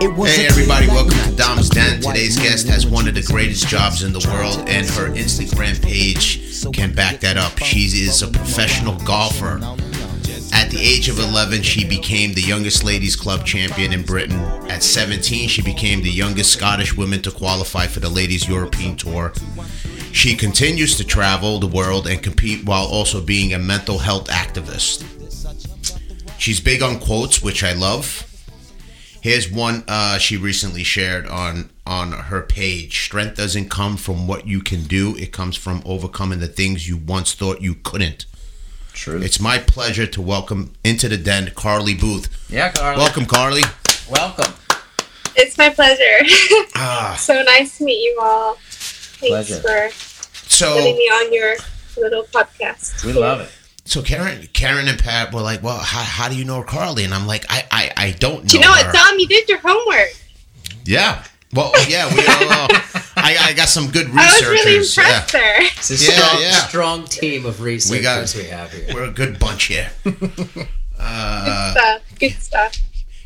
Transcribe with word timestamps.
Hey 0.00 0.46
everybody, 0.46 0.86
welcome 0.86 1.12
to 1.12 1.36
Dom's 1.36 1.68
Den. 1.68 2.00
Today's 2.00 2.38
guest 2.38 2.66
has 2.68 2.86
one 2.86 3.06
of 3.06 3.14
the 3.14 3.22
greatest 3.22 3.68
jobs 3.68 4.02
in 4.02 4.14
the 4.14 4.26
world, 4.30 4.66
and 4.66 4.88
her 4.88 5.10
Instagram 5.10 5.78
page 5.82 6.64
can 6.72 6.94
back 6.94 7.20
that 7.20 7.36
up. 7.36 7.58
She 7.58 7.80
is 7.80 8.22
a 8.22 8.28
professional 8.28 8.96
golfer. 9.00 9.60
At 10.54 10.70
the 10.70 10.78
age 10.80 11.10
of 11.10 11.18
11, 11.18 11.60
she 11.60 11.86
became 11.86 12.32
the 12.32 12.40
youngest 12.40 12.82
ladies 12.82 13.14
club 13.14 13.44
champion 13.44 13.92
in 13.92 14.02
Britain. 14.02 14.40
At 14.70 14.82
17, 14.82 15.50
she 15.50 15.60
became 15.60 16.00
the 16.00 16.10
youngest 16.10 16.50
Scottish 16.50 16.96
woman 16.96 17.20
to 17.20 17.30
qualify 17.30 17.86
for 17.86 18.00
the 18.00 18.08
Ladies 18.08 18.48
European 18.48 18.96
Tour. 18.96 19.34
She 20.12 20.34
continues 20.34 20.96
to 20.96 21.04
travel 21.04 21.58
the 21.58 21.66
world 21.66 22.06
and 22.06 22.22
compete 22.22 22.64
while 22.64 22.86
also 22.86 23.20
being 23.20 23.52
a 23.52 23.58
mental 23.58 23.98
health 23.98 24.28
activist. 24.28 25.04
She's 26.38 26.58
big 26.58 26.82
on 26.82 27.00
quotes, 27.00 27.42
which 27.42 27.62
I 27.62 27.74
love. 27.74 28.29
Here's 29.22 29.50
one 29.50 29.84
uh, 29.86 30.16
she 30.18 30.36
recently 30.36 30.82
shared 30.82 31.26
on 31.26 31.70
on 31.86 32.12
her 32.12 32.40
page. 32.40 33.04
Strength 33.04 33.36
doesn't 33.36 33.68
come 33.68 33.96
from 33.96 34.26
what 34.26 34.46
you 34.46 34.60
can 34.60 34.84
do; 34.84 35.14
it 35.16 35.30
comes 35.32 35.56
from 35.56 35.82
overcoming 35.84 36.38
the 36.40 36.46
things 36.48 36.88
you 36.88 36.96
once 36.96 37.34
thought 37.34 37.60
you 37.60 37.74
couldn't. 37.74 38.24
True. 38.94 39.20
It's 39.20 39.38
my 39.38 39.58
pleasure 39.58 40.06
to 40.06 40.22
welcome 40.22 40.72
into 40.84 41.08
the 41.08 41.16
den 41.18 41.52
Carly 41.54 41.94
Booth. 41.94 42.28
yeah, 42.50 42.72
Carly. 42.72 42.98
Welcome, 42.98 43.26
Carly. 43.26 43.62
Welcome. 44.10 44.54
It's 45.36 45.56
my 45.58 45.68
pleasure. 45.70 46.26
Ah, 46.82 47.14
so 47.18 47.42
nice 47.42 47.76
to 47.76 47.84
meet 47.84 48.02
you 48.02 48.18
all. 48.22 48.54
Thanks 48.62 49.48
Pleasure. 49.60 49.60
for 49.90 49.90
so 50.48 50.74
letting 50.76 50.96
me 50.96 51.04
on 51.04 51.32
your 51.32 51.56
little 51.98 52.22
podcast. 52.24 53.04
We 53.04 53.12
love 53.12 53.40
it. 53.42 53.50
So 53.90 54.02
Karen, 54.02 54.48
Karen 54.52 54.86
and 54.88 54.98
Pat 54.98 55.32
were 55.34 55.40
like, 55.42 55.62
"Well, 55.62 55.78
how, 55.78 56.02
how 56.02 56.28
do 56.28 56.36
you 56.36 56.44
know 56.44 56.62
Carly?" 56.62 57.02
And 57.04 57.12
I'm 57.12 57.26
like, 57.26 57.44
"I 57.50 57.64
I, 57.70 57.90
I 57.96 58.10
don't 58.12 58.42
know." 58.44 58.48
Do 58.48 58.56
you 58.56 58.62
know 58.62 58.72
her. 58.72 58.84
what, 58.86 58.94
Dom? 58.94 59.18
You 59.18 59.26
did 59.26 59.48
your 59.48 59.58
homework. 59.58 60.08
Yeah. 60.84 61.24
Well, 61.52 61.72
yeah, 61.88 62.06
we 62.14 62.20
all. 62.20 62.68
I, 63.16 63.36
I 63.40 63.52
got 63.54 63.68
some 63.68 63.90
good 63.90 64.08
research. 64.10 64.44
I 64.44 64.50
was 64.50 64.60
researchers. 64.60 64.96
really 64.96 65.08
yeah. 65.08 65.16
impressed 65.18 65.32
there. 65.32 65.62
It's 65.62 65.90
a 65.90 65.94
Yeah, 65.94 66.12
strong, 66.28 66.42
yeah. 66.42 66.52
strong 66.68 67.04
team 67.06 67.44
of 67.46 67.60
researchers 67.60 68.34
we, 68.36 68.42
We 68.42 68.48
have 68.48 68.72
here. 68.72 68.86
We're 68.94 69.04
a 69.04 69.10
good 69.10 69.38
bunch 69.40 69.64
here. 69.64 69.90
Uh, 71.02 71.70
stuff. 71.72 72.02
Good 72.18 72.32
stuff. 72.42 72.76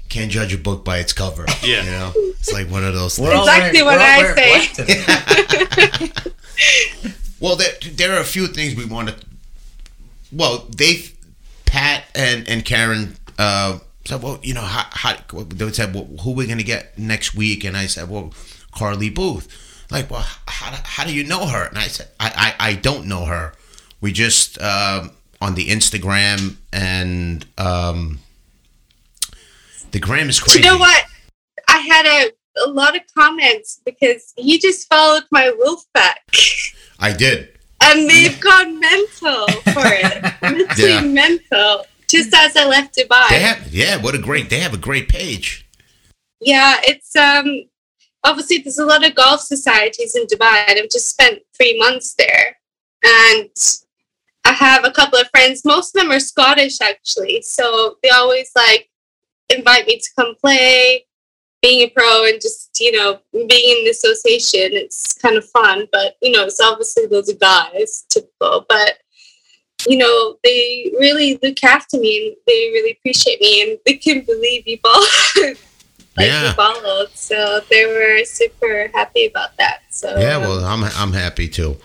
can't 0.08 0.30
judge 0.30 0.54
a 0.54 0.58
book 0.58 0.84
by 0.84 0.98
its 0.98 1.12
cover. 1.12 1.44
Yeah. 1.62 1.82
You 1.84 1.90
know, 1.90 2.12
it's 2.14 2.52
like 2.52 2.70
one 2.70 2.84
of 2.84 2.94
those 2.94 3.16
things. 3.16 3.28
We're 3.28 3.34
all 3.34 3.42
Exactly 3.48 3.82
wearing- 3.82 3.98
what 3.98 4.36
we're 4.38 4.44
I 4.44 6.02
say. 6.06 6.12
Well, 7.40 7.56
there, 7.56 7.72
there 7.92 8.14
are 8.16 8.20
a 8.20 8.24
few 8.24 8.46
things 8.46 8.74
we 8.76 8.84
want 8.84 9.08
to. 9.08 9.16
Well, 10.34 10.66
they, 10.77 11.02
Pat 11.66 12.04
and 12.14 12.48
and 12.48 12.64
Karen 12.64 13.16
uh, 13.38 13.78
said, 14.04 14.22
well, 14.22 14.38
you 14.42 14.54
know, 14.54 14.60
how, 14.62 14.86
how 14.90 15.16
they 15.32 15.72
said, 15.72 15.94
well, 15.94 16.08
who 16.22 16.32
we 16.32 16.46
going 16.46 16.58
to 16.58 16.64
get 16.64 16.98
next 16.98 17.34
week? 17.34 17.64
And 17.64 17.77
I 17.77 17.86
said, 17.86 18.08
well, 18.08 18.32
Carly 18.74 19.10
Booth. 19.10 19.48
Like, 19.90 20.10
well, 20.10 20.27
how, 20.48 20.70
do- 20.70 20.82
how 20.82 21.05
do 21.05 21.14
you 21.14 21.24
know 21.24 21.46
her? 21.46 21.66
And 21.68 21.78
I 21.78 21.86
said, 21.88 22.08
I 22.18 22.55
I, 22.58 22.70
I 22.70 22.74
don't 22.74 23.06
know 23.06 23.27
her. 23.27 23.55
We 24.00 24.12
just 24.12 24.60
um, 24.60 25.12
on 25.40 25.55
the 25.55 25.68
Instagram 25.68 26.56
and 26.72 27.46
um, 27.58 28.18
the 29.92 30.01
gram 30.01 30.28
is 30.28 30.40
crazy. 30.40 30.58
you 30.61 30.64
know 30.64 30.78
what? 30.78 31.05
I 31.68 31.78
had 31.78 32.06
a, 32.06 32.30
a 32.66 32.68
lot 32.70 32.96
of 32.96 33.02
comments 33.16 33.80
because 33.84 34.33
he 34.36 34.58
just 34.58 34.89
followed 34.89 35.24
my 35.30 35.52
wolf 35.56 35.84
back. 35.92 36.22
I 36.98 37.12
did. 37.12 37.53
And 37.84 38.08
they've 38.08 38.39
gone 38.40 38.80
mental 38.80 39.46
for 39.74 39.83
it. 39.86 40.34
Literally 40.42 40.92
Yeah. 40.92 41.00
mental. 41.02 41.86
Just 42.08 42.34
as 42.34 42.56
I 42.56 42.67
left 42.67 42.96
Dubai. 42.96 43.27
Have, 43.28 43.72
yeah, 43.72 43.96
what 43.96 44.14
a 44.14 44.18
great. 44.18 44.48
They 44.50 44.61
have 44.61 44.74
a 44.74 44.78
great 44.78 45.08
page. 45.08 45.67
Yeah, 46.40 46.77
it's 46.83 47.14
um 47.17 47.64
obviously 48.22 48.58
there's 48.58 48.78
a 48.78 48.84
lot 48.84 49.06
of 49.06 49.14
golf 49.14 49.40
societies 49.40 50.14
in 50.14 50.27
Dubai 50.27 50.64
and 50.68 50.78
I've 50.78 50.90
just 50.90 51.08
spent 51.08 51.40
three 51.56 51.78
months 51.78 52.14
there. 52.17 52.56
And 53.05 53.50
I 54.45 54.52
have 54.52 54.84
a 54.84 54.90
couple 54.90 55.18
of 55.18 55.28
friends, 55.30 55.64
most 55.64 55.95
of 55.95 56.01
them 56.02 56.11
are 56.12 56.20
Scottish 56.20 56.80
actually. 56.80 57.42
So 57.42 57.96
they 58.02 58.11
always 58.11 58.51
like 58.55 58.90
invite 59.48 59.86
me 59.86 59.98
to 59.98 60.11
come 60.18 60.34
play, 60.40 61.06
being 61.64 61.80
a 61.80 61.89
pro 61.89 62.27
and 62.27 62.41
just, 62.42 62.79
you 62.79 62.92
know, 62.92 63.19
being 63.33 63.79
in 63.79 63.85
the 63.85 63.91
association. 63.91 64.69
It's 64.83 65.14
kind 65.14 65.36
of 65.36 65.45
fun. 65.48 65.89
But, 65.91 66.17
you 66.20 66.30
know, 66.30 66.45
it's 66.45 66.61
obviously 66.61 67.07
those 67.07 67.33
guys, 67.35 68.05
typical. 68.11 68.67
But 68.69 68.98
you 69.86 69.98
know, 69.98 70.39
they 70.42 70.91
really 70.98 71.39
look 71.42 71.63
after 71.63 71.98
me 71.98 72.13
and 72.29 72.36
they 72.47 72.70
really 72.73 72.92
appreciate 72.92 73.39
me 73.41 73.63
and 73.63 73.79
they 73.85 73.95
can 73.95 74.23
believe 74.23 74.64
people 74.64 74.91
like 76.17 76.29
Yeah. 76.29 76.48
we 76.48 76.55
followed. 76.55 77.11
So 77.14 77.61
they 77.70 77.85
were 77.86 78.25
super 78.25 78.91
happy 78.95 79.27
about 79.27 79.57
that. 79.58 79.81
So 79.91 80.19
Yeah, 80.19 80.36
um, 80.36 80.42
well, 80.42 80.64
I'm 80.64 80.85
I'm 80.85 81.13
happy 81.13 81.48
too. 81.48 81.77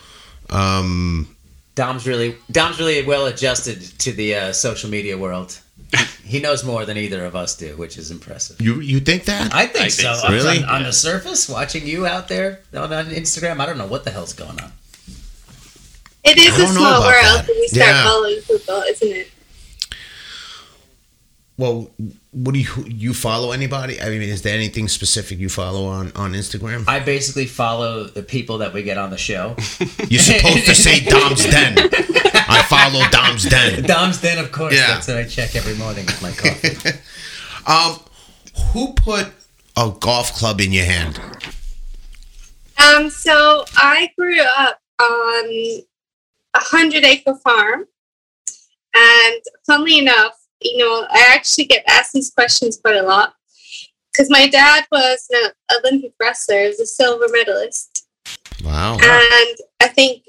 Um, 0.49 1.35
Dom's 1.75 2.07
really 2.07 2.35
Dom's 2.51 2.79
really 2.79 3.05
well 3.05 3.25
adjusted 3.27 3.81
to 3.99 4.11
the 4.13 4.35
uh, 4.35 4.53
social 4.53 4.89
media 4.89 5.17
world. 5.17 5.59
He- 5.95 6.37
He 6.37 6.39
knows 6.39 6.63
more 6.63 6.85
than 6.85 6.95
either 6.97 7.25
of 7.25 7.35
us 7.35 7.55
do, 7.57 7.75
which 7.75 7.97
is 7.97 8.11
impressive. 8.11 8.61
you 8.61 8.81
you 8.81 8.99
think 8.99 9.25
that? 9.25 9.53
I 9.53 9.65
think, 9.65 9.89
so. 9.91 10.13
so. 10.13 10.27
On- 10.27 10.33
Really? 10.33 10.59
On, 10.63 10.69
on 10.69 10.83
the 10.83 10.93
surface, 10.93 11.49
watching 11.49 11.87
you 11.87 12.05
out 12.05 12.27
there 12.27 12.59
on, 12.73 12.93
on 12.93 13.07
Instagram, 13.07 13.59
I 13.59 13.65
don't 13.65 13.77
know 13.79 13.87
what 13.87 14.03
the 14.03 14.11
hell's 14.11 14.33
going 14.33 14.59
on. 14.61 14.71
It 16.23 16.37
is 16.37 16.59
a 16.59 16.67
small 16.67 17.01
world 17.01 17.39
that. 17.39 17.45
when 17.47 17.57
you 17.57 17.67
start 17.69 17.87
Yeah. 17.89 18.03
following 18.03 18.41
people, 18.41 18.81
isn't 18.91 19.07
it? 19.21 19.31
Well, 21.57 21.91
what 22.31 22.53
do 22.53 22.59
you 22.59 22.85
you 22.87 23.13
follow 23.13 23.51
anybody? 23.51 23.99
I 24.01 24.09
mean, 24.09 24.21
is 24.21 24.43
there 24.43 24.55
anything 24.55 24.87
specific 24.87 25.39
you 25.39 25.49
follow 25.49 25.87
on 25.87 26.11
on 26.15 26.33
Instagram? 26.33 26.85
I 26.87 26.99
basically 26.99 27.47
follow 27.47 28.05
the 28.05 28.23
people 28.23 28.59
that 28.59 28.71
we 28.73 28.83
get 28.83 28.97
on 28.97 29.09
the 29.09 29.17
show. 29.17 29.55
You're 30.09 30.21
supposed 30.21 30.65
to 30.67 30.75
say 30.75 30.99
Dom's 31.01 31.43
Den. 31.45 31.75
I 32.49 32.61
follow 32.63 33.05
Dom's 33.11 33.43
Den. 33.47 33.83
Dom's 33.85 34.19
Den, 34.21 34.37
of 34.37 34.51
course. 34.51 34.73
Yeah. 34.73 34.87
That's 34.87 35.07
what 35.07 35.17
I 35.17 35.23
check 35.25 35.55
every 35.55 35.75
morning 35.75 36.05
with 36.05 36.21
my 36.21 36.31
coffee. 36.31 36.99
Um, 37.67 37.99
who 38.73 38.93
put 38.93 39.27
a 39.77 39.91
golf 39.99 40.33
club 40.33 40.59
in 40.59 40.71
your 40.71 40.85
hand? 40.85 41.19
Um, 42.83 43.09
so 43.11 43.63
I 43.75 44.09
grew 44.17 44.39
up 44.41 44.79
on 44.99 45.45
a 45.45 45.83
hundred 46.55 47.03
acre 47.03 47.35
farm, 47.35 47.85
and 48.95 49.41
funnily 49.67 49.99
enough, 49.99 50.33
you 50.61 50.77
know, 50.77 51.05
I 51.11 51.27
actually 51.33 51.65
get 51.65 51.83
asked 51.87 52.13
these 52.13 52.31
questions 52.31 52.77
quite 52.81 52.95
a 52.95 53.03
lot 53.03 53.33
because 54.11 54.29
my 54.31 54.47
dad 54.47 54.85
was 54.91 55.27
an 55.31 55.51
Olympic 55.77 56.13
wrestler, 56.19 56.61
he 56.61 56.67
was 56.69 56.79
a 56.79 56.87
silver 56.87 57.27
medalist, 57.29 58.07
Wow. 58.63 58.93
and 58.93 59.57
I 59.81 59.87
think, 59.93 60.23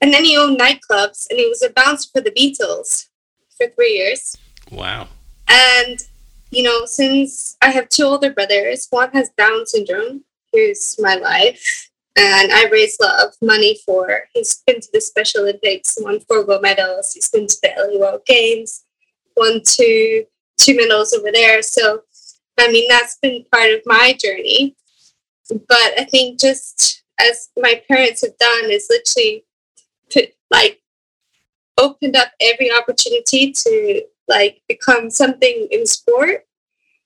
and 0.00 0.12
then 0.12 0.24
he 0.24 0.36
owned 0.36 0.58
nightclubs, 0.58 1.26
and 1.30 1.38
he 1.38 1.48
was 1.48 1.62
a 1.62 1.70
bouncer 1.70 2.08
for 2.12 2.20
the 2.20 2.30
Beatles 2.30 3.08
for 3.56 3.68
three 3.68 3.94
years. 3.94 4.36
Wow. 4.70 5.08
And, 5.48 5.98
you 6.50 6.62
know, 6.62 6.84
since 6.86 7.56
I 7.62 7.70
have 7.70 7.88
two 7.88 8.04
older 8.04 8.32
brothers, 8.32 8.86
one 8.90 9.10
has 9.12 9.30
Down 9.36 9.66
syndrome, 9.66 10.24
who's 10.52 10.96
my 10.98 11.14
life, 11.14 11.90
and 12.16 12.50
I 12.52 12.68
raise 12.70 12.96
a 13.00 13.04
lot 13.04 13.24
of 13.24 13.34
money 13.42 13.78
for. 13.84 14.22
He's 14.32 14.62
been 14.66 14.80
to 14.80 14.88
the 14.92 15.00
Special 15.00 15.42
Olympics, 15.42 15.98
won 16.00 16.20
four 16.20 16.44
gold 16.44 16.62
medals. 16.62 17.12
He's 17.12 17.28
been 17.28 17.46
to 17.46 17.56
the 17.62 17.72
LA 17.76 18.00
World 18.00 18.22
Games, 18.26 18.84
won 19.36 19.60
two 19.64 20.24
two 20.58 20.76
medals 20.76 21.12
over 21.12 21.30
there. 21.32 21.62
So, 21.62 22.02
I 22.58 22.68
mean, 22.72 22.88
that's 22.88 23.18
been 23.18 23.44
part 23.52 23.70
of 23.70 23.80
my 23.84 24.16
journey. 24.20 24.74
But 25.50 25.98
I 25.98 26.06
think 26.10 26.40
just 26.40 27.02
as 27.20 27.50
my 27.56 27.82
parents 27.88 28.22
have 28.22 28.36
done 28.38 28.70
is 28.70 28.88
literally 28.90 29.44
like 30.50 30.80
opened 31.78 32.16
up 32.16 32.28
every 32.40 32.70
opportunity 32.72 33.52
to 33.52 34.02
like 34.28 34.62
become 34.68 35.10
something 35.10 35.68
in 35.70 35.86
sport. 35.86 36.46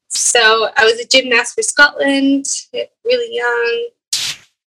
So 0.08 0.70
I 0.76 0.84
was 0.84 1.00
a 1.00 1.06
gymnast 1.06 1.54
for 1.54 1.62
Scotland, 1.62 2.46
really 3.04 3.37
young. 3.37 3.88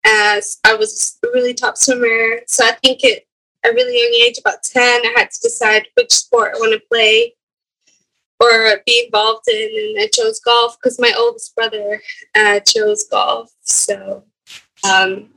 As 0.09 0.59
I 0.65 0.75
was 0.75 1.19
a 1.25 1.29
really 1.35 1.53
top 1.53 1.77
swimmer, 1.77 2.41
so 2.47 2.65
I 2.65 2.73
think 2.83 3.05
at 3.05 3.23
a 3.65 3.75
really 3.75 4.01
young 4.01 4.29
age, 4.29 4.39
about 4.39 4.63
ten, 4.63 5.05
I 5.05 5.13
had 5.17 5.31
to 5.33 5.41
decide 5.43 5.89
which 5.95 6.13
sport 6.13 6.53
I 6.55 6.59
want 6.59 6.73
to 6.75 6.89
play 6.89 7.35
or 8.39 8.83
be 8.87 9.05
involved 9.07 9.49
in, 9.49 9.97
and 9.97 10.01
I 10.01 10.09
chose 10.15 10.39
golf 10.41 10.77
because 10.79 11.01
my 11.01 11.13
oldest 11.19 11.57
brother 11.57 12.01
uh, 12.37 12.61
chose 12.61 13.05
golf. 13.09 13.53
So, 13.63 14.23
um, 14.89 15.31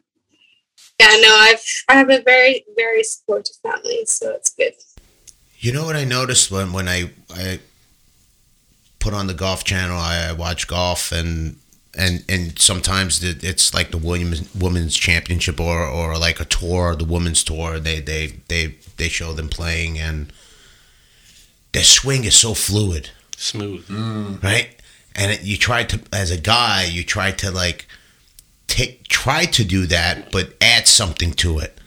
yeah, 1.00 1.16
no, 1.22 1.36
I've 1.40 1.64
I 1.88 1.96
have 1.96 2.10
a 2.10 2.22
very 2.22 2.66
very 2.76 3.04
supportive 3.04 3.56
family, 3.64 4.06
so 4.06 4.32
it's 4.32 4.54
good. 4.54 4.74
You 5.60 5.74
know 5.74 5.86
what 5.86 5.96
I 5.96 6.06
noticed 6.06 6.52
when 6.52 6.74
when 6.74 6.88
I 6.88 7.12
I 7.30 7.60
put 9.00 9.14
on 9.14 9.28
the 9.28 9.34
golf 9.34 9.64
channel, 9.64 9.98
I, 9.98 10.30
I 10.30 10.34
watch 10.34 10.68
golf 10.68 11.12
and 11.12 11.58
and 11.98 12.24
and 12.30 12.60
sometimes 12.60 13.24
it's 13.24 13.74
like 13.74 13.92
the 13.92 13.98
women's 13.98 14.54
women's 14.56 14.96
championship 14.96 15.60
or 15.60 15.86
or 15.86 16.18
like 16.18 16.40
a 16.40 16.46
tour, 16.46 16.96
the 16.96 17.06
women's 17.06 17.44
tour. 17.44 17.80
They 17.80 18.00
they 18.00 18.36
they 18.48 18.76
they 18.98 19.10
show 19.10 19.34
them 19.34 19.50
playing 19.50 19.98
and 19.98 20.32
their 21.72 21.84
swing 21.84 22.24
is 22.24 22.36
so 22.36 22.54
fluid, 22.54 23.12
Smooth. 23.38 23.88
Mm. 23.88 24.44
right? 24.44 24.76
And 25.16 25.32
it, 25.32 25.44
you 25.44 25.58
try 25.58 25.84
to 25.86 26.00
as 26.14 26.32
a 26.32 26.38
guy, 26.38 26.84
you 26.86 27.04
try 27.04 27.32
to 27.32 27.52
like 27.52 27.88
take 28.70 29.08
try 29.08 29.46
to 29.46 29.64
do 29.64 29.86
that, 29.88 30.32
but 30.32 30.54
add 30.62 30.88
something 30.88 31.34
to 31.34 31.60
it. 31.60 31.78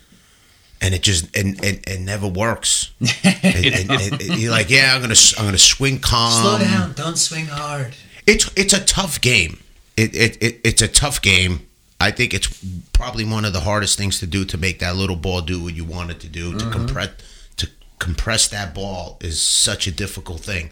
And 0.81 0.95
it 0.95 1.03
just 1.03 1.35
and 1.37 1.63
it, 1.65 1.89
it 1.89 2.01
never 2.01 2.27
works. 2.27 2.91
And- 3.25 3.91
and- 3.91 4.21
and 4.21 4.39
you're 4.39 4.51
like, 4.51 4.71
yeah, 4.71 4.95
I'm 4.95 5.01
gonna 5.01 5.15
I'm 5.39 5.45
gonna 5.45 5.59
swing 5.59 5.99
calm. 6.01 6.43
Slow 6.43 6.59
down. 6.59 6.93
Don't 6.93 7.19
swing 7.19 7.47
hard. 7.47 7.95
It's 8.27 8.51
it's 8.57 8.73
a 8.73 8.85
tough 8.85 9.21
game. 9.21 9.61
It, 9.97 10.15
it, 10.15 10.43
it 10.43 10.61
it's 10.65 10.83
a 10.83 10.89
tough 10.89 11.23
game. 11.23 11.67
I 12.01 12.11
think 12.11 12.35
it's 12.35 12.49
probably 12.93 13.25
one 13.25 13.45
of 13.45 13.53
the 13.53 13.61
hardest 13.61 13.97
things 13.97 14.19
to 14.21 14.27
do 14.27 14.45
to 14.47 14.59
make 14.59 14.81
that 14.81 14.97
little 14.97 15.17
ball 15.17 15.41
do 15.41 15.63
what 15.63 15.75
you 15.75 15.85
want 15.85 16.11
it 16.11 16.21
to 16.21 16.29
do. 16.29 16.53
To 16.53 16.59
mm-hmm. 16.59 16.73
compress 16.73 17.11
to 17.57 17.69
compress 17.99 18.49
that 18.49 18.75
ball 18.75 19.19
is 19.21 19.41
such 19.41 19.87
a 19.87 19.93
difficult 19.93 20.41
thing 20.41 20.71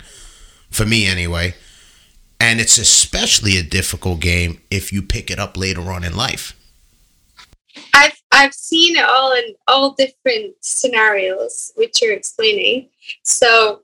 for 0.70 0.84
me 0.84 1.06
anyway. 1.06 1.54
And 2.40 2.58
it's 2.60 2.78
especially 2.78 3.58
a 3.58 3.62
difficult 3.62 4.20
game 4.20 4.62
if 4.70 4.92
you 4.92 5.02
pick 5.02 5.30
it 5.30 5.38
up 5.38 5.56
later 5.56 5.92
on 5.92 6.02
in 6.04 6.16
life. 6.16 6.56
I've 7.94 8.20
I've 8.32 8.54
seen 8.54 8.96
it 8.96 9.04
all 9.04 9.32
in 9.34 9.54
all 9.68 9.92
different 9.92 10.54
scenarios, 10.60 11.72
which 11.76 12.00
you're 12.00 12.14
explaining. 12.14 12.88
So, 13.22 13.82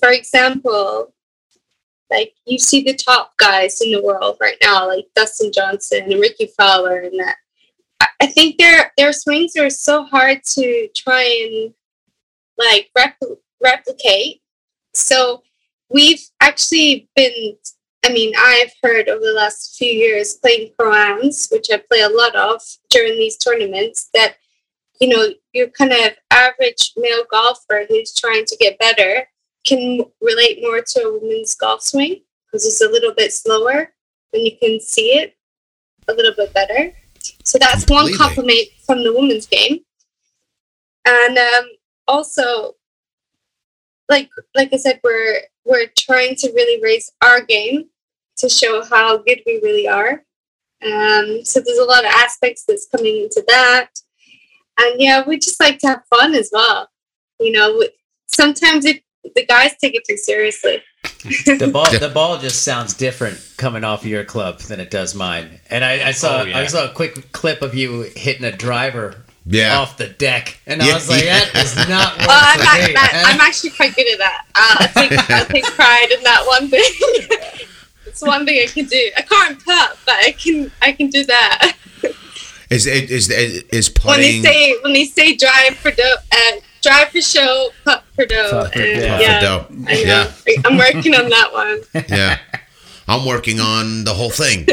for 0.00 0.10
example, 0.10 1.12
like 2.10 2.32
you 2.46 2.58
see 2.58 2.82
the 2.82 2.94
top 2.94 3.36
guys 3.36 3.80
in 3.80 3.92
the 3.92 4.02
world 4.02 4.38
right 4.40 4.56
now, 4.62 4.88
like 4.88 5.06
Dustin 5.14 5.52
Johnson 5.52 6.10
and 6.10 6.20
Rickie 6.20 6.50
Fowler, 6.56 7.00
and 7.00 7.18
that. 7.20 7.36
I- 8.00 8.26
think 8.26 8.58
their 8.58 8.92
their 8.96 9.12
swings 9.12 9.56
are 9.56 9.70
so 9.70 10.04
hard 10.04 10.42
to 10.54 10.88
try 10.96 11.22
and 11.24 11.74
like 12.56 12.90
repl- 12.96 13.38
replicate. 13.62 14.40
So 14.94 15.42
we've 15.90 16.22
actually 16.40 17.08
been 17.16 17.56
I 18.04 18.12
mean, 18.12 18.32
I've 18.38 18.72
heard 18.82 19.08
over 19.08 19.24
the 19.24 19.32
last 19.32 19.76
few 19.76 19.90
years 19.90 20.34
playing 20.34 20.72
pro-ams, 20.78 21.48
which 21.50 21.66
I 21.72 21.82
play 21.90 22.00
a 22.00 22.08
lot 22.08 22.34
of 22.36 22.62
during 22.90 23.18
these 23.18 23.36
tournaments, 23.36 24.08
that, 24.14 24.36
you 25.00 25.08
know, 25.08 25.28
your 25.52 25.68
kind 25.68 25.92
of 25.92 26.12
average 26.30 26.92
male 26.96 27.24
golfer 27.30 27.86
who's 27.88 28.14
trying 28.14 28.44
to 28.46 28.56
get 28.56 28.78
better 28.78 29.28
can 29.66 30.00
relate 30.20 30.60
more 30.62 30.80
to 30.80 31.00
a 31.00 31.18
woman's 31.18 31.54
golf 31.54 31.82
swing 31.82 32.22
because 32.46 32.66
it's 32.66 32.80
a 32.80 32.88
little 32.88 33.12
bit 33.14 33.32
slower 33.32 33.92
and 34.32 34.42
you 34.42 34.56
can 34.58 34.80
see 34.80 35.10
it 35.18 35.36
a 36.08 36.14
little 36.14 36.34
bit 36.36 36.52
better. 36.54 36.92
So 37.44 37.58
that's 37.58 37.84
one 37.86 38.12
compliment 38.14 38.68
from 38.86 39.02
the 39.02 39.12
women's 39.12 39.46
game. 39.46 39.80
And 41.04 41.38
um, 41.38 41.64
also, 42.06 42.76
like 44.08 44.30
like 44.54 44.72
I 44.72 44.76
said, 44.76 45.00
we're 45.02 45.40
we're 45.68 45.90
trying 45.98 46.34
to 46.36 46.50
really 46.54 46.82
raise 46.82 47.12
our 47.22 47.40
game 47.42 47.86
to 48.38 48.48
show 48.48 48.84
how 48.84 49.18
good 49.18 49.40
we 49.46 49.60
really 49.62 49.86
are. 49.88 50.24
Um, 50.84 51.44
so 51.44 51.60
there's 51.60 51.78
a 51.78 51.84
lot 51.84 52.04
of 52.04 52.10
aspects 52.12 52.64
that's 52.66 52.86
coming 52.94 53.22
into 53.24 53.44
that, 53.48 53.88
and 54.78 55.00
yeah, 55.00 55.24
we 55.26 55.38
just 55.38 55.58
like 55.60 55.78
to 55.80 55.88
have 55.88 56.02
fun 56.08 56.34
as 56.34 56.50
well. 56.52 56.88
You 57.40 57.52
know, 57.52 57.76
we- 57.78 57.90
sometimes 58.26 58.84
it, 58.84 59.02
the 59.34 59.44
guys 59.46 59.72
take 59.80 59.94
it 59.96 60.04
too 60.08 60.16
seriously. 60.16 60.82
The 61.22 61.70
ball, 61.72 61.90
the 61.98 62.10
ball 62.12 62.38
just 62.38 62.62
sounds 62.62 62.94
different 62.94 63.38
coming 63.56 63.82
off 63.82 64.04
your 64.04 64.24
club 64.24 64.60
than 64.60 64.78
it 64.78 64.90
does 64.90 65.14
mine. 65.16 65.60
And 65.68 65.84
I, 65.84 66.08
I 66.08 66.10
saw, 66.12 66.42
Oh, 66.42 66.44
yeah. 66.44 66.58
I 66.58 66.66
saw 66.66 66.88
a 66.88 66.92
quick 66.94 67.32
clip 67.32 67.60
of 67.62 67.74
you 67.74 68.02
hitting 68.14 68.44
a 68.44 68.52
driver 68.56 69.24
Yeah. 69.50 69.78
off 69.78 69.96
the 69.96 70.08
deck, 70.08 70.60
and 70.66 70.82
Yeah, 70.82 70.90
I 70.90 70.94
was 70.94 71.08
like, 71.08 71.24
yeah. 71.24 71.40
that 71.40 71.64
is 71.64 71.74
not 71.88 72.16
Well, 72.18 72.28
work 72.28 72.28
I'm, 72.28 72.58
for 72.58 72.64
not, 72.64 72.88
me. 72.88 72.92
that, 72.94 73.24
I'm 73.26 73.40
actually 73.40 73.70
quite 73.70 73.96
good 73.96 74.12
at 74.12 74.18
that. 74.18 74.44
Uh, 74.54 74.76
I 74.80 74.86
take 75.08 75.30
I 75.30 75.44
take 75.44 75.64
pride 75.74 76.10
in 76.12 76.22
that 76.24 76.44
one 76.46 76.68
thing. 76.68 76.82
it's 78.06 78.20
one 78.22 78.44
thing 78.44 78.60
I 78.62 78.66
can 78.66 78.84
do. 78.86 79.10
I 79.16 79.22
can't 79.22 79.64
putt, 79.64 79.98
but 80.04 80.14
I 80.16 80.32
can 80.32 80.70
I 80.82 80.92
can 80.92 81.08
do 81.08 81.24
that. 81.24 81.74
Is 82.70 82.86
is 82.86 83.30
is, 83.30 83.62
is 83.72 83.90
when 84.04 84.20
they 84.20 84.42
say 84.42 84.76
when 84.82 84.92
they 84.92 85.06
say 85.06 85.34
drive 85.34 85.76
for 85.76 85.90
dough, 85.90 86.16
uh, 86.30 86.52
drive 86.82 87.08
for 87.08 87.22
show, 87.22 87.70
putt 87.84 88.04
for 88.14 88.26
dough. 88.26 88.50
Putt 88.50 88.74
for 88.74 88.80
and 88.80 89.00
dough. 89.00 89.08
Putt 89.08 89.16
for 89.16 89.22
yeah, 89.22 89.40
dough. 89.40 89.66
I 89.86 90.04
know. 90.04 90.30
Yeah. 90.46 90.62
I'm 90.66 90.76
working 90.76 91.14
on 91.14 91.30
that 91.30 91.52
one. 91.54 91.80
yeah. 92.08 92.38
I'm 93.08 93.24
working 93.24 93.58
on 93.60 94.04
the 94.04 94.12
whole 94.12 94.28
thing. 94.28 94.66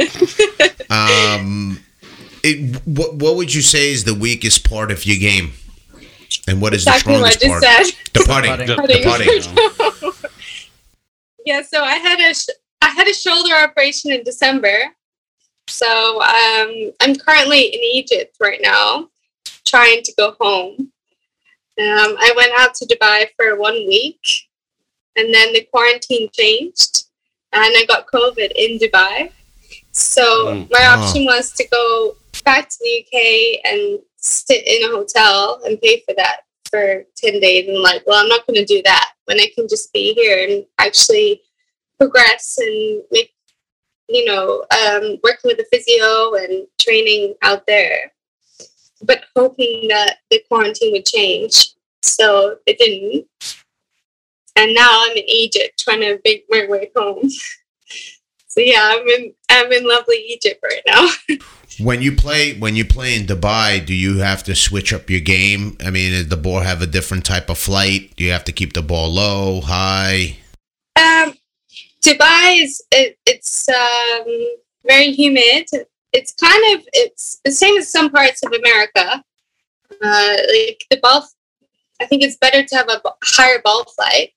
Um, 0.89 1.79
it, 2.45 2.81
what 2.85 3.15
what 3.15 3.35
would 3.37 3.53
you 3.53 3.61
say 3.61 3.91
is 3.91 4.03
the 4.03 4.13
weakest 4.13 4.67
part 4.69 4.91
of 4.91 5.05
your 5.05 5.17
game, 5.17 5.53
and 6.47 6.61
what 6.61 6.73
is 6.73 6.83
Exactly 6.85 7.15
the 7.15 7.21
what 7.21 7.27
I 7.27 7.31
strongest 7.31 7.41
just 7.41 7.51
part? 7.51 7.85
said. 7.85 8.13
The 8.13 8.19
putting. 8.25 8.51
Putting. 8.51 8.67
The 8.67 8.99
Putting. 9.09 10.11
putting. 10.13 10.31
yeah, 11.45 11.61
so 11.61 11.83
I 11.83 11.95
had 11.95 12.19
a 12.19 12.33
sh- 12.33 12.55
I 12.81 12.89
had 12.89 13.07
a 13.07 13.13
shoulder 13.13 13.55
operation 13.55 14.11
in 14.11 14.23
December. 14.23 14.77
So 15.67 16.21
um, 16.21 16.91
I'm 17.01 17.15
currently 17.15 17.61
in 17.61 17.79
Egypt 17.81 18.37
right 18.39 18.59
now, 18.61 19.09
trying 19.65 20.03
to 20.03 20.13
go 20.15 20.35
home. 20.39 20.91
Um, 21.77 22.15
I 22.19 22.31
went 22.37 22.53
out 22.59 22.75
to 22.75 22.85
Dubai 22.85 23.27
for 23.35 23.57
one 23.57 23.73
week, 23.87 24.21
and 25.15 25.33
then 25.33 25.51
the 25.53 25.67
quarantine 25.73 26.29
changed, 26.31 27.05
and 27.51 27.73
I 27.75 27.83
got 27.87 28.05
COVID 28.07 28.51
in 28.55 28.77
Dubai. 28.77 29.31
So 29.95 30.47
Mm. 30.47 30.69
my 30.71 30.85
Oh. 30.85 30.99
option 30.99 31.25
was 31.25 31.53
to 31.53 31.65
go 31.69 32.17
back 32.43 32.67
to 32.69 32.77
the 32.81 32.97
UK 32.99 33.61
and 33.63 33.99
sit 34.17 34.67
in 34.67 34.83
a 34.83 34.87
hotel 34.93 35.61
and 35.63 35.81
pay 35.81 36.01
for 36.01 36.13
that 36.15 36.41
for 36.69 37.05
10 37.15 37.39
days. 37.39 37.69
And 37.69 37.79
like, 37.79 38.05
well, 38.05 38.21
I'm 38.21 38.27
not 38.27 38.45
going 38.45 38.57
to 38.59 38.65
do 38.65 38.81
that 38.83 39.13
when 39.23 39.39
I 39.39 39.49
can 39.55 39.69
just 39.69 39.93
be 39.93 40.13
here 40.13 40.45
and 40.45 40.65
actually 40.79 41.41
progress 41.97 42.57
and 42.57 43.03
make, 43.11 43.33
you 44.09 44.25
know, 44.25 44.65
um, 44.71 45.17
working 45.23 45.47
with 45.47 45.57
the 45.57 45.65
physio 45.71 46.33
and 46.35 46.67
training 46.79 47.35
out 47.41 47.65
there. 47.65 48.11
But 49.01 49.23
hoping 49.33 49.87
that 49.87 50.17
the 50.29 50.43
quarantine 50.49 50.91
would 50.91 51.05
change. 51.05 51.73
So 52.01 52.57
it 52.65 52.77
didn't. 52.77 53.27
And 54.57 54.73
now 54.73 55.03
I'm 55.05 55.15
in 55.17 55.23
Egypt 55.27 55.79
trying 55.79 56.01
to 56.01 56.19
make 56.25 56.45
my 56.49 56.65
way 56.67 56.91
home. 56.95 57.29
so 58.55 58.61
yeah, 58.61 58.93
I'm 58.93 59.05
in 59.07 59.33
I'm 59.49 59.71
in 59.71 59.85
lovely 59.85 60.23
Egypt 60.29 60.63
right 60.63 60.81
now. 60.87 61.09
When 61.77 62.01
you 62.01 62.15
play 62.15 62.57
when 62.57 62.77
you 62.77 62.85
play 62.85 63.17
in 63.17 63.25
Dubai, 63.25 63.85
do 63.85 63.93
you 63.93 64.19
have 64.19 64.43
to 64.43 64.55
switch 64.55 64.93
up 64.93 65.09
your 65.09 65.19
game? 65.19 65.75
I 65.85 65.89
mean, 65.89 66.13
does 66.13 66.29
the 66.29 66.37
ball 66.37 66.61
have 66.61 66.81
a 66.81 66.87
different 66.87 67.25
type 67.25 67.49
of 67.49 67.57
flight? 67.57 68.15
Do 68.15 68.23
you 68.23 68.31
have 68.31 68.45
to 68.45 68.53
keep 68.53 68.71
the 68.71 68.81
ball 68.81 69.11
low, 69.11 69.59
high? 69.59 70.37
Um, 70.95 71.33
Dubai 72.01 72.63
is 72.63 72.81
it, 72.91 73.17
it's 73.25 73.67
um, 73.67 74.25
very 74.87 75.11
humid. 75.11 75.67
It's 76.13 76.33
kind 76.35 76.79
of 76.79 76.87
it's 76.93 77.41
the 77.43 77.51
same 77.51 77.75
as 77.77 77.91
some 77.91 78.09
parts 78.09 78.41
of 78.45 78.53
America. 78.53 79.21
Uh, 80.01 80.35
like 80.47 80.85
the 80.89 80.99
ball, 81.03 81.27
I 82.01 82.05
think 82.05 82.23
it's 82.23 82.37
better 82.37 82.63
to 82.63 82.75
have 82.75 82.87
a 82.87 83.01
higher 83.21 83.59
ball 83.61 83.83
flight. 83.83 84.31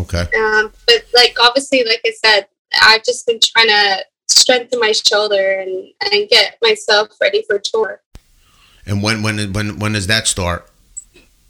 Okay. 0.00 0.26
Um, 0.36 0.72
but 0.88 1.04
like 1.14 1.36
obviously, 1.40 1.84
like 1.84 2.00
I 2.04 2.10
said, 2.24 2.48
I've 2.82 3.04
just 3.04 3.26
been 3.26 3.40
trying 3.42 3.68
to 3.68 4.04
strengthen 4.28 4.80
my 4.80 4.92
shoulder 4.92 5.60
and 5.60 5.88
and 6.12 6.28
get 6.28 6.58
myself 6.62 7.08
ready 7.20 7.44
for 7.48 7.58
tour. 7.58 8.00
And 8.86 9.02
when 9.02 9.22
when 9.22 9.52
when 9.52 9.78
when 9.78 9.92
does 9.92 10.06
that 10.06 10.26
start? 10.26 10.68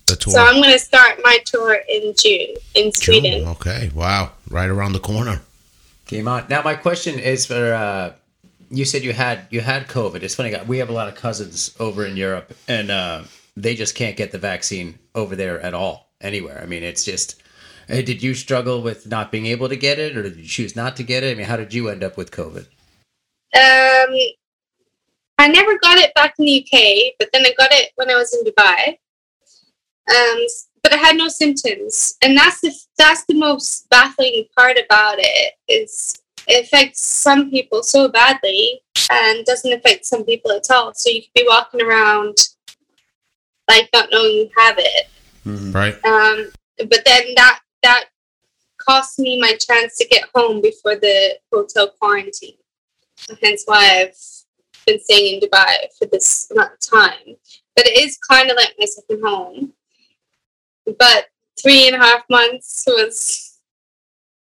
The 0.06 0.16
tour. 0.16 0.35
So 0.35 0.40
I'm 0.40 0.61
going 0.62 0.73
to 0.73 0.78
start 0.78 1.20
my 1.23 1.38
tour 1.44 1.78
in 1.88 2.14
June 2.16 2.54
in 2.75 2.85
June. 2.85 2.92
Sweden. 2.92 3.49
Okay. 3.49 3.90
Wow. 3.94 4.32
Right 4.50 4.68
around 4.68 4.92
the 4.92 5.00
corner. 5.00 5.40
Came 6.06 6.28
on. 6.28 6.46
Now 6.49 6.62
my 6.62 6.75
question 6.75 7.18
is 7.18 7.46
for 7.46 7.75
uh, 7.75 8.12
you 8.70 8.85
said 8.85 9.02
you 9.02 9.12
had 9.12 9.46
you 9.50 9.61
had 9.61 9.88
COVID. 9.88 10.23
It's 10.23 10.35
funny. 10.35 10.54
We 10.66 10.78
have 10.78 10.88
a 10.88 10.92
lot 10.92 11.08
of 11.08 11.14
cousins 11.14 11.75
over 11.80 12.06
in 12.06 12.16
Europe, 12.16 12.54
and 12.68 12.90
uh, 12.90 13.25
they 13.56 13.75
just 13.75 13.94
can't 13.94 14.16
get 14.16 14.30
the 14.30 14.38
vaccine 14.38 14.99
over 15.14 15.35
there 15.35 15.61
at 15.61 15.75
all 15.75 16.11
anywhere. 16.20 16.61
I 16.62 16.66
mean, 16.66 16.82
it's 16.82 17.04
just. 17.04 17.42
Hey, 17.88 18.02
did 18.02 18.23
you 18.23 18.35
struggle 18.35 18.83
with 18.83 19.07
not 19.07 19.31
being 19.31 19.47
able 19.47 19.69
to 19.69 19.76
get 19.76 19.99
it, 19.99 20.16
or 20.16 20.23
did 20.23 20.37
you 20.37 20.45
choose 20.45 20.75
not 20.75 20.97
to 20.97 21.05
get 21.05 21.23
it? 21.23 21.31
I 21.31 21.35
mean, 21.35 21.47
how 21.47 21.57
did 21.57 21.73
you 21.73 21.88
end 21.88 22.02
up 22.02 22.16
with 22.16 22.33
COVID? 22.33 22.66
Um, 23.55 24.16
I 25.38 25.49
never 25.49 25.78
got 25.78 25.99
it 25.99 26.12
back 26.14 26.35
in 26.38 26.47
the 26.47 26.62
UK, 26.62 27.14
but 27.19 27.28
then 27.33 27.47
I 27.47 27.55
got 27.57 27.71
it 27.73 27.93
when 27.95 28.11
I 28.11 28.16
was 28.16 28.35
in 28.35 28.45
Dubai. 28.45 28.97
Um, 30.09 30.47
but 30.83 30.93
I 30.93 30.97
had 30.97 31.16
no 31.16 31.28
symptoms, 31.28 32.16
and 32.23 32.37
that's 32.37 32.61
the 32.61 32.73
that's 32.99 33.25
the 33.26 33.35
most 33.35 33.88
baffling 33.88 34.45
part 34.57 34.78
about 34.78 35.16
it 35.19 35.55
is 35.69 36.14
it 36.49 36.64
affects 36.64 37.05
some 37.05 37.50
people 37.50 37.83
so 37.83 38.09
badly 38.09 38.81
and 39.11 39.45
doesn't 39.45 39.73
affect 39.73 40.07
some 40.07 40.25
people 40.25 40.52
at 40.52 40.71
all. 40.71 40.93
So 40.95 41.11
you 41.11 41.23
could 41.23 41.35
be 41.35 41.47
walking 41.49 41.83
around 41.83 42.37
like 43.69 43.88
not 43.93 44.09
knowing 44.12 44.33
you 44.33 44.50
have 44.57 44.76
it. 44.78 45.09
Right. 45.45 45.95
Um, 46.05 46.50
but 46.88 47.05
then 47.05 47.35
that 47.37 47.61
that 47.87 48.05
cost 48.78 49.19
me 49.19 49.40
my 49.40 49.55
chance 49.66 49.97
to 49.99 50.07
get 50.09 50.25
home 50.35 50.61
before 50.61 50.97
the 50.97 51.19
hotel 51.52 51.87
quarantine. 51.99 52.59
Hence 53.43 53.62
why 53.66 53.83
I've 54.00 54.16
been 54.87 55.00
staying 55.00 55.26
in 55.35 55.40
Dubai 55.40 55.73
for 55.99 56.07
this 56.12 56.49
amount 56.50 56.73
of 56.75 56.81
time. 56.81 57.37
But 57.75 57.87
it 57.87 57.97
is 58.05 58.19
kind 58.31 58.50
of 58.50 58.57
like 58.57 58.75
my 58.78 58.87
second 58.87 59.21
home. 59.25 59.73
But 60.99 61.26
three 61.61 61.87
and 61.88 61.97
a 61.97 61.99
half 61.99 62.23
months 62.31 62.85
was 62.87 63.59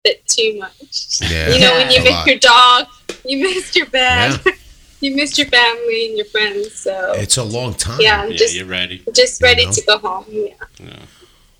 a 0.04 0.08
bit 0.08 0.26
too 0.26 0.58
much. 0.58 1.20
Yeah. 1.20 1.50
You 1.52 1.60
know, 1.60 1.72
when 1.78 1.90
you 1.90 2.00
miss 2.02 2.12
lot. 2.12 2.26
your 2.26 2.38
dog, 2.38 2.86
you 3.24 3.36
missed 3.42 3.74
your 3.76 3.86
bed, 3.86 4.40
you 5.00 5.14
missed 5.14 5.38
your 5.38 5.46
family 5.48 6.00
and 6.08 6.16
your 6.16 6.26
friends. 6.26 6.74
So 6.74 7.12
It's 7.16 7.36
a 7.38 7.44
long 7.44 7.74
time. 7.74 7.98
yeah, 8.00 8.22
I'm 8.22 8.30
Yeah, 8.32 8.36
just 8.36 8.54
you're 8.56 8.66
ready. 8.66 9.02
just 9.12 9.42
ready 9.42 9.64
know? 9.66 9.72
to 9.72 9.82
go 9.90 9.98
home. 9.98 10.24
Yeah. 10.28 11.04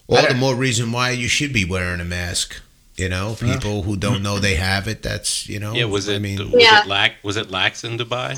All 0.08 0.26
the 0.26 0.34
more 0.34 0.54
reason 0.54 0.92
why 0.92 1.10
you 1.10 1.28
should 1.28 1.52
be 1.52 1.64
wearing 1.64 2.00
a 2.00 2.04
mask. 2.04 2.62
You 2.96 3.10
know, 3.10 3.36
people 3.38 3.82
who 3.82 3.94
don't 3.94 4.22
know 4.22 4.38
they 4.38 4.54
have 4.54 4.88
it. 4.88 5.02
That's 5.02 5.46
you 5.48 5.60
know. 5.60 5.74
Yeah, 5.74 5.84
was 5.84 6.08
it 6.08 6.16
I 6.16 6.18
mean, 6.18 6.38
was 6.50 6.62
Yeah. 6.62 6.82
it 6.82 6.86
lax 6.88 7.14
was 7.22 7.36
it 7.36 7.50
lax 7.50 7.84
in 7.84 7.98
Dubai 7.98 8.32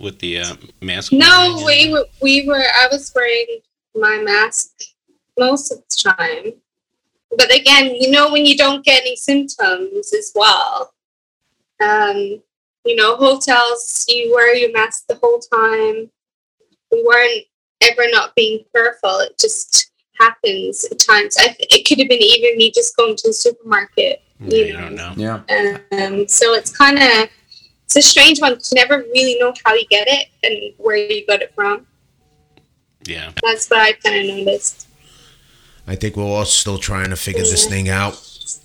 with 0.00 0.18
the 0.18 0.38
uh, 0.38 0.56
mask? 0.80 1.12
No, 1.12 1.62
we 1.64 1.92
were, 1.92 2.06
we 2.20 2.44
were. 2.44 2.64
I 2.82 2.88
was 2.90 3.12
wearing 3.14 3.60
my 3.94 4.18
mask 4.18 4.70
most 5.38 5.70
of 5.70 5.78
the 5.78 6.10
time. 6.10 6.52
But 7.36 7.54
again, 7.54 7.94
you 7.94 8.10
know, 8.10 8.32
when 8.32 8.44
you 8.44 8.56
don't 8.56 8.84
get 8.84 9.02
any 9.02 9.14
symptoms 9.14 10.12
as 10.12 10.32
well, 10.34 10.92
um, 11.80 12.42
you 12.84 12.96
know, 12.96 13.16
hotels, 13.16 14.04
you 14.08 14.32
wear 14.34 14.56
your 14.56 14.72
mask 14.72 15.06
the 15.08 15.14
whole 15.22 15.38
time. 15.38 16.10
We 16.90 17.04
weren't 17.06 17.44
ever 17.82 18.10
not 18.10 18.34
being 18.34 18.64
careful. 18.74 19.20
It 19.20 19.38
just 19.38 19.89
happens 20.20 20.86
at 20.90 20.98
times. 20.98 21.36
I, 21.38 21.56
it 21.58 21.88
could 21.88 21.98
have 21.98 22.08
been 22.08 22.22
even 22.22 22.58
me 22.58 22.70
just 22.70 22.96
going 22.96 23.16
to 23.16 23.28
the 23.28 23.32
supermarket. 23.32 24.22
Yeah, 24.38 24.56
you 24.56 24.64
you 24.66 24.72
know. 24.74 24.80
don't 24.80 24.94
know. 24.96 25.14
Yeah. 25.16 26.06
Um, 26.06 26.28
so 26.28 26.54
it's 26.54 26.76
kind 26.76 26.98
of 26.98 27.28
it's 27.84 27.96
a 27.96 28.02
strange 28.02 28.40
one. 28.40 28.52
You 28.52 28.58
never 28.74 28.98
really 28.98 29.38
know 29.38 29.52
how 29.64 29.74
you 29.74 29.84
get 29.90 30.06
it 30.08 30.28
and 30.44 30.72
where 30.78 30.96
you 30.96 31.26
got 31.26 31.42
it 31.42 31.52
from. 31.54 31.86
Yeah, 33.06 33.32
That's 33.42 33.68
what 33.68 33.80
I 33.80 33.92
kind 33.92 34.20
of 34.30 34.36
noticed. 34.36 34.86
I 35.86 35.96
think 35.96 36.16
we're 36.16 36.22
all 36.22 36.44
still 36.44 36.78
trying 36.78 37.10
to 37.10 37.16
figure 37.16 37.42
this 37.42 37.66
thing 37.66 37.88
out. 37.88 38.14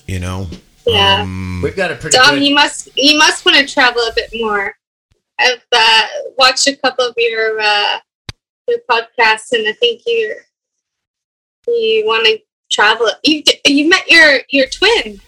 You 0.05 0.19
know. 0.19 0.47
Yeah. 0.85 1.21
Um, 1.21 1.61
We've 1.63 1.75
got 1.75 1.91
a 1.91 1.95
pretty 1.95 2.17
Dom, 2.17 2.35
good. 2.35 2.43
you 2.43 2.53
must 2.53 2.89
you 2.95 3.17
must 3.17 3.45
want 3.45 3.57
to 3.57 3.73
travel 3.73 4.01
a 4.01 4.13
bit 4.15 4.29
more. 4.35 4.75
I've 5.39 5.65
uh, 5.71 6.07
watched 6.37 6.67
a 6.67 6.75
couple 6.75 7.05
of 7.05 7.15
your 7.17 7.59
uh, 7.59 7.99
your 8.67 8.79
podcasts, 8.89 9.51
and 9.51 9.67
I 9.67 9.73
think 9.73 10.01
you 10.05 10.35
you 11.67 12.05
want 12.05 12.25
to 12.27 12.39
travel. 12.71 13.09
You 13.23 13.43
you 13.65 13.89
met 13.89 14.09
your 14.09 14.39
your 14.49 14.67
twin 14.67 15.19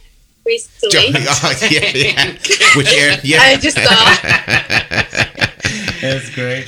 recently. 0.45 1.13
oh, 1.15 1.57
yeah, 1.69 1.91
yeah. 1.93 2.31
Which 2.75 2.93
air? 2.93 3.19
Yeah. 3.23 3.39
I 3.41 3.57
just 3.57 3.77
saw. 3.77 4.17
That's 6.01 6.29
great. 6.33 6.67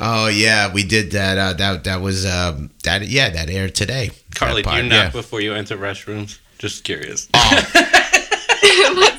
oh 0.00 0.28
yeah, 0.28 0.72
we 0.72 0.82
did 0.84 1.12
that. 1.12 1.38
Uh, 1.38 1.52
that 1.54 1.84
that 1.84 2.00
was 2.00 2.26
um, 2.26 2.70
that. 2.84 3.06
Yeah, 3.06 3.30
that 3.30 3.48
aired 3.50 3.74
today. 3.74 4.10
Carly, 4.34 4.62
do 4.62 4.70
you 4.70 4.82
knock 4.82 4.90
yeah. 4.90 5.10
before 5.10 5.40
you 5.40 5.54
enter 5.54 5.76
restrooms? 5.76 6.38
Just 6.58 6.84
curious. 6.84 7.28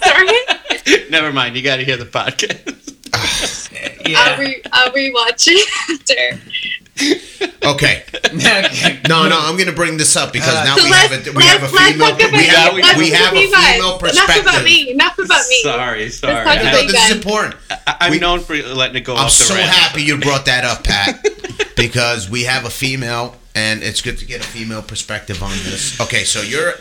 Sorry, 0.04 1.10
Never 1.10 1.32
mind. 1.32 1.56
You 1.56 1.62
got 1.62 1.78
to 1.78 1.86
hear 1.86 1.98
the 1.98 2.06
podcast. 2.06 2.84
I'll, 3.14 4.12
Yeah. 4.12 4.40
re- 4.40 4.62
I'll 4.72 4.92
rewatch 4.92 5.48
it 5.48 5.68
after. 5.90 7.68
Okay. 7.68 8.04
No, 9.08 9.28
no, 9.30 9.40
I'm 9.40 9.58
gonna 9.58 9.72
bring 9.72 9.98
this 9.98 10.16
up 10.16 10.34
because 10.34 10.54
Uh, 10.54 10.64
now 10.64 10.76
So 10.78 10.84
we 10.84 10.90
have 10.92 11.12
a 11.12 11.32
we 11.32 11.44
have 11.46 11.62
a 11.62 11.66
let's, 11.66 11.74
let's 11.74 11.92
female 11.94 12.08
talk 12.10 12.20
about 12.20 12.32
we 12.32 12.46
have 12.48 12.74
we- 12.74 12.82
let's 12.82 12.98
we 13.00 13.10
have 13.12 13.34
a 13.34 13.38
about 13.38 13.42
you 13.42 13.48
female 13.52 13.88
Enough 13.88 14.00
perspective. 14.00 14.44
about 14.44 14.64
me. 14.64 14.90
Enough 14.92 15.20
about 15.20 15.48
me. 15.50 15.60
sorry, 15.64 16.10
sorry. 16.10 16.34
talk 16.36 16.48
I 16.48 16.56
about 16.62 16.74
No, 16.74 16.92
this 16.92 17.06
is 17.10 17.16
important. 17.16 17.56
I, 17.70 17.96
I'm 18.02 18.12
We- 18.12 18.20
known 18.20 18.40
for 18.42 18.56
letting 18.56 18.96
it 18.98 19.02
go 19.06 19.16
I'm 19.16 19.26
off 19.26 19.38
the 19.38 19.44
so 19.46 19.56
rails. 19.56 19.70
happy 19.70 20.04
you 20.04 20.18
brought 20.18 20.46
that 20.46 20.64
up, 20.66 20.84
Pat, 20.84 21.26
because 21.76 22.30
we 22.30 22.44
have 22.44 22.66
a 22.66 22.70
female, 22.70 23.36
and 23.56 23.82
it's 23.84 24.02
good 24.02 24.18
to 24.20 24.26
get 24.26 24.42
a 24.42 24.48
female 24.48 24.82
perspective 24.82 25.42
on 25.44 25.52
this. 25.64 26.00
Okay, 26.02 26.24
so 26.24 26.42
you're 26.42 26.74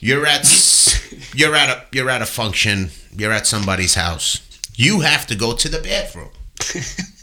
you're 0.00 0.26
at 0.26 0.46
you're 1.34 1.54
at 1.54 1.68
a 1.70 1.84
you're 1.92 2.10
at 2.10 2.22
a 2.22 2.26
function. 2.26 2.90
You're 3.16 3.32
at 3.32 3.46
somebody's 3.46 3.94
house. 3.94 4.40
You 4.74 5.00
have 5.00 5.26
to 5.28 5.34
go 5.34 5.54
to 5.56 5.68
the 5.70 5.78
bathroom. 5.78 6.30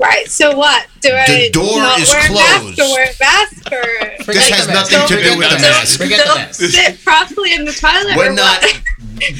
Right. 0.00 0.26
So 0.28 0.56
what? 0.56 0.86
Do 1.02 1.10
I 1.12 1.50
door 1.52 1.76
not 1.78 2.00
is 2.00 2.08
wear 2.08 2.24
a 2.24 2.28
closed. 2.28 2.78
mask 2.78 2.80
or 2.80 2.94
wear 2.94 3.04
a 3.04 3.14
mask 3.20 3.72
or 3.72 4.32
This 4.32 4.48
has 4.48 4.66
nothing 4.68 4.98
to 5.08 5.22
do 5.22 5.36
with 5.38 5.50
the 5.50 5.56
the 5.56 5.60
mask. 5.62 6.00
mask. 6.00 6.00
Forget 6.00 6.18
the 6.18 6.24
don't 6.24 6.36
mask. 6.38 6.60
sit 6.62 7.04
properly 7.04 7.52
in 7.52 7.64
the 7.66 7.72
toilet? 7.72 8.16
We're 8.16 8.30
or 8.30 8.34
not. 8.34 8.62
What? 8.62 8.82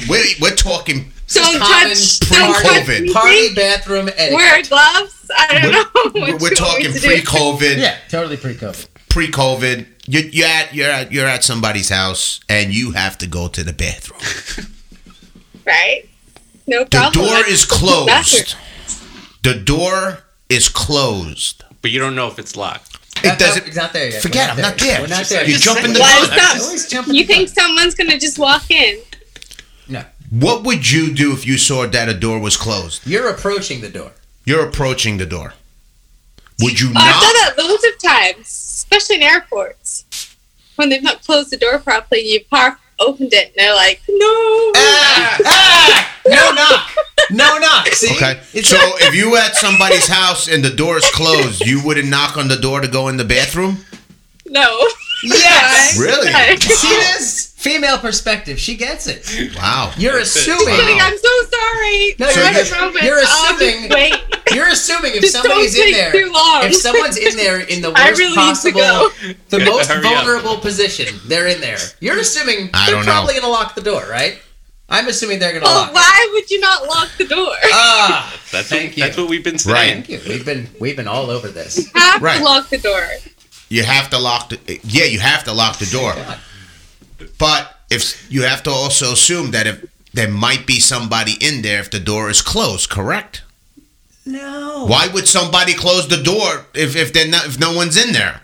We're, 0.07 0.23
we're 0.41 0.55
talking. 0.55 1.11
Don't 1.33 1.57
common 1.59 1.89
touch. 1.89 2.19
Don't 2.19 2.53
touch 2.61 2.85
pre-COVID. 2.85 3.01
me. 3.01 3.13
Party 3.13 3.53
bathroom 3.55 4.07
etiquette. 4.09 4.33
Wear 4.33 4.61
gloves. 4.63 5.31
I 5.35 5.59
don't 5.61 5.71
know. 5.71 5.85
We're, 6.13 6.27
you 6.27 6.33
want 6.37 6.43
me 6.43 6.55
talking 6.55 6.91
pre-COVID. 6.93 7.77
Yeah, 7.77 7.97
totally 8.09 8.37
pre-COVID. 8.37 8.87
Pre-COVID. 9.09 9.85
You're, 10.07 10.23
you're 10.23 10.47
at 10.47 10.75
you're 10.75 10.89
at 10.91 11.11
you're 11.11 11.25
at 11.27 11.43
somebody's 11.43 11.89
house, 11.89 12.39
and 12.49 12.73
you 12.73 12.91
have 12.91 13.17
to 13.19 13.27
go 13.27 13.47
to 13.47 13.63
the 13.63 13.73
bathroom. 13.73 14.19
Right. 15.65 16.07
No 16.67 16.85
problem. 16.85 17.23
The 17.25 17.29
door 17.31 17.45
is 17.47 17.65
closed. 17.65 18.55
The 19.43 19.55
door 19.55 20.19
is 20.51 20.69
closed. 20.69 21.63
But 21.81 21.91
you 21.91 21.99
don't 21.99 22.15
know 22.15 22.27
if 22.27 22.37
it's 22.37 22.55
locked. 22.55 22.97
It 23.23 23.37
doesn't. 23.39 23.67
It's 23.67 23.75
not 23.75 23.93
there 23.93 24.09
yet. 24.09 24.21
Forget, 24.21 24.49
We're 24.49 24.55
I'm 24.63 24.69
not 24.71 24.77
there. 24.79 25.01
We're 25.01 25.07
not 25.07 25.25
there. 25.25 25.47
You 25.47 25.57
jump 25.57 25.83
in 25.83 25.93
the 25.93 25.99
Why 25.99 26.19
is 26.21 26.27
gun. 26.27 26.37
that? 26.37 26.59
Always 26.61 26.87
jump 26.89 27.07
in 27.07 27.15
You 27.15 27.25
think 27.25 27.49
someone's 27.49 27.95
gonna 27.95 28.19
just 28.19 28.37
walk 28.39 28.69
in? 28.71 28.99
No, 29.87 30.03
What 30.29 30.63
would 30.63 30.89
you 30.91 31.13
do 31.13 31.33
if 31.33 31.45
you 31.45 31.57
saw 31.57 31.85
that 31.87 32.09
a 32.09 32.13
door 32.13 32.39
was 32.39 32.57
closed? 32.57 33.05
you're 33.05 33.29
approaching 33.29 33.81
the 33.81 33.89
door. 33.89 34.11
You're 34.45 34.65
approaching 34.67 35.17
the 35.17 35.25
door. 35.25 35.53
Would 36.61 36.79
you 36.79 36.89
Oh, 36.89 36.93
I've 36.95 37.21
done 37.21 37.33
that 37.41 37.53
loads 37.57 37.83
of 37.85 37.97
times, 38.01 38.47
especially 38.47 39.15
in 39.17 39.23
airports. 39.23 40.05
When 40.75 40.89
they've 40.89 41.03
not 41.03 41.23
closed 41.23 41.51
the 41.51 41.57
door 41.57 41.77
properly, 41.79 42.21
you 42.21 42.43
park 42.45 42.79
opened 43.01 43.33
it, 43.33 43.47
and 43.47 43.55
they're 43.57 43.75
like, 43.75 44.01
"No." 44.07 44.71
Ah, 44.75 45.37
ah, 45.45 46.17
no 46.27 46.51
knock. 46.51 46.91
No 47.31 47.57
knock. 47.57 47.87
See? 47.93 48.15
Okay. 48.15 48.39
It's 48.53 48.69
So 48.69 48.77
if 48.97 49.15
you 49.15 49.35
at 49.37 49.55
somebody's 49.55 50.07
house 50.07 50.47
and 50.47 50.63
the 50.63 50.69
door 50.69 50.97
is 50.97 51.09
closed, 51.11 51.61
you 51.65 51.83
wouldn't 51.83 52.09
knock 52.09 52.37
on 52.37 52.47
the 52.47 52.57
door 52.57 52.81
to 52.81 52.87
go 52.87 53.07
in 53.07 53.17
the 53.17 53.25
bathroom? 53.25 53.85
No. 54.47 54.87
yes. 55.23 55.97
Really? 55.99 56.27
See 56.57 56.87
this? 56.89 57.47
Female 57.61 57.99
perspective. 57.99 58.59
She 58.59 58.75
gets 58.75 59.05
it. 59.07 59.55
Wow. 59.55 59.93
You're 59.95 60.17
assuming. 60.17 60.65
Kidding, 60.75 60.99
I'm 60.99 61.15
so 61.15 61.29
sorry. 61.51 62.15
No, 62.17 62.25
There 62.27 62.51
you're- 62.53 62.71
are 62.71 62.81
moments 62.81 63.03
you're 63.03 63.19
I'll 63.23 63.55
assuming- 63.55 63.89
Wait. 63.91 64.15
You're 64.51 64.67
assuming 64.67 65.11
if 65.13 65.21
Just 65.21 65.33
somebody's 65.33 65.75
don't 65.75 65.87
in 65.87 65.93
take 65.93 66.01
there, 66.01 66.11
too 66.11 66.31
long. 66.33 66.63
if 66.65 66.75
someone's 66.75 67.17
in 67.17 67.37
there 67.37 67.59
in 67.61 67.81
the 67.81 67.91
worst 67.95 68.19
really 68.19 68.35
possible, 68.35 68.79
go. 68.81 69.09
the 69.49 69.59
Yeah, 69.59 69.65
most 69.65 69.89
hurry 69.91 70.05
up. 70.07 70.25
vulnerable 70.25 70.57
position, 70.57 71.15
they're 71.27 71.47
in 71.47 71.61
there. 71.61 71.77
You're 71.99 72.17
assuming 72.17 72.69
I 72.73 72.87
they're 72.87 72.95
don't 72.95 73.05
know. 73.05 73.11
probably 73.11 73.33
going 73.35 73.43
to 73.45 73.49
lock 73.49 73.75
the 73.75 73.81
door, 73.81 74.03
right? 74.09 74.39
I'm 74.89 75.07
assuming 75.07 75.39
they're 75.39 75.51
going 75.51 75.61
to 75.63 75.67
Well, 75.69 75.81
lock. 75.81 75.89
it. 75.91 75.93
why 75.93 76.29
would 76.33 76.49
you 76.49 76.59
not 76.59 76.83
lock 76.85 77.09
the 77.17 77.25
door? 77.27 77.53
Ah, 77.65 78.37
That's 78.51 78.67
Thank 78.67 78.89
what, 78.89 78.97
you. 78.97 79.03
That's 79.03 79.17
what 79.17 79.29
we've 79.29 79.43
been 79.43 79.57
saying. 79.59 79.73
Right. 79.75 80.05
thank 80.05 80.09
you. 80.09 80.19
We've 80.27 80.43
been 80.45 80.67
we've 80.81 80.97
been 80.97 81.07
all 81.07 81.29
over 81.29 81.47
this. 81.47 81.77
You 81.77 82.01
have 82.01 82.21
Right. 82.21 82.39
to 82.39 82.43
lock 82.43 82.67
the 82.69 82.79
door. 82.79 83.07
You 83.71 83.83
have 83.83 84.09
to 84.09 84.19
lock 84.19 84.49
the 84.49 84.81
yeah, 84.83 85.05
you 85.05 85.21
have 85.21 85.45
to 85.45 85.53
lock 85.53 85.79
the 85.79 85.85
door. 85.85 86.13
But 87.39 87.73
if 87.89 88.29
you 88.29 88.43
have 88.43 88.63
to 88.63 88.69
also 88.69 89.13
assume 89.13 89.51
that 89.51 89.65
if 89.65 89.85
there 90.13 90.27
might 90.29 90.67
be 90.67 90.81
somebody 90.81 91.35
in 91.39 91.61
there 91.61 91.79
if 91.79 91.89
the 91.89 91.99
door 92.01 92.29
is 92.29 92.41
closed, 92.41 92.89
correct? 92.89 93.43
No. 94.25 94.85
Why 94.87 95.07
would 95.07 95.25
somebody 95.25 95.73
close 95.73 96.09
the 96.09 96.21
door 96.21 96.65
if 96.73 96.97
if 96.97 97.13
they're 97.13 97.29
not 97.29 97.45
if 97.45 97.57
no 97.59 97.71
one's 97.73 97.95
in 97.95 98.11
there? 98.11 98.41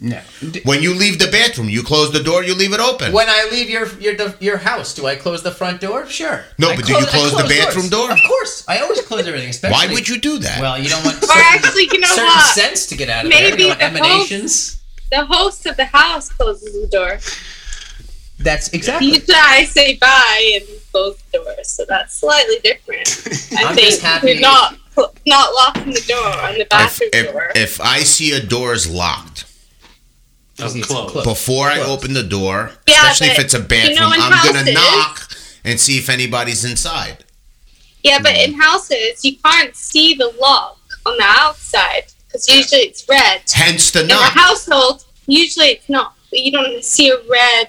No. 0.00 0.20
D- 0.50 0.60
When 0.64 0.82
you 0.82 0.94
leave 0.94 1.18
the 1.18 1.28
bathroom, 1.30 1.68
you 1.68 1.82
close 1.82 2.12
the 2.12 2.22
door, 2.22 2.44
you 2.44 2.54
leave 2.54 2.72
it 2.72 2.80
open. 2.80 3.12
When 3.12 3.28
I 3.28 3.48
leave 3.50 3.68
your 3.70 3.86
your 3.98 4.14
your 4.40 4.56
house, 4.58 4.94
do 4.94 5.06
I 5.06 5.16
close 5.16 5.42
the 5.42 5.50
front 5.50 5.80
door? 5.80 6.06
Sure. 6.06 6.44
No, 6.58 6.70
I 6.70 6.76
but 6.76 6.84
do 6.86 6.92
you 6.92 6.98
I 6.98 7.04
close 7.04 7.32
the 7.36 7.44
bathroom 7.48 7.88
doors. 7.88 8.08
door? 8.08 8.12
Of 8.12 8.20
course. 8.26 8.64
I 8.68 8.78
always 8.80 9.00
close 9.02 9.26
everything. 9.26 9.50
Especially. 9.50 9.74
Why 9.88 9.92
would 9.92 10.08
you 10.08 10.18
do 10.20 10.38
that? 10.38 10.60
Well, 10.60 10.78
you 10.78 10.88
don't 10.88 11.04
want 11.04 11.16
Or 11.22 11.26
certain, 11.26 11.42
actually, 11.42 11.88
you 11.92 12.00
know 12.00 12.08
certain 12.08 12.26
what? 12.26 12.54
scents 12.54 12.86
to 12.86 12.96
get 12.96 13.08
out 13.08 13.24
of 13.24 13.30
Maybe 13.30 13.64
there. 13.68 13.76
You 13.92 13.98
know, 13.98 14.02
the 14.02 14.08
host- 14.08 14.80
The 15.10 15.24
host 15.24 15.66
of 15.66 15.76
the 15.76 15.86
house 15.86 16.28
closes 16.28 16.72
the 16.80 16.86
door. 16.88 17.18
That's 18.40 18.68
exactly. 18.72 19.08
Usually 19.08 19.34
I 19.34 19.64
say 19.64 19.96
bye 19.96 20.52
and 20.60 20.64
close 20.92 21.16
the 21.32 21.38
door, 21.38 21.54
so 21.64 21.84
that's 21.88 22.14
slightly 22.14 22.58
different. 22.62 23.08
I 23.58 23.64
I'm 23.64 23.74
think 23.74 23.88
just 23.88 24.02
happy- 24.02 24.32
you're 24.32 24.40
not 24.40 24.76
not 25.26 25.54
locking 25.54 25.92
the 25.92 26.04
door 26.08 26.26
on 26.46 26.54
the 26.54 26.60
if, 26.62 26.68
bathroom 26.68 27.10
if, 27.12 27.32
door. 27.32 27.52
if 27.54 27.80
I 27.80 28.00
see 28.00 28.32
a 28.32 28.40
door 28.40 28.72
is 28.74 28.88
locked 28.90 29.44
It's 30.58 30.86
close. 30.86 31.10
closed. 31.12 31.24
before 31.24 31.68
I 31.68 31.80
open 31.80 32.12
the 32.14 32.22
door, 32.22 32.72
Yeah, 32.88 33.10
especially 33.10 33.28
if 33.28 33.38
it's 33.38 33.54
a 33.54 33.58
you 33.58 33.64
bathroom, 33.64 33.94
know 33.96 34.10
I'm 34.12 34.52
gonna 34.52 34.72
knock 34.72 35.28
and 35.64 35.78
see 35.78 35.98
if 35.98 36.08
anybody's 36.08 36.64
inside. 36.64 37.24
yeah, 38.02 38.18
but 38.22 38.36
in 38.36 38.54
houses 38.54 39.24
you 39.24 39.36
can't 39.44 39.74
see 39.76 40.14
the 40.14 40.32
lock 40.40 40.78
on 41.06 41.16
the 41.16 41.24
outside 41.24 42.04
because 42.26 42.48
usually 42.48 42.82
it's 42.82 43.04
red. 43.08 43.42
Hence 43.52 43.90
the 43.90 44.04
knock. 44.04 44.32
In 44.32 44.38
a 44.38 44.40
household, 44.40 45.04
usually 45.26 45.66
it's 45.68 45.88
not. 45.88 46.14
You 46.32 46.52
don't 46.52 46.84
see 46.84 47.08
a 47.10 47.16
red 47.28 47.68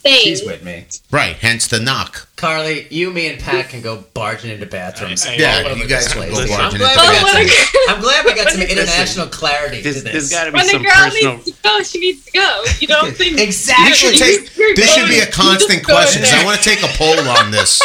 thing. 0.00 0.20
She's 0.24 0.44
with 0.44 0.64
me. 0.64 0.84
Right, 1.10 1.36
hence 1.36 1.66
the 1.68 1.78
knock. 1.80 2.28
Carly, 2.36 2.86
you, 2.90 3.10
me, 3.10 3.28
and 3.28 3.38
Pat 3.40 3.68
can 3.68 3.82
go 3.82 4.02
barging 4.14 4.50
into 4.50 4.64
bathrooms. 4.66 5.26
I, 5.26 5.32
I, 5.32 5.36
yeah, 5.36 5.74
you 5.74 5.86
guys 5.86 6.08
can 6.08 6.28
go 6.28 6.34
barging 6.46 6.54
I'm 6.54 6.66
into 6.72 6.78
glad, 6.78 6.96
we 6.96 7.20
got 7.20 7.48
some, 7.50 7.94
I'm 7.96 8.00
glad 8.02 8.24
we 8.24 8.34
got 8.34 8.48
some 8.50 8.60
Listen, 8.60 8.78
international 8.78 9.26
clarity 9.28 9.82
There's, 9.82 9.96
to 9.98 10.02
this. 10.04 10.12
there's 10.12 10.30
got 10.30 10.44
to 10.44 10.52
be 10.52 10.56
when 10.56 10.66
a 10.66 10.68
some 10.70 10.82
girl 10.82 10.92
personal. 10.94 11.32
needs 11.36 11.44
to 11.52 11.62
go, 11.62 11.82
she 11.82 12.00
needs 12.00 12.24
to 12.24 12.32
go. 12.32 12.64
You 12.80 12.86
don't 12.88 13.12
think 13.16 13.38
Exactly. 13.38 13.88
You 13.88 13.94
should 13.94 14.16
take. 14.18 14.76
This 14.76 14.94
should 14.94 15.08
be 15.08 15.20
a 15.20 15.26
constant 15.30 15.86
you're 15.86 15.86
just 15.86 15.86
going 15.86 15.96
question. 15.96 16.22
'cause 16.22 16.32
I 16.32 16.44
want 16.44 16.58
to 16.58 16.64
take 16.64 16.82
a 16.82 16.88
poll 16.96 17.18
on 17.36 17.50
this. 17.50 17.82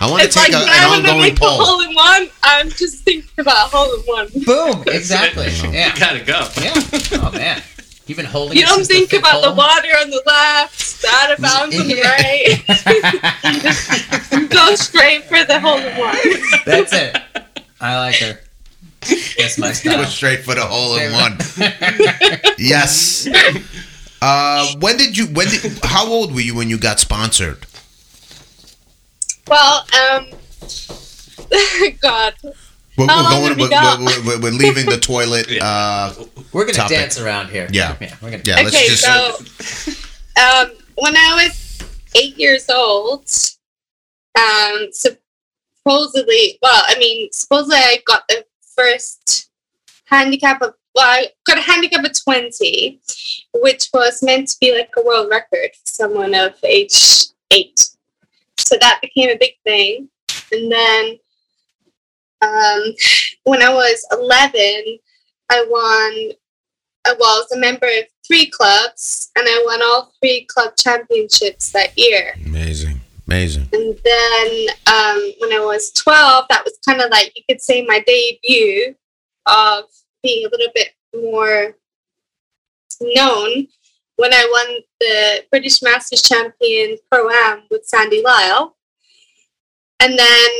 I 0.00 0.10
want 0.10 0.22
to 0.22 0.28
take 0.28 0.52
like 0.52 0.68
a, 0.68 0.70
an 0.70 1.00
ongoing 1.00 1.20
make 1.20 1.36
poll. 1.38 1.56
hole 1.64 1.80
in 1.80 1.94
one. 1.94 2.28
I'm 2.42 2.68
just 2.70 3.02
thinking 3.04 3.28
about 3.38 3.70
hole 3.72 3.92
in 3.94 4.00
one. 4.02 4.28
Boom. 4.44 4.84
Exactly. 4.86 5.46
Yeah. 5.72 5.92
You 5.92 5.98
gotta 5.98 6.20
go. 6.20 6.46
Yeah. 6.60 6.74
Oh 7.22 7.30
man. 7.32 7.62
You've 8.06 8.16
been 8.16 8.26
holding. 8.26 8.56
You 8.56 8.64
don't 8.64 8.76
since 8.84 8.88
the 8.88 8.94
think 8.94 9.10
fifth 9.10 9.20
about 9.20 9.42
the 9.42 9.52
water 9.52 9.88
on 10.00 10.10
the 10.10 10.22
left, 10.26 11.02
the 11.02 11.08
out 11.08 11.32
of 11.32 11.40
bounds 11.40 11.78
on 11.78 11.88
the 11.88 12.00
right. 12.00 12.62
You 14.32 14.48
go 14.48 14.74
straight 14.76 15.24
for 15.24 15.42
the 15.44 15.58
hole 15.58 15.78
in 15.78 15.98
one. 15.98 16.16
That's 16.64 16.92
it. 16.92 17.16
I 17.80 17.98
like 17.98 18.14
her. 18.16 18.38
That's 19.38 19.58
my 19.58 19.72
style. 19.72 19.96
Go 19.96 20.02
style. 20.02 20.10
straight 20.10 20.44
for 20.44 20.54
the 20.54 20.62
hole 20.64 20.96
in 20.96 21.12
one. 21.12 21.36
yes. 22.58 23.26
Uh, 24.22 24.72
when 24.78 24.96
did 24.96 25.16
you? 25.18 25.26
When 25.26 25.48
did? 25.48 25.78
How 25.82 26.06
old 26.06 26.32
were 26.32 26.40
you 26.40 26.54
when 26.54 26.70
you 26.70 26.78
got 26.78 27.00
sponsored? 27.00 27.66
Well, 29.48 29.84
um, 29.94 30.28
God, 32.00 32.34
We're, 32.96 33.06
How 33.06 33.42
we're 33.42 33.54
going. 33.54 33.58
We're, 33.58 33.68
we're, 33.68 34.26
we're, 34.26 34.40
we're 34.40 34.52
leaving 34.52 34.86
the 34.86 34.98
toilet. 34.98 35.46
Uh, 35.60 36.12
We're 36.56 36.64
gonna 36.64 36.78
Topic. 36.78 36.96
dance 36.96 37.20
around 37.20 37.50
here. 37.50 37.68
Yeah. 37.70 37.96
Yeah. 38.00 38.16
We're 38.22 38.30
gonna. 38.30 38.42
yeah. 38.46 38.56
Let's 38.56 38.74
okay, 38.74 38.86
just. 38.88 39.02
so 39.04 40.42
um, 40.42 40.70
when 40.94 41.14
I 41.14 41.44
was 41.44 41.82
eight 42.14 42.38
years 42.38 42.70
old, 42.70 43.28
um, 44.38 44.88
supposedly, 44.90 46.58
well, 46.62 46.82
I 46.88 46.98
mean, 46.98 47.28
supposedly 47.30 47.76
I 47.76 47.98
got 48.06 48.26
the 48.28 48.46
first 48.74 49.50
handicap 50.06 50.62
of, 50.62 50.72
well, 50.94 51.04
I 51.06 51.28
got 51.44 51.58
a 51.58 51.60
handicap 51.60 52.02
of 52.06 52.24
20, 52.24 53.02
which 53.56 53.90
was 53.92 54.22
meant 54.22 54.48
to 54.48 54.56
be 54.58 54.74
like 54.74 54.88
a 54.96 55.02
world 55.02 55.28
record 55.30 55.72
for 55.74 55.84
someone 55.84 56.34
of 56.34 56.54
age 56.64 57.26
eight. 57.50 57.90
So 58.56 58.78
that 58.80 59.00
became 59.02 59.28
a 59.28 59.36
big 59.38 59.56
thing. 59.62 60.08
And 60.50 60.72
then 60.72 61.18
um, 62.40 62.94
when 63.44 63.60
I 63.60 63.74
was 63.74 64.06
11, 64.10 65.00
I 65.50 65.66
won 65.68 66.32
I 67.06 67.14
was 67.14 67.52
a 67.52 67.58
member 67.58 67.86
of 67.86 68.04
three 68.26 68.46
clubs 68.46 69.30
and 69.36 69.46
I 69.48 69.62
won 69.64 69.80
all 69.82 70.12
three 70.20 70.46
club 70.46 70.76
championships 70.76 71.70
that 71.72 71.96
year. 71.96 72.34
amazing. 72.44 73.00
Amazing. 73.28 73.68
And 73.72 73.98
then 74.04 74.68
um, 74.86 75.32
when 75.40 75.52
I 75.52 75.60
was 75.64 75.90
12, 75.92 76.46
that 76.48 76.64
was 76.64 76.78
kind 76.86 77.00
of 77.00 77.10
like 77.10 77.32
you 77.34 77.42
could 77.48 77.60
say 77.60 77.84
my 77.84 78.00
debut 78.06 78.94
of 79.46 79.84
being 80.22 80.46
a 80.46 80.48
little 80.48 80.72
bit 80.74 80.90
more 81.14 81.76
known 83.00 83.66
when 84.16 84.32
I 84.32 84.48
won 84.50 84.80
the 85.00 85.44
British 85.50 85.82
Masters 85.82 86.22
Champion 86.22 86.96
Pro 87.10 87.28
Am 87.28 87.62
with 87.70 87.84
Sandy 87.84 88.22
Lyle. 88.22 88.76
And 90.00 90.18
then 90.18 90.50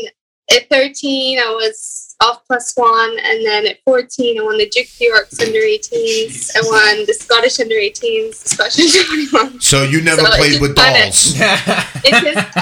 at 0.50 0.68
13, 0.70 1.38
I 1.38 1.48
was 1.50 2.14
off 2.20 2.44
plus 2.46 2.72
one. 2.76 3.18
And 3.18 3.44
then 3.44 3.66
at 3.66 3.78
14, 3.84 4.40
I 4.40 4.42
won 4.44 4.58
the 4.58 4.68
Duke 4.68 4.86
of 4.86 5.00
York's 5.00 5.40
under 5.40 5.58
18s. 5.58 6.50
I 6.56 6.60
won 6.64 7.04
the 7.06 7.14
Scottish 7.14 7.60
under 7.60 7.74
18s, 7.74 8.42
the 8.42 8.48
Scottish 8.48 8.96
under 8.96 9.52
21s. 9.52 9.62
So 9.62 9.82
you 9.82 10.00
never 10.02 10.22
So 10.22 10.36
played 10.36 10.48
just 10.52 10.60
with 10.62 10.76
kinda- 10.76 11.00
dolls. 11.02 11.34
It 12.08 12.12
just, 12.34 12.56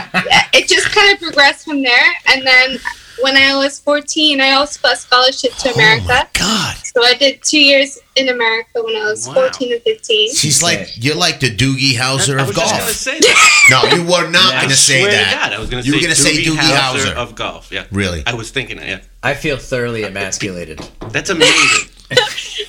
it 0.55 0.69
just 0.69 0.91
kind 0.95 1.13
of 1.13 1.21
progressed 1.21 1.65
from 1.67 1.83
there. 1.83 2.13
And 2.29 2.47
then 2.47 2.79
when 3.23 3.37
I 3.37 3.57
was 3.57 3.79
14, 3.81 4.41
I 4.41 4.53
also 4.53 4.81
got 4.83 4.95
a 4.95 4.97
scholarship 4.97 5.53
to 5.55 5.73
America. 5.75 6.03
Oh 6.05 6.09
my 6.09 6.15
America. 6.15 6.31
God. 6.39 6.77
So 6.85 7.03
I 7.05 7.15
did 7.15 7.43
two 7.43 7.61
years 7.61 7.99
in 8.17 8.29
America 8.29 8.83
when 8.83 8.97
I 8.97 9.05
was 9.05 9.27
Wow. 9.29 9.35
14 9.35 9.73
and 9.73 9.83
15. 9.83 10.35
She's 10.35 10.63
like 10.63 10.89
you're 10.97 11.17
like 11.17 11.41
the 11.41 11.55
Doogie 11.55 11.93
Howser 11.95 12.39
I 12.39 12.43
of 12.43 12.49
was 12.49 12.57
gonna 12.57 12.71
golf. 12.79 12.91
say 12.91 13.19
that. 13.21 13.67
No, 13.71 13.97
you 13.97 14.03
were 14.05 14.31
not 14.31 14.55
I 14.55 14.59
going 14.61 14.69
to 14.71 14.77
say 14.77 15.01
swear 15.01 15.11
to 15.11 15.17
that. 15.17 15.41
God, 15.43 15.53
I 15.55 15.59
was 15.61 15.71
gonna 15.71 15.83
You 15.83 15.93
were 15.95 15.99
say 15.99 16.05
gonna 16.05 16.15
say 16.15 16.33
Doogie 16.43 16.57
Doogie 16.57 16.77
Howser 16.77 17.13
Howser. 17.13 17.15
of 17.15 17.35
golf. 17.35 17.73
Yeah, 17.73 17.85
Really? 17.91 18.23
I 18.27 18.35
was 18.35 18.51
thinking 18.51 18.77
that. 18.79 18.87
Yeah, 18.89 19.01
I 19.23 19.35
feel 19.35 19.57
thoroughly 19.57 20.05
emasculated. 20.05 20.81
that's 21.11 21.31
amazing. 21.31 21.91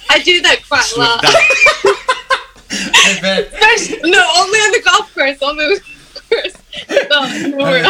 I 0.10 0.19
do 0.23 0.41
that 0.41 0.60
quite 0.67 0.91
a 0.95 0.99
lot. 0.99 1.19
I 2.71 3.19
bet. 3.21 3.47
Especially- 3.53 4.10
no, 4.10 4.31
only 4.38 4.60
on 4.60 4.71
the 4.71 4.81
golf 4.84 5.13
course. 5.13 5.38
Only 5.41 5.63
on 5.65 5.69
the 5.73 5.79
golf 5.79 5.94
course. 6.29 6.53
No, 7.09 7.47
nowhere 7.47 7.85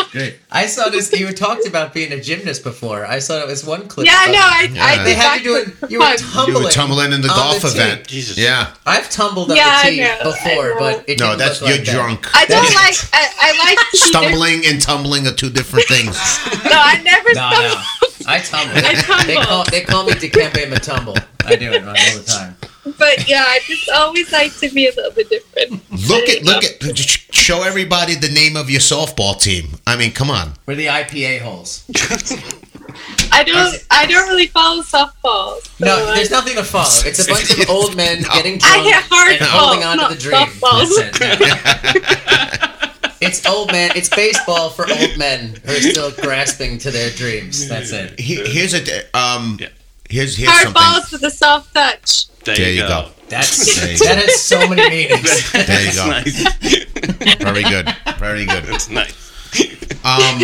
I 0.51 0.67
saw 0.67 0.89
this. 0.89 1.11
You 1.11 1.31
talked 1.33 1.65
about 1.65 1.93
being 1.93 2.11
a 2.13 2.21
gymnast 2.21 2.63
before. 2.63 3.03
I 3.05 3.17
saw 3.19 3.39
it 3.41 3.47
was 3.47 3.65
one 3.65 3.87
clip. 3.87 4.05
Yeah, 4.05 4.25
no, 4.27 4.37
I, 4.39 4.69
yeah. 4.71 4.85
I 4.85 5.03
they 5.03 5.13
had 5.15 5.37
you 5.37 5.43
doing. 5.43 5.73
You 5.89 5.99
were 5.99 6.15
tumbling. 6.15 6.57
You 6.57 6.63
were 6.63 6.69
tumbling 6.69 7.11
in 7.11 7.21
the 7.21 7.27
golf 7.29 7.61
the 7.61 7.67
event. 7.69 8.07
Jesus. 8.07 8.37
Yeah, 8.37 8.73
I've 8.85 9.09
tumbled 9.09 9.49
on 9.49 9.57
Yeah, 9.57 9.65
the 9.81 9.87
I 9.87 9.89
tee 9.89 9.99
know, 10.01 10.17
before, 10.23 10.75
but 10.79 11.09
it 11.09 11.19
No, 11.19 11.35
that's 11.35 11.61
look 11.61 11.69
you're 11.69 11.77
like 11.79 11.87
that. 11.87 11.93
drunk. 11.93 12.35
I 12.35 12.45
don't 12.45 12.63
like. 12.63 12.95
I, 13.11 13.27
I 13.41 13.57
like 13.65 13.79
Stumbling 13.93 14.61
and 14.67 14.79
tumbling 14.81 15.25
are 15.27 15.33
two 15.33 15.49
different 15.49 15.87
things. 15.87 16.15
No, 16.65 16.71
I 16.81 17.01
never 17.03 17.29
No, 17.33 17.49
stumble. 17.49 17.69
no. 17.69 18.27
I 18.27 18.39
tumble. 18.39 18.77
I 18.77 18.93
tumble. 18.93 19.25
They 19.25 19.35
call 19.35 19.63
they 19.71 19.81
call 19.81 20.03
me 20.05 20.13
Dikembe 20.13 20.69
Matumble. 20.69 21.17
I 21.45 21.55
do 21.55 21.71
it 21.71 21.83
all 21.87 21.93
the 21.93 22.23
time. 22.25 22.55
But 22.97 23.27
yeah, 23.27 23.43
I 23.47 23.59
just 23.65 23.89
always 23.89 24.31
like 24.31 24.55
to 24.57 24.69
be 24.69 24.87
a 24.87 24.91
little 24.95 25.11
bit 25.11 25.29
different. 25.29 25.81
Look 26.07 26.29
at 26.29 26.43
look 26.43 26.63
at 26.63 26.79
just 26.93 27.33
show 27.33 27.63
everybody 27.63 28.15
the 28.15 28.29
name 28.29 28.55
of 28.55 28.69
your 28.69 28.79
softball 28.81 29.39
team. 29.41 29.79
I 29.87 29.95
mean, 29.97 30.11
come 30.11 30.29
on. 30.29 30.53
We're 30.67 30.75
the 30.75 30.85
IPA 30.87 31.41
holes. 31.41 31.83
I 33.31 33.43
don't. 33.43 33.75
I 33.91 34.05
don't 34.05 34.27
really 34.29 34.47
follow 34.47 34.81
softball. 34.83 35.59
So 35.61 35.85
No, 35.85 36.05
I- 36.07 36.15
there's 36.15 36.29
nothing 36.31 36.55
to 36.55 36.63
follow. 36.63 36.85
It's 37.05 37.25
a 37.27 37.31
bunch 37.31 37.49
of 37.51 37.69
old 37.75 37.95
men 37.95 38.21
No. 38.21 38.29
getting 38.29 38.59
I 38.63 38.81
drunk 38.81 38.85
hit 38.85 39.03
hard 39.09 39.31
and 39.31 39.41
holding 39.41 39.81
balls, 39.81 39.99
on 39.99 40.09
to 40.09 40.15
the 40.15 40.21
dream. 40.21 40.49
That's 40.61 42.01
it. 42.05 43.15
it's 43.21 43.45
old 43.45 43.71
man. 43.71 43.91
It's 43.95 44.09
baseball 44.09 44.69
for 44.69 44.85
old 44.89 45.17
men 45.17 45.55
who 45.65 45.71
are 45.71 45.81
still 45.81 46.11
grasping 46.11 46.77
to 46.79 46.91
their 46.91 47.09
dreams. 47.09 47.67
That's 47.67 47.91
it. 47.91 48.19
He- 48.19 48.45
Here's 48.47 48.73
a 48.73 48.81
um. 49.17 49.57
Yeah. 49.59 49.69
Here's 50.09 50.35
here's 50.37 50.49
Hard 50.51 50.63
something. 50.65 50.81
balls 50.81 51.11
with 51.11 51.23
a 51.23 51.31
soft 51.31 51.73
touch. 51.73 52.27
There, 52.43 52.55
There 52.55 52.69
you 52.69 52.81
you 52.83 52.87
go. 52.87 53.03
go. 53.03 53.09
That's 53.27 53.79
There 53.81 53.91
you 53.91 53.97
that 53.99 54.17
has 54.17 54.41
so 54.41 54.67
many 54.67 54.87
meanings. 54.89 55.51
There 55.51 55.85
you 55.85 55.93
go. 55.95 56.07
nice. 56.07 57.35
Very 57.41 57.63
good. 57.63 57.95
Very 58.19 58.45
good. 58.45 58.63
That's 58.65 58.89
nice. 58.89 59.15
Um, 60.05 60.39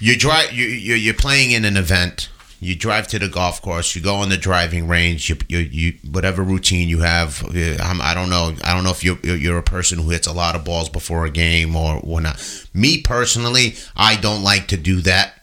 you 0.00 0.16
drive. 0.16 0.52
You 0.52 0.64
you 0.66 0.94
you're 0.94 1.14
playing 1.14 1.50
in 1.52 1.64
an 1.64 1.76
event. 1.76 2.30
You 2.60 2.74
drive 2.74 3.06
to 3.08 3.18
the 3.20 3.28
golf 3.28 3.62
course. 3.62 3.94
You 3.94 4.02
go 4.02 4.16
on 4.16 4.30
the 4.30 4.36
driving 4.36 4.88
range. 4.88 5.28
You 5.28 5.36
you, 5.48 5.58
you 5.58 5.92
whatever 6.10 6.42
routine 6.42 6.88
you 6.88 7.00
have. 7.00 7.44
uh, 7.44 7.76
I'm, 7.82 8.00
I 8.00 8.14
don't 8.14 8.30
know. 8.30 8.54
I 8.64 8.74
don't 8.74 8.82
know 8.84 8.90
if 8.90 9.04
you're 9.04 9.18
you're 9.22 9.36
you're 9.36 9.58
a 9.58 9.62
person 9.62 9.98
who 9.98 10.08
hits 10.10 10.26
a 10.26 10.32
lot 10.32 10.56
of 10.56 10.64
balls 10.64 10.88
before 10.88 11.24
a 11.26 11.30
game 11.30 11.76
or 11.76 11.96
whatnot. 12.00 12.40
Me 12.72 13.02
personally, 13.02 13.74
I 13.96 14.16
don't 14.16 14.42
like 14.42 14.66
to 14.68 14.76
do 14.76 15.00
that. 15.02 15.37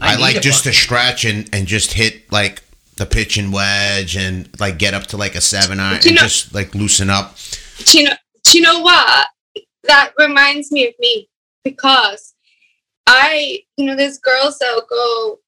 I, 0.00 0.16
need 0.16 0.20
like 0.22 0.40
just 0.40 0.64
bucket. 0.64 0.76
to 0.76 0.80
stretch 0.82 1.24
and 1.24 1.48
and 1.52 1.66
just 1.66 1.92
hit 1.92 2.30
like 2.32 2.62
the 2.96 3.06
pitch 3.06 3.36
and 3.36 3.52
wedge 3.52 4.16
and 4.16 4.48
like 4.60 4.78
get 4.78 4.94
up 4.94 5.04
to 5.08 5.16
like 5.16 5.34
a 5.34 5.40
seven 5.40 5.80
iron 5.80 5.96
and 6.04 6.14
know- 6.14 6.22
just 6.22 6.54
like 6.54 6.74
loosen 6.74 7.10
up. 7.10 7.36
Do 7.84 7.98
you 7.98 8.04
know? 8.04 8.14
Do 8.44 8.58
you 8.58 8.62
know 8.64 8.80
what? 8.80 9.28
That 9.84 10.12
reminds 10.18 10.70
me 10.72 10.86
of 10.88 10.94
me 10.98 11.28
because 11.64 12.34
I, 13.06 13.60
you 13.76 13.86
know, 13.86 13.96
there's 13.96 14.18
girls 14.18 14.58
that'll 14.58 14.82
go 14.88 15.38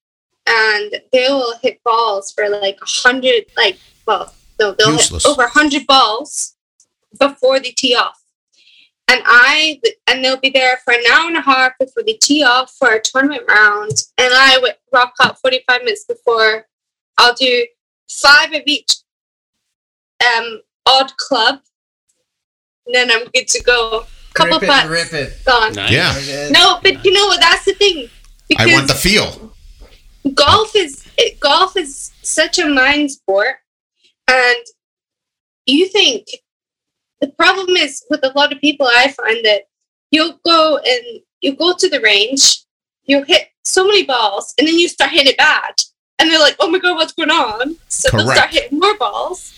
and 0.47 1.01
they 1.13 1.27
will 1.29 1.55
hit 1.63 1.83
balls 1.85 2.33
for 2.33 2.49
like 2.49 2.79
a 2.83 2.87
hundred, 2.87 3.45
like 3.57 3.79
well, 4.07 4.35
they'll, 4.59 4.75
they'll 4.75 4.93
Useless. 4.93 5.25
hit 5.25 5.31
over 5.31 5.45
a 5.45 5.49
hundred 5.51 5.87
balls 5.87 6.55
before 7.19 7.61
they 7.61 7.71
tee 7.71 7.95
off. 7.95 8.22
And 9.09 9.21
I 9.27 9.81
and 10.07 10.25
they'll 10.25 10.39
be 10.39 10.51
there 10.51 10.79
for 10.85 10.93
an 10.95 11.03
hour 11.13 11.29
and 11.29 11.37
a 11.37 11.43
half 11.43 11.73
before 11.79 12.03
they 12.03 12.15
tee 12.15 12.43
off 12.43 12.73
for 12.79 12.93
a 12.93 13.01
tournament 13.03 13.43
round. 13.49 13.91
And 14.17 14.33
I 14.33 14.59
would 14.63 14.77
rock 14.93 15.13
up 15.21 15.39
45 15.39 15.83
minutes 15.83 16.05
before. 16.05 16.67
I'll 17.19 17.35
do 17.35 17.67
five 18.11 18.53
of 18.55 18.63
each 18.67 18.95
um, 20.37 20.61
odd 20.87 21.17
club. 21.17 21.61
And 22.87 22.95
then 22.95 23.11
I'm 23.11 23.27
good 23.35 23.49
to 23.49 23.63
go. 23.63 24.07
Couple 24.35 24.55
rip 24.55 24.63
it, 24.63 24.69
putts 24.69 24.89
rip 24.89 25.13
it. 25.13 25.45
gone. 25.45 25.73
Nice. 25.75 25.93
Yeah, 25.93 26.49
No, 26.51 26.79
but 26.83 27.05
you 27.05 27.13
know 27.13 27.27
what? 27.27 27.41
That's 27.41 27.67
the 27.67 27.75
thing. 27.75 28.09
I 28.57 28.67
want 28.67 28.89
the 28.89 28.95
feel. 28.95 29.53
golf 30.35 30.75
is 30.75 31.07
it, 31.19 31.39
golf 31.41 31.77
is 31.77 32.13
such 32.23 32.59
a 32.59 32.67
mind 32.67 33.11
sport, 33.11 33.57
and 34.29 34.65
you 35.67 35.87
think 35.89 36.29
the 37.23 37.29
problem 37.29 37.77
is 37.77 38.05
with 38.11 38.23
a 38.25 38.33
lot 38.37 38.53
of 38.53 38.61
people. 38.61 38.87
I 38.87 39.09
find 39.13 39.43
that 39.45 39.63
you'll 40.11 40.39
go 40.45 40.79
and 40.79 41.21
you 41.41 41.55
go 41.57 41.73
to 41.75 41.89
the 41.89 42.01
range, 42.01 42.65
you'll 43.05 43.25
hit 43.25 43.49
so 43.65 43.87
many 43.87 44.05
balls, 44.05 44.53
and 44.59 44.67
then 44.67 44.77
you 44.77 44.89
start 44.89 45.13
hitting 45.13 45.29
it 45.29 45.39
bad, 45.39 45.75
and 46.19 46.29
they're 46.29 46.41
like, 46.41 46.57
"Oh 46.61 46.69
my 46.69 46.79
god, 46.79 46.97
what's 46.97 47.13
going 47.13 47.31
on?" 47.31 47.77
So 47.89 48.15
they'll 48.17 48.31
start 48.33 48.51
hitting 48.51 48.79
more 48.79 48.99
balls, 48.99 49.53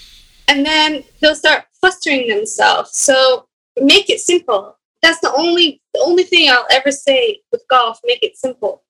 and 0.46 0.64
then 0.64 1.04
they'll 1.20 1.34
start 1.34 1.64
frustrating 1.80 2.28
themselves. 2.36 2.96
So 2.96 3.48
make 3.80 4.10
it 4.10 4.20
simple. 4.20 4.76
That's 5.02 5.20
the 5.20 5.32
only 5.34 5.80
the 5.94 6.00
only 6.00 6.24
thing 6.24 6.50
I'll 6.50 6.66
ever 6.70 6.92
say 6.92 7.40
with 7.50 7.64
golf. 7.68 7.98
Make 8.04 8.22
it 8.22 8.36
simple, 8.36 8.82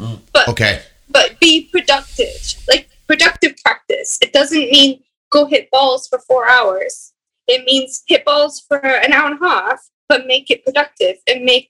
mm, 0.00 0.18
But 0.32 0.48
Okay. 0.48 0.82
but 1.10 1.38
be 1.38 1.68
productive. 1.70 2.34
Like 2.66 2.88
productive 3.06 3.56
practice. 3.64 4.18
It 4.22 4.32
doesn't 4.32 4.70
mean 4.70 5.02
go 5.30 5.44
hit 5.46 5.70
balls 5.70 6.08
for 6.08 6.18
four 6.18 6.48
hours. 6.48 7.11
It 7.48 7.64
means 7.64 8.02
hit 8.06 8.24
balls 8.24 8.60
for 8.60 8.78
an 8.78 9.12
hour 9.12 9.30
and 9.30 9.40
a 9.40 9.44
half, 9.46 9.80
but 10.08 10.26
make 10.26 10.50
it 10.50 10.64
productive 10.64 11.16
and 11.26 11.44
make 11.44 11.68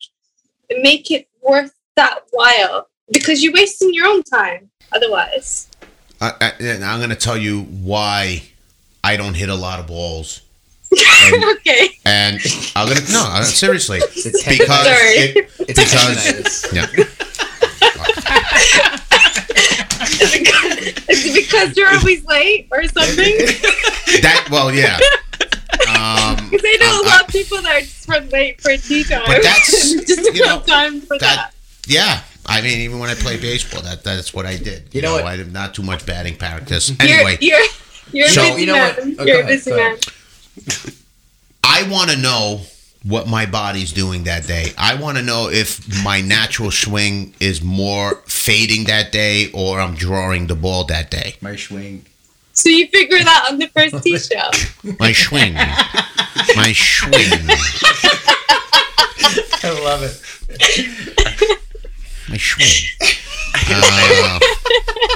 make 0.80 1.10
it 1.10 1.28
worth 1.42 1.74
that 1.96 2.20
while 2.30 2.88
because 3.10 3.42
you're 3.42 3.52
wasting 3.52 3.92
your 3.92 4.06
own 4.06 4.22
time 4.22 4.70
otherwise. 4.92 5.68
I, 6.20 6.32
I, 6.40 6.52
and 6.60 6.84
I'm 6.84 6.98
going 7.00 7.10
to 7.10 7.16
tell 7.16 7.36
you 7.36 7.62
why 7.62 8.42
I 9.04 9.16
don't 9.16 9.34
hit 9.34 9.48
a 9.48 9.54
lot 9.54 9.80
of 9.80 9.86
balls. 9.86 10.42
okay. 10.92 11.90
And 12.04 12.38
I'm 12.76 12.86
going 12.86 12.98
to, 13.04 13.12
no, 13.12 13.24
uh, 13.26 13.42
seriously. 13.44 13.98
It's 13.98 14.46
Because 14.46 14.84
Sorry. 14.86 15.14
it, 15.16 15.50
It's 15.60 15.78
because, 15.80 16.16
tendonitis. 16.16 16.72
yeah. 16.74 16.86
Is 20.22 20.34
it 20.34 20.44
because- 20.44 21.08
is 21.08 21.24
it 21.26 21.34
because 21.34 21.76
you're 21.76 21.94
always 21.94 22.24
late 22.26 22.68
or 22.70 22.84
something? 22.88 23.34
That, 24.20 24.46
well, 24.50 24.70
yeah. 24.74 24.98
Um, 25.88 26.36
Because 26.50 26.64
I 26.66 26.76
know 26.80 26.86
I- 26.86 27.00
a 27.04 27.08
lot 27.08 27.22
of 27.22 27.28
people 27.28 27.62
that 27.62 27.76
are 27.76 27.80
just 27.80 28.08
run 28.08 28.28
late 28.30 28.60
for 28.60 28.76
tee 28.76 29.04
time. 29.04 29.22
But 29.26 29.42
that's- 29.42 29.92
just 30.06 30.22
don't 30.22 30.34
you 30.36 30.44
know, 30.46 30.60
time 30.60 31.00
for 31.00 31.18
that, 31.18 31.52
that. 31.52 31.54
yeah. 31.86 32.20
I 32.44 32.60
mean, 32.60 32.80
even 32.80 32.98
when 32.98 33.08
I 33.08 33.14
play 33.14 33.38
baseball, 33.40 33.82
that 33.82 34.02
that's 34.02 34.34
what 34.34 34.46
I 34.46 34.56
did. 34.56 34.88
You 34.92 35.00
know 35.02 35.12
what? 35.14 35.24
I 35.26 35.36
did 35.36 35.52
not 35.52 35.74
too 35.74 35.82
much 35.84 36.04
batting 36.04 36.36
practice. 36.36 36.90
Anyway, 37.00 37.38
You're 37.40 37.58
you're, 37.60 37.68
you're 38.12 38.28
So- 38.28 38.42
a 38.42 38.48
busy 38.50 38.60
You 38.62 38.66
know 38.66 38.72
what? 38.78 38.98
man. 39.06 39.16
Oh, 39.18 39.24
you're 39.24 39.42
go 39.42 39.44
a 39.44 39.46
busy 39.46 39.70
man. 39.72 39.96
I 41.64 41.88
want 41.88 42.10
to 42.10 42.16
know 42.16 42.60
what 43.04 43.26
my 43.28 43.46
body's 43.46 43.92
doing 43.92 44.24
that 44.24 44.46
day. 44.46 44.72
I 44.78 44.94
want 44.96 45.16
to 45.18 45.22
know 45.24 45.48
if 45.50 46.02
my 46.04 46.20
natural 46.20 46.70
swing 46.70 47.34
is 47.40 47.62
more 47.62 48.16
fading 48.26 48.84
that 48.84 49.10
day 49.12 49.50
or 49.52 49.80
I'm 49.80 49.94
drawing 49.94 50.46
the 50.48 50.54
ball 50.54 50.84
that 50.84 51.10
day. 51.10 51.34
My 51.40 51.56
swing. 51.56 52.06
So 52.52 52.68
you 52.68 52.86
figure 52.88 53.16
it 53.16 53.26
out 53.26 53.50
on 53.50 53.58
the 53.58 53.68
first 53.68 54.02
tee 54.04 54.18
shot. 54.18 54.54
My 54.98 55.12
swing. 55.12 55.54
my 55.54 56.72
swing. 56.72 57.48
I 59.64 59.80
love 59.82 60.02
it. 60.02 60.20
My 62.28 62.36
swing. 62.36 62.68
Uh, 63.54 64.38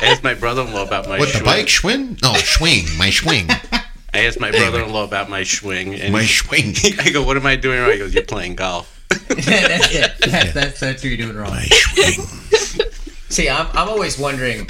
I 0.03 0.07
asked 0.07 0.23
my 0.23 0.35
brother-in-law 0.35 0.85
about 0.85 1.09
my 1.09 1.19
what, 1.19 1.29
the 1.29 1.39
swing. 1.39 1.45
bike 1.45 1.69
swing? 1.69 2.19
No, 2.23 2.35
swing. 2.35 2.85
My 2.97 3.11
swing. 3.11 3.49
I 4.15 4.25
asked 4.25 4.41
my 4.41 4.51
brother-in-law 4.51 5.05
about 5.05 5.29
my 5.29 5.43
swing, 5.43 5.95
and 5.95 6.13
My 6.13 6.25
swing. 6.25 6.75
I 7.01 7.11
go, 7.11 7.23
"What 7.23 7.37
am 7.37 7.45
I 7.47 7.57
doing 7.57 7.81
wrong?" 7.81 7.93
He 7.93 7.99
goes, 7.99 8.15
"You're 8.15 8.25
playing 8.25 8.57
golf." 8.57 8.93
yeah, 9.13 9.69
that's 9.69 9.95
it. 9.95 10.15
That's, 10.21 10.53
that's, 10.55 10.81
that's 10.81 11.03
what 11.03 11.05
you're 11.05 11.17
doing 11.19 11.37
wrong. 11.37 11.51
My 11.51 11.67
swing. 11.67 12.89
See, 13.29 13.49
I'm, 13.49 13.67
I'm 13.73 13.89
always 13.89 14.19
wondering, 14.19 14.69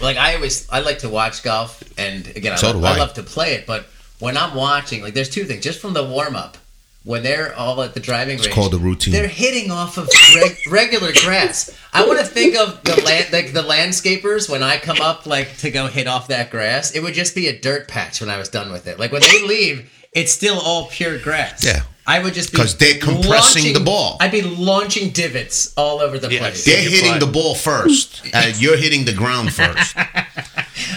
like 0.00 0.16
I 0.16 0.34
always 0.36 0.68
I 0.70 0.80
like 0.80 1.00
to 1.00 1.08
watch 1.08 1.42
golf, 1.42 1.82
and 1.98 2.26
again, 2.28 2.52
I, 2.56 2.66
love, 2.66 2.80
do 2.80 2.84
I. 2.86 2.96
love 2.96 3.14
to 3.14 3.22
play 3.22 3.54
it. 3.54 3.66
But 3.66 3.86
when 4.20 4.36
I'm 4.36 4.54
watching, 4.54 5.02
like, 5.02 5.14
there's 5.14 5.28
two 5.30 5.44
things. 5.44 5.64
Just 5.64 5.80
from 5.80 5.94
the 5.94 6.04
warm 6.04 6.36
up, 6.36 6.56
when 7.04 7.22
they're 7.22 7.54
all 7.56 7.80
at 7.82 7.94
the 7.94 8.00
driving 8.00 8.36
It's 8.36 8.44
range, 8.46 8.54
called 8.54 8.74
a 8.74 8.78
routine. 8.78 9.12
they're 9.12 9.28
hitting 9.28 9.70
off 9.70 9.96
of 9.98 10.08
reg- 10.34 10.58
regular 10.70 11.10
grass. 11.24 11.76
I 11.92 12.06
want 12.06 12.18
to 12.20 12.24
think 12.26 12.56
of 12.56 12.82
the 12.84 13.00
land, 13.02 13.32
like 13.32 13.52
the 13.52 13.62
landscapers 13.62 14.48
when 14.48 14.62
I 14.62 14.78
come 14.78 15.00
up, 15.00 15.26
like 15.26 15.56
to 15.58 15.70
go 15.70 15.86
hit 15.86 16.06
off 16.06 16.28
that 16.28 16.50
grass. 16.50 16.94
It 16.94 17.02
would 17.02 17.14
just 17.14 17.34
be 17.34 17.48
a 17.48 17.58
dirt 17.58 17.88
patch 17.88 18.20
when 18.20 18.30
I 18.30 18.36
was 18.38 18.48
done 18.48 18.70
with 18.70 18.86
it. 18.86 18.98
Like 18.98 19.10
when 19.10 19.22
they 19.22 19.44
leave, 19.46 19.90
it's 20.12 20.32
still 20.32 20.58
all 20.60 20.86
pure 20.88 21.18
grass. 21.18 21.64
Yeah. 21.64 21.82
I 22.08 22.18
would 22.22 22.32
just 22.34 22.50
be 22.52 22.56
because 22.56 22.74
they're 22.76 22.98
compressing 22.98 23.62
launching- 23.64 23.72
the 23.74 23.80
ball. 23.80 24.16
I'd 24.20 24.32
be 24.32 24.42
launching 24.42 25.10
divots 25.10 25.72
all 25.76 26.00
over 26.00 26.18
the 26.18 26.28
Yeah, 26.32 26.38
place. 26.40 26.64
They're 26.64 26.80
hitting 26.82 27.10
fly. 27.10 27.18
the 27.18 27.26
ball 27.26 27.54
first. 27.54 28.22
Uh, 28.34 28.50
you're 28.56 28.76
hitting 28.78 29.04
the 29.04 29.12
ground 29.12 29.52
first. 29.52 29.94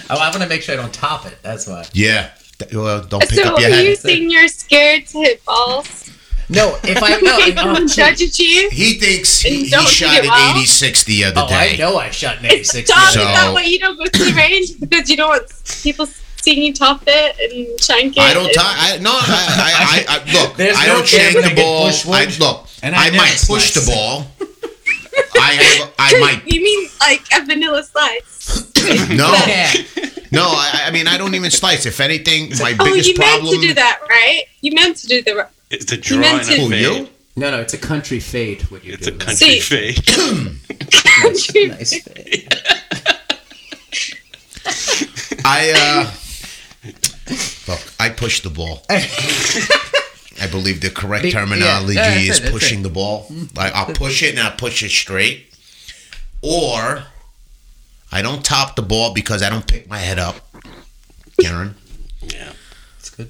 Oh, 0.10 0.18
I 0.20 0.30
want 0.30 0.44
to 0.44 0.48
make 0.50 0.62
sure 0.62 0.74
I 0.78 0.82
don't 0.82 0.94
top 0.94 1.26
it. 1.26 1.38
That's 1.42 1.66
why. 1.68 1.86
Yeah. 1.94 2.32
Well, 2.74 3.02
don't 3.02 3.22
pick 3.22 3.40
So 3.40 3.54
up 3.54 3.60
your 3.60 3.70
are 3.72 3.80
you 3.82 3.88
head. 3.90 3.98
saying 3.98 4.30
you're 4.30 4.48
scared 4.48 5.08
to 5.08 5.20
hit 5.20 5.44
balls? 5.46 6.12
No, 6.50 6.78
if 6.84 7.02
I 7.02 7.12
no, 7.22 7.38
if, 7.40 7.58
oh, 7.58 7.64
People 7.74 7.88
judge 7.88 8.20
you. 8.38 8.70
He 8.72 8.96
thinks 9.00 9.40
he, 9.40 9.64
he 9.66 9.70
Don't 9.70 9.88
shot 9.88 10.14
hit 10.16 10.26
it 10.26 10.28
well. 10.30 10.50
at 10.52 10.58
86 10.58 11.04
the 11.06 11.24
other 11.26 11.48
day. 11.48 11.48
oh, 11.50 11.74
I 11.74 11.76
know 11.78 11.98
I 11.98 12.10
shot 12.12 12.40
an 12.40 12.46
86. 12.48 12.90
Tom, 12.90 13.00
So- 13.14 13.20
is 13.22 13.26
that 13.26 13.52
why 13.54 13.64
you 13.64 13.80
don't 13.80 13.98
go 13.98 14.06
to 14.06 14.24
the 14.24 14.34
range? 14.34 14.80
Because 14.80 15.10
you 15.10 15.16
don't 15.18 15.30
want 15.30 15.48
people 15.82 16.06
seeing 16.42 16.64
you 16.64 16.74
top 16.74 17.04
it 17.08 17.36
and 17.52 17.80
shank 17.82 18.18
it? 18.18 18.22
I 18.22 18.34
don't. 18.34 18.48
T- 18.48 18.56
I 18.60 18.98
no. 19.00 19.12
I, 19.12 19.16
I, 19.18 20.06
I, 20.08 20.20
I 20.20 20.34
look. 20.44 20.56
There's 20.58 20.78
I 20.78 20.88
no 20.88 20.96
don't 20.96 21.08
shank 21.08 21.36
the 21.36 21.56
ball. 21.56 21.88
I 22.14 22.26
look. 22.40 22.68
and 22.84 22.96
I 22.96 23.00
I, 23.00 23.06
never 23.06 23.18
might 23.18 23.32
push 23.48 23.72
slice. 23.72 23.86
the 23.86 23.92
ball. 23.92 24.26
I 25.40 25.52
have. 25.54 25.94
I 26.00 26.20
might. 26.20 26.42
You 26.54 26.62
mean 26.64 26.90
like 27.00 27.22
a 27.34 27.46
vanilla 27.46 27.84
slice? 27.84 28.72
No. 29.12 29.32
Yeah. 29.48 29.72
No. 30.32 30.44
I, 30.48 30.86
I 30.88 30.92
mean, 30.92 31.08
I 31.08 31.18
don't 31.18 31.36
even 31.36 31.52
slice. 31.52 31.86
If 31.86 32.00
anything, 32.00 32.50
my 32.60 32.76
oh, 32.80 32.86
biggest 32.86 33.10
you 33.10 33.16
meant 33.18 33.42
problem. 33.42 33.62
to 33.62 33.68
do 33.68 33.74
that, 33.76 34.00
right? 34.10 34.44
You 34.62 34.72
meant 34.74 34.98
to 34.98 35.08
do 35.08 35.22
the. 35.22 35.48
It's 35.70 35.92
a 35.92 35.96
You 35.98 36.02
draw 36.02 36.18
meant 36.20 36.38
and 36.40 36.48
to- 36.48 36.54
a 36.56 36.60
Who 36.62 36.70
fade. 36.70 36.82
you? 36.82 37.10
No, 37.38 37.52
no, 37.52 37.62
it's 37.62 37.74
a 37.74 37.78
country 37.78 38.20
fade. 38.20 38.64
What 38.64 38.84
you 38.84 38.94
It's 38.94 39.08
do. 39.08 39.14
a 39.14 39.18
country 39.18 39.60
See. 39.60 39.94
fade. 39.94 40.04
nice 41.70 42.04
fade. 42.04 42.54
I 45.46 45.72
uh. 45.76 46.12
Look, 47.72 47.94
I 48.00 48.10
push 48.10 48.42
the 48.42 48.50
ball. 48.50 48.84
I 48.90 50.48
believe 50.50 50.82
the 50.82 50.90
correct 50.90 51.24
Be- 51.24 51.32
terminology 51.32 51.94
yeah, 51.96 52.10
that's 52.16 52.40
is 52.40 52.46
it, 52.46 52.52
pushing 52.52 52.80
it. 52.80 52.84
the 52.84 52.90
ball. 52.90 53.26
Mm-hmm. 53.26 53.56
Like 53.58 53.74
I'll 53.76 53.94
push 53.94 54.24
it 54.24 54.32
and 54.32 54.40
I'll 54.40 54.56
push 54.56 54.82
it 54.84 54.90
straight, 54.90 55.54
or 56.42 57.04
I 58.12 58.22
don't 58.22 58.44
top 58.44 58.76
the 58.76 58.82
ball 58.82 59.14
because 59.14 59.42
I 59.44 59.50
don't 59.50 59.68
pick 59.68 59.88
my 59.90 60.00
head 60.00 60.20
up. 60.20 60.36
Karen, 61.40 61.76
Yeah. 62.22 62.54
It's 63.00 63.10
good. 63.12 63.30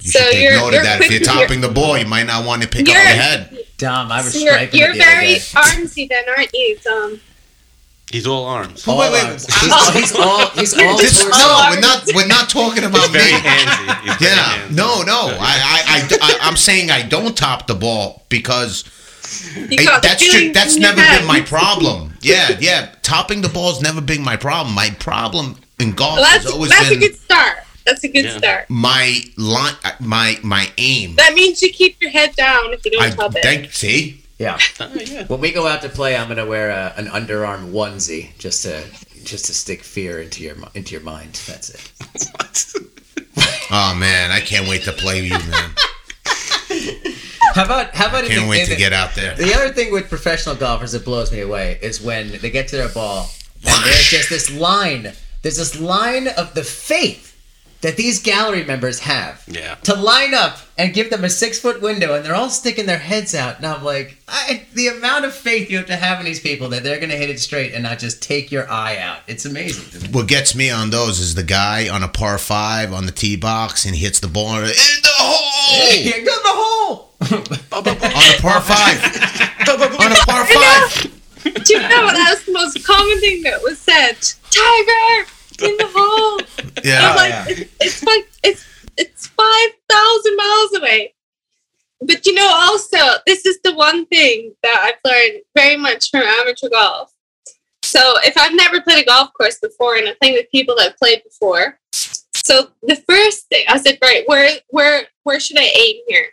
you 0.00 0.10
So 0.10 0.18
should 0.20 0.32
take 0.32 0.42
you're- 0.42 0.56
note 0.56 0.70
you're 0.72 0.80
of 0.80 0.86
that. 0.86 1.00
If 1.00 1.06
quick- 1.06 1.10
you're 1.10 1.20
you're- 1.20 1.42
topping 1.46 1.60
the 1.60 1.68
ball, 1.68 1.96
you 1.98 2.06
might 2.06 2.26
not 2.26 2.44
want 2.44 2.62
to 2.62 2.68
pick 2.68 2.82
up 2.88 2.94
your 2.94 2.96
head. 3.04 3.58
Dom, 3.78 4.10
I 4.12 4.22
was 4.22 4.32
So 4.32 4.40
you're 4.40 4.52
striping 4.54 4.80
you're 4.80 4.90
it 4.90 4.94
the 4.94 5.02
other 5.02 5.10
very 5.12 5.34
day. 5.34 5.38
armsy 5.40 6.08
then, 6.08 6.24
aren't 6.36 6.50
you, 6.52 6.76
Tom? 6.84 7.20
He's 8.10 8.26
all 8.26 8.46
arms. 8.46 8.86
All 8.88 8.98
Wait, 8.98 9.12
wait, 9.12 9.24
arms. 9.24 9.44
He's, 9.46 9.88
he's 9.92 10.16
all 10.16 10.46
he's 10.50 10.72
all 10.74 10.96
This- 10.96 11.20
torso. 11.22 11.38
no, 11.38 11.66
we're 11.70 11.80
not. 11.80 12.02
We're 12.14 12.26
not 12.26 12.48
talking 12.48 12.84
about 12.84 13.02
He's 13.02 13.10
very 13.10 13.32
me. 13.32 13.38
handsy. 13.38 14.02
He's 14.02 14.14
very 14.16 14.34
Yeah, 14.34 14.42
handsy. 14.66 14.70
no, 14.74 15.02
no. 15.02 15.36
I, 15.38 15.38
I, 15.38 15.82
I, 15.86 16.18
I, 16.22 16.38
I'm 16.48 16.56
saying 16.56 16.90
I 16.90 17.02
don't 17.02 17.36
top 17.36 17.66
the 17.66 17.74
ball 17.74 18.24
because 18.30 18.84
You 19.54 19.66
Hey, 19.68 19.84
got 19.84 20.00
the 20.02 20.08
that's 20.08 20.32
ju- 20.32 20.52
that's 20.54 20.76
never 20.76 21.00
head. 21.00 21.18
been 21.18 21.26
my 21.26 21.40
problem. 21.42 22.14
Yeah, 22.22 22.56
yeah. 22.60 22.88
Topping 23.02 23.42
the 23.42 23.48
ball's 23.50 23.82
never 23.82 24.00
been 24.00 24.22
my 24.22 24.36
problem. 24.36 24.74
My 24.74 24.88
problem 24.98 25.56
in 25.78 25.92
golf 25.92 26.16
Well, 26.16 26.24
has 26.24 26.44
that's 26.44 26.54
always 26.54 26.70
that's 26.70 26.90
a 26.90 26.96
good 26.96 27.14
start. 27.14 27.58
That's 27.84 28.04
a 28.04 28.08
good 28.08 28.24
Yeah. 28.24 28.38
start. 28.38 28.70
my 28.70 29.20
line, 29.36 29.74
my 30.00 30.38
my 30.42 30.70
aim. 30.78 31.16
That 31.16 31.34
means 31.34 31.60
you 31.62 31.70
keep 31.70 32.00
your 32.00 32.10
head 32.10 32.34
down 32.36 32.72
if 32.72 32.84
you 32.86 32.90
don't 32.92 33.02
I 33.02 33.10
top 33.10 33.36
it. 33.36 33.42
think. 33.42 33.72
See, 33.72 34.22
Yeah. 34.38 34.58
Oh, 34.80 34.90
yeah. 34.94 35.26
When 35.26 35.40
we 35.40 35.50
go 35.52 35.66
out 35.66 35.82
to 35.82 35.88
play, 35.88 36.16
I'm 36.16 36.28
gonna 36.28 36.46
wear 36.46 36.70
a, 36.70 36.94
an 36.96 37.06
underarm 37.06 37.72
onesie 37.72 38.36
just 38.38 38.62
to 38.62 38.84
just 39.24 39.46
to 39.46 39.52
stick 39.54 39.82
fear 39.82 40.20
into 40.22 40.42
your 40.44 40.54
into 40.74 40.92
your 40.92 41.02
mind. 41.02 41.34
That's 41.46 41.70
it. 41.70 41.92
oh 43.70 43.94
man, 43.98 44.30
I 44.30 44.40
can't 44.40 44.68
wait 44.68 44.82
to 44.84 44.92
play 44.92 45.20
you, 45.22 45.30
man. 45.30 45.70
How 47.54 47.64
about 47.64 47.94
how 47.94 48.08
about 48.08 48.24
in 48.24 48.30
Can't 48.30 48.42
the- 48.44 48.48
wait 48.48 48.64
to 48.66 48.70
the- 48.70 48.76
get 48.76 48.92
out 48.92 49.14
there. 49.14 49.34
The 49.34 49.52
other 49.54 49.70
thing 49.72 49.90
with 49.92 50.08
professional 50.08 50.54
golfers 50.54 50.92
that 50.92 51.04
blows 51.04 51.32
me 51.32 51.40
away 51.40 51.78
is 51.82 52.00
when 52.00 52.30
they 52.38 52.50
get 52.50 52.68
to 52.68 52.76
their 52.76 52.88
ball 52.90 53.28
and 53.66 53.84
there's 53.84 54.04
just 54.08 54.28
this 54.30 54.50
line. 54.54 55.12
There's 55.42 55.56
this 55.56 55.80
line 55.80 56.28
of 56.28 56.54
the 56.54 56.62
faith 56.62 57.34
that 57.80 57.96
these 57.96 58.20
gallery 58.22 58.64
members 58.64 59.00
have 59.00 59.42
Yeah. 59.48 59.74
to 59.84 59.94
line 59.94 60.34
up 60.34 60.58
and 60.78 60.94
give 60.94 61.10
them 61.10 61.24
a 61.24 61.28
six 61.28 61.58
foot 61.58 61.82
window, 61.82 62.14
and 62.14 62.24
they're 62.24 62.36
all 62.36 62.48
sticking 62.48 62.86
their 62.86 62.98
heads 62.98 63.34
out. 63.34 63.56
And 63.56 63.66
I'm 63.66 63.82
like, 63.82 64.16
I, 64.28 64.62
the 64.74 64.86
amount 64.88 65.24
of 65.24 65.34
faith 65.34 65.68
you 65.70 65.76
have 65.78 65.86
to 65.88 65.96
have 65.96 66.20
in 66.20 66.24
these 66.24 66.38
people 66.40 66.68
that 66.68 66.84
they're 66.84 66.98
going 66.98 67.10
to 67.10 67.16
hit 67.16 67.28
it 67.30 67.40
straight 67.40 67.74
and 67.74 67.82
not 67.82 67.98
just 67.98 68.22
take 68.22 68.52
your 68.52 68.70
eye 68.70 68.96
out. 68.96 69.18
It's 69.26 69.44
amazing. 69.44 70.12
What 70.12 70.28
gets 70.28 70.54
me 70.54 70.70
on 70.70 70.90
those 70.90 71.18
is 71.18 71.34
the 71.34 71.42
guy 71.42 71.88
on 71.88 72.02
a 72.04 72.08
par 72.08 72.38
five 72.38 72.92
on 72.92 73.06
the 73.06 73.12
tee 73.12 73.36
box 73.36 73.84
and 73.84 73.94
he 73.96 74.04
hits 74.04 74.20
the 74.20 74.28
ball 74.28 74.56
in 74.58 74.62
the 74.62 74.74
hole 75.04 75.90
Here 75.90 76.24
goes 76.24 76.42
the 76.42 76.48
hole. 76.48 77.10
on 77.72 77.86
a 77.86 78.40
par 78.40 78.60
five. 78.60 79.02
on 80.00 80.12
a 80.12 80.16
par 80.24 80.46
five. 80.46 81.12
Do 81.64 81.74
you 81.74 81.80
know 81.80 81.88
that 81.88 82.34
was 82.34 82.44
the 82.44 82.52
most 82.52 82.86
common 82.86 83.18
thing 83.20 83.42
that 83.42 83.60
was 83.62 83.78
said? 83.78 84.16
Tiger 84.50 85.28
in 85.60 85.76
the 85.76 85.88
hole. 85.92 86.40
Yeah. 86.84 87.10
I'm 87.10 87.16
like, 87.16 87.34
oh, 87.34 87.44
it's, 87.48 87.70
it's 87.80 88.04
like 88.04 88.28
it's 88.42 88.64
it's 89.38 89.74
five 89.88 89.96
thousand 89.96 90.36
miles 90.36 90.74
away. 90.76 91.14
But 92.00 92.26
you 92.26 92.34
know, 92.34 92.48
also 92.54 93.18
this 93.26 93.44
is 93.46 93.58
the 93.64 93.74
one 93.74 94.06
thing 94.06 94.54
that 94.62 94.78
I've 94.80 95.10
learned 95.10 95.42
very 95.56 95.76
much 95.76 96.10
from 96.10 96.22
amateur 96.22 96.68
golf. 96.68 97.12
So 97.82 98.14
if 98.24 98.36
I've 98.36 98.54
never 98.54 98.80
played 98.80 99.02
a 99.02 99.06
golf 99.06 99.32
course 99.32 99.58
before 99.60 99.96
and 99.96 100.08
I'm 100.08 100.16
playing 100.20 100.34
with 100.34 100.50
people 100.50 100.74
that 100.76 100.90
have 100.90 100.96
played 100.98 101.22
before, 101.24 101.78
So 102.34 102.70
the 102.82 102.96
first 102.96 103.48
thing 103.48 103.64
I 103.68 103.78
said, 103.78 103.98
right, 104.02 104.22
where 104.26 104.58
where 104.68 105.06
where 105.24 105.40
should 105.40 105.58
I 105.58 105.70
aim 105.74 105.96
here? 106.06 106.26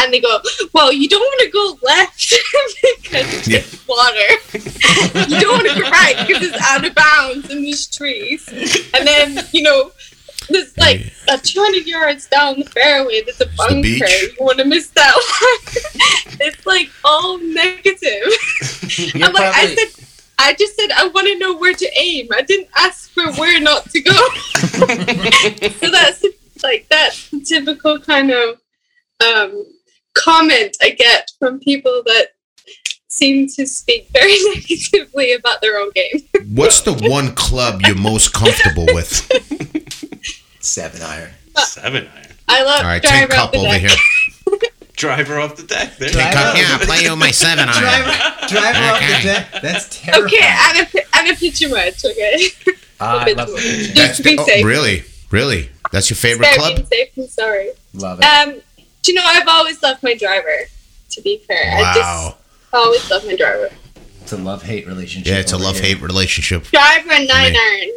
And 0.00 0.12
they 0.12 0.20
go, 0.20 0.40
well, 0.74 0.92
you 0.92 1.08
don't 1.08 1.20
want 1.20 1.40
to 1.42 1.50
go 1.50 1.78
left 1.86 2.34
because 3.02 3.46
Yeah. 3.48 3.58
it's 3.58 3.86
water. 3.86 5.30
you 5.30 5.40
don't 5.40 5.52
want 5.64 5.68
to 5.68 5.80
go 5.80 5.88
right 5.90 6.16
because 6.26 6.42
it's 6.42 6.60
out 6.60 6.84
of 6.84 6.94
bounds 6.94 7.50
in 7.50 7.62
these 7.62 7.86
trees. 7.86 8.48
And 8.94 9.06
then, 9.06 9.46
you 9.52 9.62
know, 9.62 9.92
there's 10.48 10.76
like 10.78 11.12
a 11.28 11.38
200 11.38 11.86
yards 11.86 12.26
down 12.28 12.58
the 12.58 12.64
fairway, 12.64 13.22
there's 13.22 13.40
a 13.40 13.44
the 13.44 13.52
bunker. 13.56 13.82
beach. 13.82 14.02
You 14.38 14.44
want 14.44 14.58
to 14.58 14.64
miss 14.64 14.88
that 14.90 15.14
one. 15.14 16.38
it's 16.40 16.66
like 16.66 16.88
all 17.04 17.38
negative. 17.38 19.14
I'm 19.22 19.32
like, 19.32 19.54
I 19.54 19.74
said, 19.74 20.06
I 20.38 20.54
just 20.54 20.76
said 20.76 20.90
I 20.90 21.08
want 21.08 21.28
to 21.28 21.38
know 21.38 21.56
where 21.56 21.74
to 21.74 21.90
aim. 21.98 22.28
I 22.32 22.42
didn't 22.42 22.68
ask 22.76 23.10
for 23.10 23.30
where 23.34 23.60
not 23.60 23.88
to 23.90 24.00
go. 24.00 24.12
so 24.54 25.90
that's 25.90 26.24
like 26.62 26.86
that's 26.90 27.30
the 27.30 27.40
typical 27.40 27.98
kind 28.00 28.30
of 28.30 28.60
um, 29.24 29.64
comment 30.14 30.76
I 30.82 30.90
get 30.90 31.30
from 31.38 31.60
people 31.60 32.02
that 32.06 32.28
seem 33.08 33.46
to 33.46 33.66
speak 33.66 34.08
very 34.12 34.36
negatively 34.54 35.32
about 35.34 35.60
their 35.60 35.78
own 35.78 35.90
game. 35.94 36.28
What's 36.54 36.80
the 36.80 36.94
one 36.94 37.34
club 37.34 37.82
you're 37.82 37.94
most 37.94 38.32
comfortable 38.32 38.86
with? 38.86 39.28
Seven 40.62 41.02
iron. 41.02 41.30
Seven 41.64 42.08
iron. 42.14 42.26
I 42.48 42.62
love 42.64 42.78
All 42.80 42.84
right, 42.84 43.02
take 43.02 43.10
driver 43.28 43.32
cup 43.32 43.54
over 43.54 43.66
deck. 43.66 43.80
here. 43.80 43.90
Driver 44.96 45.40
off 45.40 45.56
the 45.56 45.62
deck. 45.64 45.96
There 45.96 46.10
Driver 46.10 46.28
you 46.28 46.34
go. 46.34 46.50
off 46.50 46.56
Yeah, 46.80 46.86
play 46.86 47.08
on 47.08 47.18
my 47.18 47.30
seven 47.30 47.68
iron. 47.68 47.80
Driver, 47.80 48.46
driver 48.48 48.78
off 48.78 49.00
the 49.00 49.22
deck. 49.24 49.62
That's 49.62 50.00
terrible. 50.02 50.26
Okay, 50.26 50.38
and 50.42 50.78
a, 50.80 50.90
pi- 50.90 51.18
and 51.18 51.28
a 51.30 51.34
pitcher 51.34 51.70
wedge, 51.70 52.04
okay? 52.04 52.48
I 53.00 53.32
love 53.32 53.48
it. 53.52 53.94
Just 53.96 54.18
to 54.18 54.22
be 54.22 54.36
the, 54.36 54.42
oh, 54.42 54.44
safe. 54.44 54.64
really, 54.64 55.02
really. 55.30 55.70
That's 55.90 56.08
your 56.10 56.16
favorite 56.18 56.46
Very 56.46 56.56
club? 56.58 56.74
being 56.76 56.86
safe 56.86 57.16
and 57.16 57.28
sorry. 57.28 57.70
Love 57.94 58.20
it. 58.20 58.24
Um, 58.24 58.60
do 59.02 59.12
you 59.12 59.18
know, 59.18 59.24
I've 59.26 59.48
always 59.48 59.82
loved 59.82 60.02
my 60.04 60.14
driver, 60.14 60.56
to 61.10 61.22
be 61.22 61.38
fair. 61.48 61.72
I 61.74 61.80
Wow. 61.82 61.94
just 61.96 62.36
always 62.74 63.10
loved 63.10 63.26
my 63.26 63.34
driver. 63.36 63.70
It's 64.20 64.32
a 64.32 64.36
love 64.36 64.62
hate 64.62 64.86
relationship. 64.86 65.26
Yeah, 65.32 65.40
it's 65.40 65.52
a 65.52 65.58
love 65.58 65.80
hate 65.80 66.00
relationship. 66.00 66.64
Driver 66.64 67.10
and 67.10 67.26
nine 67.26 67.56
iron. 67.56 67.88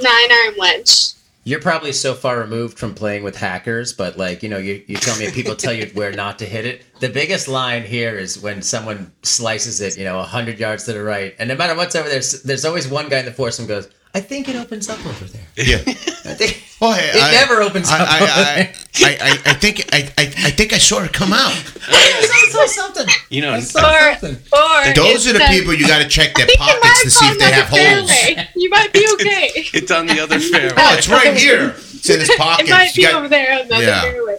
Nine 0.00 0.32
iron 0.32 0.54
wedge. 0.58 1.12
You're 1.44 1.60
probably 1.60 1.92
so 1.92 2.14
far 2.14 2.38
removed 2.38 2.78
from 2.78 2.94
playing 2.94 3.22
with 3.22 3.36
hackers, 3.36 3.92
but 3.92 4.16
like, 4.16 4.42
you 4.42 4.48
know, 4.48 4.58
you, 4.58 4.82
you 4.86 4.96
tell 4.96 5.18
me 5.18 5.30
people 5.30 5.54
tell 5.54 5.74
you 5.74 5.86
where 5.92 6.10
not 6.10 6.38
to 6.38 6.46
hit 6.46 6.64
it. 6.64 6.84
The 7.00 7.10
biggest 7.10 7.48
line 7.48 7.84
here 7.84 8.18
is 8.18 8.38
when 8.38 8.62
someone 8.62 9.12
slices 9.22 9.80
it, 9.82 9.98
you 9.98 10.04
know, 10.04 10.16
100 10.16 10.58
yards 10.58 10.84
to 10.84 10.94
the 10.94 11.02
right. 11.02 11.34
And 11.38 11.48
no 11.48 11.54
matter 11.54 11.76
what's 11.76 11.94
over 11.94 12.08
there, 12.08 12.22
there's 12.44 12.64
always 12.64 12.88
one 12.88 13.10
guy 13.10 13.18
in 13.18 13.26
the 13.26 13.32
foursome 13.32 13.66
goes, 13.66 13.88
I 14.16 14.20
think 14.20 14.48
it 14.48 14.54
opens 14.54 14.88
up 14.88 15.04
over 15.04 15.24
there. 15.24 15.42
Yeah. 15.56 15.78
I 16.24 16.34
think 16.34 16.62
Oh, 16.80 16.92
hey, 16.92 17.10
it 17.14 17.22
I- 17.22 17.32
never 17.32 17.62
opens 17.62 17.88
I, 17.90 17.98
up 18.00 18.08
I, 18.08 18.18
I. 18.20 18.74
I, 19.02 19.18
I, 19.20 19.30
I 19.50 19.54
think 19.54 19.84
I, 19.92 19.98
I, 20.16 20.22
I 20.22 20.50
think 20.50 20.72
I 20.72 20.78
saw 20.78 21.02
it 21.02 21.12
come 21.12 21.32
out. 21.32 21.52
I 21.90 22.48
saw 22.52 22.64
something. 22.66 23.06
You 23.30 23.40
know, 23.42 23.52
I 23.52 23.60
saw 23.60 23.80
Or, 23.90 24.14
something. 24.14 24.36
or 24.52 24.94
Those 24.94 25.26
are 25.26 25.32
the 25.32 25.44
people 25.50 25.74
you 25.74 25.86
got 25.88 26.00
to 26.02 26.08
check 26.08 26.34
their 26.34 26.44
I 26.44 26.46
think 26.46 26.60
you 26.60 26.66
pockets 26.66 27.02
to 27.02 27.10
see 27.10 27.26
if 27.26 27.38
they 27.38 27.50
have 27.50 27.68
holes. 27.68 28.10
fairway. 28.10 28.48
You 28.54 28.70
might 28.70 28.92
be 28.92 29.06
okay. 29.14 29.50
it's 29.74 29.90
on 29.90 30.06
the 30.06 30.20
other 30.20 30.38
fairway. 30.38 30.74
Oh, 30.76 30.94
it's 30.96 31.08
right 31.08 31.36
here. 31.36 31.70
It's 31.76 32.08
in 32.08 32.20
his 32.20 32.30
it 32.30 32.38
pocket. 32.38 32.68
might 32.70 32.96
You 32.96 33.06
be 33.06 33.10
got- 33.10 33.14
over 33.18 33.28
there 33.28 33.60
on 33.60 33.68
the 33.68 33.80
Yeah. 33.80 34.00
fairway. 34.02 34.36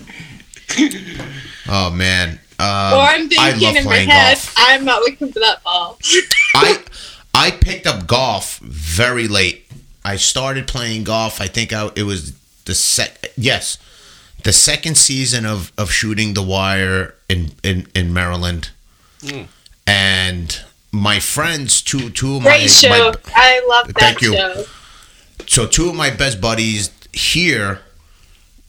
oh 1.70 1.92
man. 1.92 2.40
Um, 2.58 2.66
or 2.94 3.02
I'm 3.02 3.26
I 3.38 3.52
thinking 3.52 3.62
love 3.68 3.76
in 3.76 3.86
my 3.86 3.96
head, 3.98 4.36
golf. 4.36 4.54
I'm 4.58 4.86
not 4.86 5.02
looking 5.02 5.32
for 5.34 5.40
that 5.40 5.62
ball. 5.64 5.98
I 6.56 6.82
I 7.34 7.52
picked 7.52 7.86
up 7.86 8.08
golf 8.08 8.60
very 8.60 9.28
late. 9.28 9.65
I 10.06 10.18
started 10.18 10.68
playing 10.68 11.04
golf. 11.04 11.42
I 11.42 11.48
think 11.48 11.74
I, 11.74 11.90
it 11.96 12.04
was 12.04 12.34
the 12.66 12.76
sec. 12.76 13.32
Yes, 13.36 13.80
the 14.44 14.54
second 14.54 14.98
season 14.98 15.46
of, 15.48 15.74
of 15.80 15.92
shooting 15.92 16.36
the 16.36 16.44
wire 16.44 17.16
in 17.28 17.52
in, 17.64 17.88
in 17.96 18.14
Maryland, 18.14 18.70
hmm. 19.22 19.44
and 19.88 20.62
my 20.92 21.20
friends 21.20 21.82
two 21.82 22.12
two 22.12 22.36
of 22.36 22.44
my, 22.44 22.52
Great 22.52 22.70
show. 22.70 22.90
my 22.90 23.14
I 23.34 23.66
love 23.68 23.88
that 23.88 24.00
Thank 24.00 24.22
you. 24.22 24.34
show. 24.34 24.64
so 25.48 25.66
two 25.66 25.90
of 25.90 25.96
my 25.96 26.12
best 26.12 26.40
buddies 26.40 26.92
here 27.12 27.82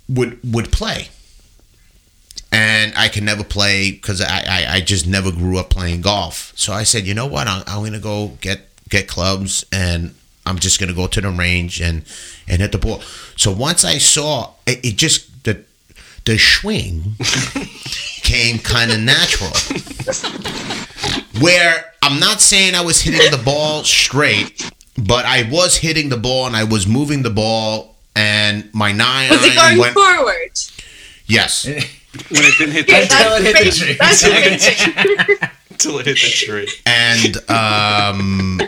would 0.09 0.39
would 0.43 0.73
play 0.73 1.09
and 2.53 2.93
i 2.97 3.09
could 3.09 3.25
never 3.25 3.43
play 3.43 3.91
because 3.91 4.21
I, 4.21 4.45
I 4.47 4.67
i 4.77 4.81
just 4.81 5.05
never 5.05 5.33
grew 5.33 5.59
up 5.59 5.69
playing 5.69 6.03
golf 6.03 6.53
so 6.55 6.73
i 6.73 6.85
said 6.85 7.05
you 7.05 7.13
know 7.13 7.27
what 7.27 7.49
i'm, 7.49 7.65
I'm 7.67 7.83
gonna 7.83 7.99
go 7.99 8.39
get 8.41 8.69
get 8.89 9.09
clubs 9.09 9.65
and 9.73 10.15
i'm 10.47 10.59
just 10.59 10.79
gonna 10.81 10.95
go 10.95 11.07
to 11.07 11.21
the 11.21 11.31
range 11.31 11.81
and 11.81 12.03
and 12.49 12.61
hit 12.63 12.73
the 12.73 12.79
ball 12.79 13.01
so 13.37 13.51
once 13.53 13.85
i 13.85 13.99
saw 13.99 14.51
it, 14.67 14.85
it 14.85 14.97
just 14.97 15.45
the 15.45 15.63
the 16.25 16.39
swing 16.39 17.15
came 18.23 18.59
kind 18.59 18.91
of 18.93 18.99
natural 19.01 19.51
where 21.41 21.93
i'm 22.03 22.19
not 22.21 22.41
saying 22.41 22.75
i 22.75 22.81
was 22.81 23.01
hitting 23.03 23.31
the 23.31 23.43
ball 23.45 23.85
straight 23.85 24.71
but 24.99 25.27
I 25.27 25.47
was 25.51 25.77
hitting 25.77 26.09
the 26.09 26.17
ball 26.17 26.47
and 26.47 26.57
I 26.57 26.65
was 26.65 26.87
moving 26.87 27.23
the 27.23 27.29
ball, 27.29 27.97
and 28.15 28.73
my 28.73 28.93
nine 28.93 29.29
Was 29.29 29.45
it 29.45 29.55
going 29.55 29.77
went. 29.77 29.93
forward? 29.93 30.53
Yes, 31.27 31.67
when 31.67 31.77
it 32.31 32.55
didn't 32.57 32.73
hit 32.73 32.89
Okay, 32.89 33.05
the, 33.05 33.13
Until 33.13 33.33
it 33.35 33.43
hit 33.45 33.65
the 33.67 33.71
tree. 33.79 33.97
That's 34.01 34.25
a 34.25 34.29
good 34.31 34.59
thing. 34.59 35.49
until 35.69 35.99
it 35.99 36.07
hit 36.07 36.17
the 36.17 36.31
tree. 36.31 36.69
and 36.87 37.37
um, 37.51 38.61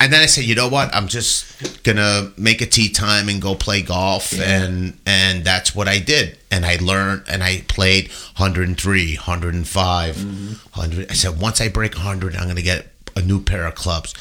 and 0.00 0.10
then 0.10 0.22
I 0.22 0.26
said, 0.26 0.44
you 0.44 0.54
know 0.54 0.68
what? 0.68 0.94
I'm 0.94 1.08
just 1.08 1.82
gonna 1.84 2.32
make 2.38 2.62
a 2.62 2.66
tee 2.66 2.88
time 2.88 3.28
and 3.28 3.40
go 3.40 3.54
play 3.54 3.82
golf, 3.82 4.32
and 4.40 4.98
and 5.04 5.44
that's 5.44 5.74
what 5.74 5.88
I 5.88 5.98
did. 5.98 6.38
And 6.50 6.64
I 6.64 6.76
learned, 6.80 7.24
and 7.28 7.42
I 7.44 7.60
played 7.68 8.10
103, 8.38 9.16
105, 9.16 10.16
100. 10.24 11.10
I 11.10 11.14
said, 11.14 11.38
once 11.38 11.60
I 11.60 11.68
break 11.68 11.94
100, 11.94 12.34
I'm 12.34 12.48
gonna 12.48 12.62
get 12.62 12.86
a 13.14 13.20
new 13.20 13.42
pair 13.42 13.66
of 13.66 13.74
clubs. 13.74 14.14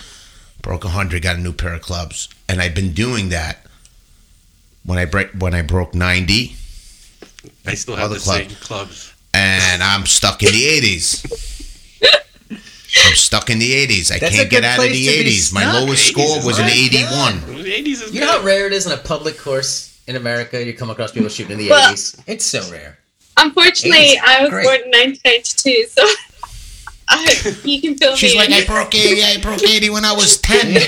Broke 0.62 0.84
100, 0.84 1.22
got 1.22 1.38
a 1.38 1.40
new 1.40 1.54
pair 1.54 1.74
of 1.74 1.82
clubs, 1.82 2.28
and 2.50 2.62
I've 2.62 2.76
been 2.76 2.92
doing 2.94 3.30
that. 3.30 3.66
When 4.84 5.00
I 5.00 5.06
break, 5.06 5.30
when 5.32 5.54
I 5.54 5.62
broke 5.62 5.96
90, 5.96 6.56
I 7.66 7.76
still 7.76 7.96
have 7.96 8.10
the 8.10 8.18
club. 8.18 8.38
same 8.42 8.50
clubs. 8.58 9.14
and 9.34 9.82
I'm 9.82 10.06
stuck 10.06 10.44
in 10.44 10.52
the 10.52 10.64
80s. 10.64 11.46
I'm 13.06 13.16
stuck 13.16 13.50
in 13.50 13.60
the 13.60 13.72
80s. 13.88 14.12
I 14.12 14.20
That's 14.20 14.36
can't 14.36 14.50
get 14.50 14.64
out 14.64 14.78
of 14.80 14.84
the 14.84 14.90
to 14.90 15.24
be 15.24 15.30
80s. 15.30 15.54
My 15.54 15.72
lowest 15.72 16.08
score 16.08 16.44
was 16.46 16.60
an 16.60 16.66
81. 16.70 17.42
The 17.42 17.72
80s 17.72 17.88
is 17.88 18.14
You 18.14 18.22
know 18.22 18.40
how 18.40 18.44
rare 18.44 18.66
it 18.68 18.74
is 18.74 18.86
in 18.86 18.92
a 18.92 18.98
public 18.98 19.38
course 19.38 20.00
in 20.08 20.16
America? 20.16 20.64
You 20.64 20.74
come 20.74 20.90
across 20.90 21.12
people 21.12 21.30
shooting 21.30 21.54
in 21.54 21.58
the 21.60 21.70
Well- 21.70 21.94
80s. 21.94 22.20
It's 22.28 22.46
so 22.46 22.68
rare. 22.72 22.98
Unfortunately, 23.38 23.98
Eight. 24.14 24.20
I 24.26 24.42
was 24.42 24.50
Great. 24.50 24.64
born 24.66 24.76
in 24.82 24.90
1992, 24.92 25.86
so 25.88 26.04
I, 27.10 27.56
you 27.64 27.80
can 27.82 27.96
fill 27.98 28.16
She's 28.16 28.34
me 28.34 28.40
like, 28.40 28.50
in. 28.50 28.56
I 28.64 28.66
broke 28.66 28.94
80. 28.94 29.24
I 29.24 29.42
broke 29.42 29.64
80 29.64 29.90
when 29.92 30.06
I 30.06 30.14
was 30.14 30.38
10. 30.40 30.82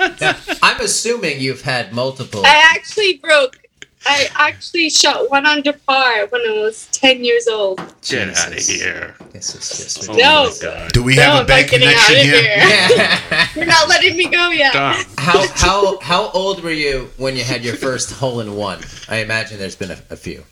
Now, 0.20 0.36
I'm 0.62 0.80
assuming 0.80 1.40
you've 1.40 1.62
had 1.62 1.92
multiple. 1.92 2.42
I 2.44 2.62
actually 2.74 3.18
broke. 3.18 3.58
I 4.06 4.28
actually 4.34 4.88
shot 4.88 5.30
one 5.30 5.44
under 5.46 5.72
par 5.74 6.26
when 6.28 6.40
I 6.42 6.52
was 6.62 6.88
10 6.92 7.22
years 7.22 7.46
old. 7.48 7.78
Get 8.08 8.36
out 8.36 8.48
of 8.52 8.58
here. 8.58 9.14
This 9.32 9.54
is 9.54 9.68
just 9.96 10.08
Oh 10.08 10.14
No. 10.14 10.50
god. 10.60 10.92
Do 10.92 11.02
we 11.02 11.16
have 11.16 11.34
I'm 11.34 11.44
a 11.44 11.46
bad 11.46 11.62
not 11.64 11.70
getting 11.70 11.88
out 11.88 11.94
connection 12.06 12.16
of 12.16 12.22
here? 12.22 12.88
here. 12.96 13.48
You're 13.56 13.66
not 13.66 13.88
letting 13.88 14.16
me 14.16 14.26
go 14.26 14.50
yet. 14.50 14.72
Dom. 14.72 14.96
how 15.18 15.46
how 15.54 15.98
how 16.00 16.30
old 16.30 16.62
were 16.62 16.72
you 16.72 17.10
when 17.18 17.36
you 17.36 17.44
had 17.44 17.62
your 17.62 17.76
first 17.76 18.10
hole 18.12 18.40
in 18.40 18.56
one? 18.56 18.80
I 19.08 19.18
imagine 19.18 19.58
there's 19.58 19.76
been 19.76 19.90
a, 19.90 19.98
a 20.08 20.16
few. 20.16 20.44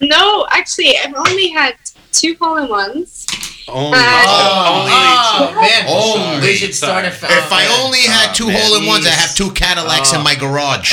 No, 0.00 0.46
actually, 0.50 0.96
I've 0.98 1.14
only 1.14 1.48
had 1.50 1.76
two 2.12 2.34
hole 2.40 2.56
in 2.56 2.68
ones. 2.68 3.26
Only, 3.72 3.98
Uh, 3.98 4.02
only 4.02 4.92
oh, 4.92 4.92
ah. 4.92 5.48
two. 5.54 5.60
man. 5.60 5.84
Only. 5.88 6.46
we 6.48 6.54
should 6.56 6.74
start 6.74 7.04
a. 7.04 7.12
Sorry. 7.12 7.32
If 7.34 7.52
I 7.52 7.66
oh, 7.68 7.84
only 7.86 8.00
had 8.00 8.32
two 8.34 8.48
man. 8.48 8.60
hole 8.60 8.80
in 8.80 8.86
ones, 8.86 9.06
I 9.06 9.10
have 9.10 9.34
two 9.34 9.50
Cadillacs 9.52 10.12
in 10.12 10.22
my 10.22 10.34
garage. 10.34 10.92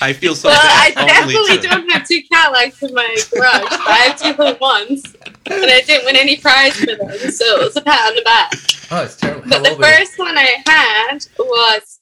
I 0.00 0.12
feel 0.12 0.34
so 0.34 0.48
Well, 0.48 0.60
I 0.60 0.92
bad. 0.94 1.22
Only 1.22 1.34
definitely 1.34 1.56
two. 1.62 1.68
don't 1.68 1.90
have 1.90 2.06
two 2.06 2.20
Cadillacs 2.32 2.82
in 2.82 2.94
my 2.94 3.16
garage. 3.32 3.64
I 3.70 3.96
have 4.10 4.20
two 4.20 4.32
hole 4.34 4.48
in 4.52 4.58
ones, 4.58 5.02
and 5.46 5.70
I 5.70 5.80
didn't 5.86 6.04
win 6.06 6.16
any 6.16 6.36
prize 6.36 6.74
for 6.78 6.86
them, 6.86 6.98
so 7.32 7.44
it 7.60 7.64
was 7.64 7.76
a 7.76 7.80
pat 7.82 8.08
on 8.08 8.14
the 8.16 8.22
back. 8.22 8.52
oh, 8.90 9.04
it's 9.04 9.16
terrible. 9.16 9.42
How 9.42 9.48
But 9.50 9.62
the 9.64 9.70
old 9.70 9.78
you? 9.78 9.84
first 9.84 10.18
one 10.18 10.36
I 10.38 10.56
had 10.66 11.18
was 11.38 12.00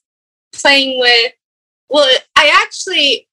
playing 0.53 0.99
with. 0.99 1.33
Well, 1.89 2.09
I 2.35 2.51
actually, 2.63 3.27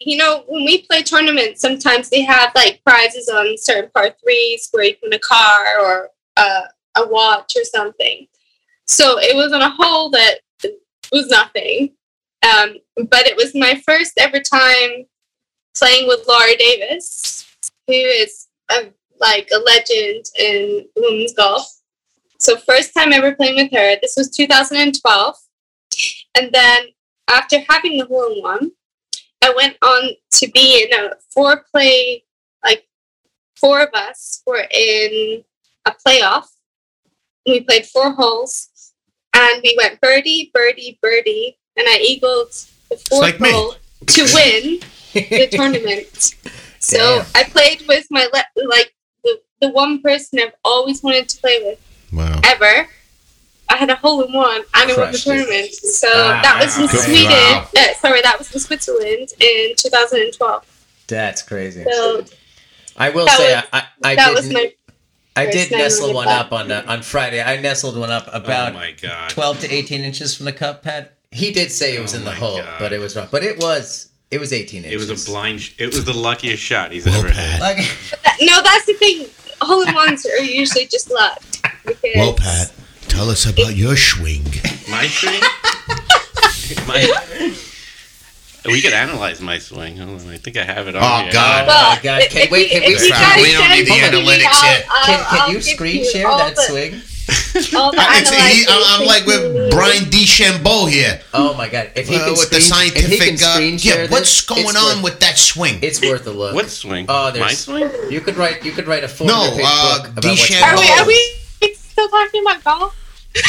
you 0.00 0.16
know, 0.16 0.44
when 0.48 0.64
we 0.64 0.82
play 0.82 1.02
tournaments, 1.02 1.60
sometimes 1.60 2.08
they 2.08 2.22
have 2.22 2.52
like 2.54 2.82
prizes 2.84 3.28
on 3.28 3.56
certain 3.58 3.90
par 3.94 4.10
threes 4.22 4.68
where 4.72 4.84
you 4.84 4.94
win 5.02 5.12
a 5.12 5.18
car 5.18 5.66
or 5.80 6.08
uh, 6.36 6.62
a 6.96 7.06
watch 7.06 7.54
or 7.56 7.64
something. 7.64 8.26
So 8.86 9.18
it 9.18 9.36
was 9.36 9.52
on 9.52 9.62
a 9.62 9.70
hole 9.70 10.10
that 10.10 10.40
was 11.12 11.28
nothing. 11.28 11.92
Um, 12.42 12.76
but 13.08 13.26
it 13.26 13.36
was 13.36 13.54
my 13.54 13.80
first 13.86 14.14
ever 14.18 14.40
time 14.40 15.04
playing 15.76 16.08
with 16.08 16.26
Laura 16.26 16.56
Davies, 16.58 17.46
who 17.86 17.92
is 17.92 18.48
a, 18.70 18.90
like 19.20 19.50
a 19.52 19.58
legend 19.58 20.24
in 20.38 20.86
women's 20.96 21.34
golf. 21.34 21.70
So 22.38 22.56
first 22.56 22.94
time 22.94 23.12
ever 23.12 23.34
playing 23.34 23.56
with 23.56 23.72
her. 23.72 23.96
This 24.00 24.14
was 24.16 24.30
2012. 24.30 25.36
And 26.38 26.50
then 26.52 26.86
after 27.28 27.58
having 27.68 27.98
the 27.98 28.06
hole 28.06 28.32
in 28.32 28.42
one, 28.42 28.70
I 29.42 29.52
went 29.56 29.76
on 29.82 30.10
to 30.32 30.50
be 30.50 30.84
in 30.84 30.92
a 30.98 31.10
four 31.32 31.64
play, 31.72 32.24
like 32.64 32.86
four 33.58 33.80
of 33.82 33.88
us 33.94 34.42
were 34.46 34.66
in 34.70 35.42
a 35.86 35.92
playoff. 36.06 36.46
We 37.46 37.60
played 37.60 37.86
four 37.86 38.12
holes 38.12 38.68
and 39.34 39.60
we 39.62 39.74
went 39.78 40.00
birdie, 40.00 40.50
birdie, 40.52 40.98
birdie, 41.02 41.58
and 41.76 41.86
I 41.88 41.98
eagled 41.98 42.52
the 42.90 42.96
fourth 42.96 43.40
like 43.40 43.52
hole 43.52 43.74
to 44.06 44.22
win 44.34 44.80
the 45.14 45.48
tournament. 45.52 46.34
So 46.78 46.98
Damn. 46.98 47.26
I 47.34 47.44
played 47.44 47.82
with 47.88 48.06
my 48.10 48.28
le- 48.32 48.66
like 48.68 48.94
the, 49.24 49.40
the 49.60 49.70
one 49.70 50.02
person 50.02 50.38
I've 50.38 50.52
always 50.64 51.02
wanted 51.02 51.28
to 51.30 51.40
play 51.40 51.62
with 51.62 51.78
Wow. 52.12 52.40
ever. 52.44 52.88
I 53.70 53.76
had 53.76 53.88
a 53.90 53.94
hole 53.96 54.22
in 54.22 54.32
one 54.32 54.56
and 54.56 54.66
I 54.74 54.86
won 54.86 54.96
the 54.96 55.02
Crushed 55.04 55.24
tournament. 55.24 55.72
So 55.74 56.08
Ah, 56.12 56.40
that 56.42 56.62
was 56.64 56.76
in 56.78 56.86
good. 56.86 57.00
Sweden. 57.00 57.30
Wow. 57.30 57.68
Uh, 57.76 57.94
sorry, 58.00 58.20
that 58.22 58.38
was 58.38 58.52
in 58.52 58.60
Switzerland 58.60 59.28
in 59.40 59.74
2012. 59.76 60.66
That's 61.06 61.42
crazy. 61.42 61.84
So 61.90 62.24
I 62.96 63.10
will 63.10 63.26
that 63.26 63.36
say 63.38 63.54
was- 63.54 63.64
I, 63.72 63.84
I 64.04 64.14
that 64.16 64.26
did 64.28 64.34
was 64.34 64.52
my 64.52 64.72
I 65.36 65.46
did 65.50 65.70
nestle 65.70 66.12
one 66.12 66.26
that. 66.26 66.46
up 66.46 66.52
on 66.52 66.70
uh, 66.70 66.84
on 66.88 67.02
Friday. 67.02 67.40
I 67.42 67.60
nestled 67.60 67.96
one 67.96 68.10
up 68.10 68.28
about 68.32 68.72
oh 68.72 68.74
my 68.74 68.92
god. 69.00 69.30
12 69.30 69.60
to 69.60 69.72
18 69.72 70.02
inches 70.02 70.36
from 70.36 70.46
the 70.46 70.52
cup 70.52 70.82
pad. 70.82 71.10
He 71.30 71.52
did 71.52 71.70
say 71.70 71.96
it 71.96 72.00
was 72.02 72.14
Oh 72.14 72.18
in 72.18 72.24
the 72.24 72.32
hole, 72.32 72.58
God. 72.58 72.76
but 72.80 72.92
it 72.92 72.98
was 72.98 73.14
wrong. 73.16 73.28
But 73.30 73.44
it 73.44 73.58
was 73.58 74.10
it 74.32 74.38
was 74.40 74.52
18 74.52 74.84
inches. 74.84 74.92
It 75.08 75.10
was 75.10 75.26
a 75.26 75.30
blind. 75.30 75.60
Sh- 75.60 75.74
it 75.78 75.86
was 75.86 76.04
the 76.04 76.12
luckiest 76.12 76.62
shot 76.62 76.90
he's 76.92 77.06
Well, 77.06 77.18
ever 77.20 77.28
Pat. 77.28 77.36
had. 77.36 77.60
Like, 77.60 77.76
that, 78.24 78.36
no. 78.40 78.60
That's 78.62 78.86
the 78.86 78.94
thing. 78.94 79.26
Hole 79.60 79.82
in 79.86 79.94
ones 79.94 80.26
are 80.26 80.42
usually 80.42 80.86
just 80.86 81.10
luck. 81.10 81.40
Because 81.84 82.10
Well, 82.16 82.34
Pat, 82.34 82.72
tell 83.10 83.28
us 83.30 83.46
about 83.46 83.74
your 83.76 83.96
swing. 83.96 84.44
My 84.88 85.06
swing. 85.06 85.40
my. 86.86 87.00
We 88.66 88.80
could 88.82 88.92
analyze 88.92 89.40
my 89.40 89.58
swing. 89.58 89.96
Hold 89.96 90.20
on, 90.20 90.28
I 90.28 90.36
think 90.36 90.56
I 90.56 90.64
have 90.64 90.86
it 90.86 90.94
on 90.94 91.02
Oh, 91.02 91.22
here. 91.24 91.32
God. 91.32 91.66
Well, 91.66 91.90
my 91.96 92.00
God, 92.02 92.22
can- 92.30 92.42
if 92.42 92.50
wait, 92.50 92.70
you- 92.72 92.80
can 92.80 92.88
we 92.88 92.94
if 92.94 93.02
you 93.02 93.10
guys 93.10 93.42
we 93.42 93.52
don't 93.52 93.70
need 93.70 93.86
the 93.86 93.90
send 93.98 94.14
it 94.14 94.18
analytics 94.18 94.44
I'll- 94.52 94.64
yet. 94.72 94.86
I'll- 94.90 95.06
can, 95.06 95.24
can 95.24 95.40
I'll 95.40 95.52
you 95.52 95.60
screen 95.62 95.96
you 96.04 96.10
share 96.10 96.28
that 96.28 96.56
the- 96.56 96.62
swing? 96.62 97.02
It's, 97.52 97.68
he, 97.68 97.76
I'm, 98.68 99.00
I'm 99.00 99.06
like 99.06 99.24
with 99.24 99.40
things. 99.54 99.74
Bryson 99.74 100.04
DeChambeau 100.10 100.90
here. 100.90 101.20
Oh 101.32 101.54
my 101.54 101.68
god! 101.68 101.90
If 101.94 102.08
he 102.08 102.16
Uh, 102.16 102.24
can 102.24 102.30
with 102.32 102.50
the 102.50 102.60
screen, 102.60 102.88
if 102.88 103.06
he 103.06 103.16
scientific. 103.18 103.38
can 103.38 103.48
Uh, 103.48 103.54
screen 103.54 103.78
share 103.78 104.04
yeah, 104.04 104.10
what's 104.10 104.30
this, 104.30 104.40
going 104.64 104.76
on 104.76 104.96
worth- 104.96 105.02
with 105.04 105.20
that 105.20 105.38
swing? 105.38 105.78
It's 105.80 106.00
worth 106.00 106.26
a 106.26 106.30
look. 106.32 106.54
What 106.54 106.68
swing? 106.70 107.06
Oh, 107.08 107.30
there's 107.30 107.40
my 107.44 107.52
swing? 107.52 107.88
You 108.10 108.20
could 108.20 108.36
write. 108.36 108.64
You 108.64 108.72
could 108.72 108.88
write 108.88 109.04
a 109.04 109.08
four 109.08 109.26
No, 109.28 109.42
uh, 109.44 109.98
book 109.98 110.08
about 110.08 110.24
what's 110.24 110.48
DeChambeau. 110.50 110.62
Are 110.62 110.76
we? 110.76 110.88
Are 110.90 111.06
we 111.06 111.32
still 111.90 112.08
talking 112.08 112.42
about 112.42 112.64
golf? 112.64 112.96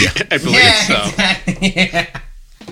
Yeah, 0.01 0.11
I 0.31 0.37
believe 0.37 0.53
Yeah, 0.55 0.73
so. 0.83 1.03
exactly. 1.09 1.73
Yeah. 1.75 2.19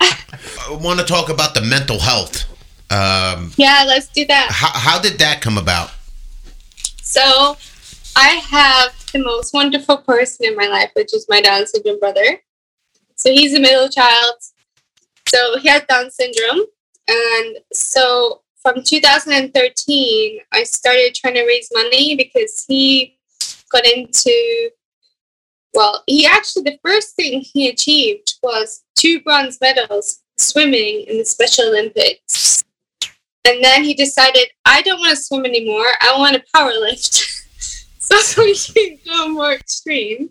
I 0.00 0.78
want 0.80 1.00
to 1.00 1.06
talk 1.06 1.28
about 1.30 1.54
the 1.54 1.62
mental 1.62 1.98
health. 1.98 2.44
Um, 2.90 3.52
Yeah, 3.56 3.84
let's 3.86 4.08
do 4.08 4.24
that. 4.26 4.48
how, 4.50 4.70
how 4.78 5.00
did 5.00 5.18
that 5.18 5.40
come 5.40 5.58
about? 5.58 5.90
So, 7.02 7.56
I 8.16 8.28
have 8.50 8.92
the 9.12 9.20
most 9.20 9.54
wonderful 9.54 9.98
person 9.98 10.46
in 10.46 10.56
my 10.56 10.66
life, 10.66 10.90
which 10.94 11.14
is 11.14 11.26
my 11.28 11.40
Down 11.40 11.66
syndrome 11.66 11.98
brother. 12.00 12.42
So 13.16 13.30
he's 13.30 13.54
a 13.54 13.60
middle 13.60 13.88
child. 13.88 14.34
So 15.28 15.58
he 15.58 15.68
has 15.68 15.82
Down 15.88 16.10
syndrome, 16.10 16.64
and 17.08 17.58
so 17.72 18.42
from 18.62 18.82
2013, 18.82 20.38
I 20.52 20.62
started 20.64 21.14
trying 21.14 21.34
to 21.34 21.44
raise 21.46 21.68
money 21.72 22.16
because 22.16 22.64
he 22.66 23.17
got 23.70 23.86
into. 23.86 24.70
Well, 25.74 26.02
he 26.06 26.26
actually 26.26 26.62
the 26.62 26.78
first 26.84 27.14
thing 27.14 27.40
he 27.40 27.68
achieved 27.68 28.34
was 28.42 28.84
two 28.96 29.20
bronze 29.20 29.58
medals 29.60 30.22
swimming 30.36 31.04
in 31.08 31.18
the 31.18 31.24
Special 31.24 31.68
Olympics. 31.68 32.64
And 33.46 33.62
then 33.64 33.84
he 33.84 33.94
decided, 33.94 34.48
I 34.64 34.82
don't 34.82 35.00
want 35.00 35.16
to 35.16 35.22
swim 35.22 35.44
anymore. 35.44 35.86
I 36.00 36.14
want 36.18 36.36
to 36.36 36.44
power 36.54 36.72
lift. 36.72 37.14
so 37.98 38.44
he 38.44 38.54
can 38.54 38.98
go 39.06 39.28
more 39.28 39.52
extreme. 39.52 40.30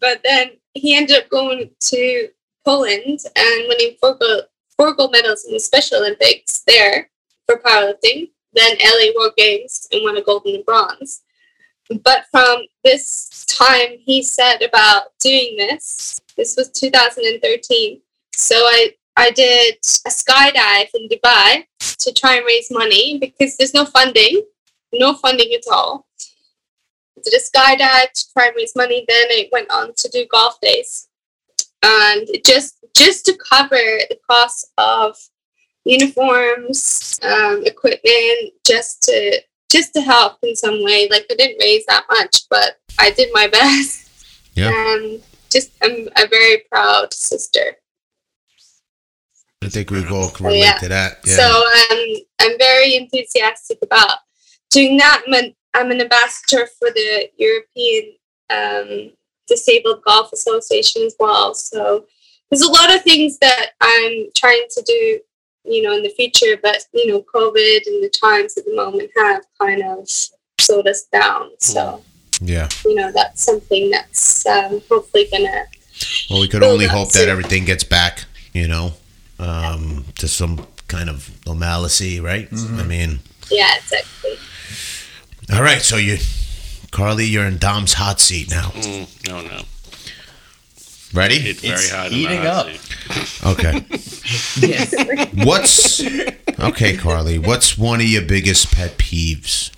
But 0.00 0.20
then 0.22 0.52
he 0.74 0.96
ended 0.96 1.16
up 1.16 1.28
going 1.28 1.70
to 1.80 2.28
Poland 2.64 3.20
and 3.36 3.68
winning 3.68 3.96
four 4.00 4.14
gold, 4.14 4.44
four 4.76 4.94
gold 4.94 5.12
medals 5.12 5.44
in 5.44 5.54
the 5.54 5.60
Special 5.60 5.98
Olympics 5.98 6.62
there 6.66 7.10
for 7.46 7.58
powerlifting. 7.58 8.30
Then 8.52 8.76
LA 8.78 9.12
World 9.16 9.32
Games 9.36 9.88
and 9.92 10.02
won 10.04 10.16
a 10.16 10.22
gold 10.22 10.42
and 10.44 10.60
a 10.60 10.62
bronze. 10.62 11.22
But 11.90 12.26
from 12.30 12.62
this 12.84 13.44
time 13.46 13.98
he 13.98 14.22
said 14.22 14.62
about 14.62 15.18
doing 15.18 15.56
this, 15.56 16.20
this 16.36 16.56
was 16.56 16.70
2013. 16.70 18.00
So 18.34 18.54
I, 18.56 18.94
I 19.16 19.30
did 19.32 19.74
a 20.06 20.10
skydive 20.10 20.88
in 20.94 21.08
Dubai 21.08 21.64
to 21.98 22.12
try 22.12 22.36
and 22.36 22.46
raise 22.46 22.70
money 22.70 23.18
because 23.18 23.56
there's 23.56 23.74
no 23.74 23.84
funding, 23.84 24.42
no 24.92 25.14
funding 25.14 25.52
at 25.52 25.70
all. 25.72 26.06
Did 27.22 27.34
a 27.34 27.38
skydive 27.38 28.12
to 28.12 28.32
try 28.32 28.46
and 28.46 28.56
raise 28.56 28.74
money. 28.74 29.04
Then 29.06 29.26
I 29.30 29.48
went 29.52 29.70
on 29.70 29.92
to 29.94 30.08
do 30.08 30.26
golf 30.30 30.58
days, 30.62 31.08
and 31.82 32.26
just 32.46 32.78
just 32.96 33.26
to 33.26 33.36
cover 33.36 33.76
the 34.08 34.18
cost 34.30 34.72
of 34.78 35.16
uniforms, 35.84 37.18
um, 37.22 37.62
equipment, 37.66 38.54
just 38.66 39.02
to 39.02 39.42
just 39.70 39.94
to 39.94 40.00
help 40.00 40.38
in 40.42 40.56
some 40.56 40.82
way. 40.82 41.08
Like 41.10 41.26
I 41.30 41.34
didn't 41.34 41.58
raise 41.60 41.86
that 41.86 42.04
much, 42.10 42.42
but 42.50 42.78
I 42.98 43.10
did 43.10 43.30
my 43.32 43.46
best. 43.52 44.08
Yeah. 44.54 44.72
And 44.74 45.22
just 45.50 45.70
I'm 45.82 46.08
a 46.16 46.26
very 46.28 46.62
proud 46.70 47.12
sister. 47.14 47.76
I 49.62 49.68
think 49.68 49.90
we 49.90 50.06
all 50.08 50.30
can 50.30 50.46
relate 50.46 50.60
yeah. 50.60 50.78
to 50.78 50.88
that. 50.88 51.18
Yeah. 51.24 51.36
So 51.36 51.44
um, 51.44 52.14
I'm 52.40 52.58
very 52.58 52.96
enthusiastic 52.96 53.78
about 53.82 54.18
doing 54.70 54.96
that. 54.96 55.22
I'm 55.26 55.34
an, 55.34 55.54
I'm 55.74 55.90
an 55.90 56.00
ambassador 56.00 56.66
for 56.78 56.90
the 56.90 57.28
European 57.36 58.14
um, 58.48 59.12
Disabled 59.46 60.02
Golf 60.02 60.32
Association 60.32 61.02
as 61.02 61.14
well. 61.20 61.54
So 61.54 62.06
there's 62.50 62.62
a 62.62 62.72
lot 62.72 62.94
of 62.94 63.02
things 63.02 63.38
that 63.38 63.72
I'm 63.80 64.28
trying 64.34 64.66
to 64.70 64.82
do, 64.82 65.20
you 65.64 65.82
know, 65.82 65.92
in 65.96 66.02
the 66.02 66.10
future. 66.10 66.58
But 66.62 66.78
you 66.92 67.06
know, 67.06 67.22
COVID 67.22 67.86
and 67.86 68.02
the 68.02 68.10
times 68.10 68.56
at 68.56 68.64
the 68.64 68.74
moment 68.74 69.10
have 69.16 69.42
kind 69.58 69.82
of 69.82 70.08
slowed 70.58 70.86
us 70.86 71.04
down. 71.04 71.50
So 71.58 72.02
yeah. 72.40 72.68
you 72.84 72.94
know, 72.94 73.12
that's 73.12 73.42
something 73.42 73.90
that's 73.90 74.46
um, 74.46 74.80
hopefully 74.88 75.28
gonna. 75.30 75.64
Well, 76.30 76.40
we 76.40 76.48
could 76.48 76.62
only 76.62 76.86
that's 76.86 76.98
hope 76.98 77.12
that 77.12 77.28
everything 77.28 77.64
gets 77.64 77.84
back, 77.84 78.24
you 78.52 78.66
know, 78.68 78.92
um, 79.38 80.04
to 80.18 80.28
some 80.28 80.66
kind 80.88 81.10
of 81.10 81.30
normalcy, 81.46 82.20
right? 82.20 82.48
I 82.52 82.82
mean, 82.84 83.20
Yeah, 83.50 83.76
exactly. 83.76 84.38
all 85.52 85.62
right. 85.62 85.82
So 85.82 85.96
you, 85.96 86.18
Carly, 86.90 87.26
you're 87.26 87.44
in 87.44 87.58
Dom's 87.58 87.92
hot 87.94 88.18
seat 88.18 88.50
now. 88.50 88.70
Mm, 88.70 89.28
no, 89.28 89.42
no. 89.42 89.62
Ready? 91.12 91.36
It's 91.36 91.60
very 91.60 91.74
It's 91.74 91.90
hot. 91.90 92.06
in 92.08 92.12
heating 92.12 92.42
the 92.42 92.50
hot 92.52 92.66
up. 92.68 92.76
seat. 92.76 93.46
Okay. 93.46 93.84
Yes. 94.60 94.94
What's 95.44 96.00
okay, 96.60 96.96
Carly? 96.96 97.38
What's 97.38 97.76
one 97.76 98.00
of 98.00 98.06
your 98.06 98.22
biggest 98.22 98.72
pet 98.72 98.96
peeves? 98.96 99.72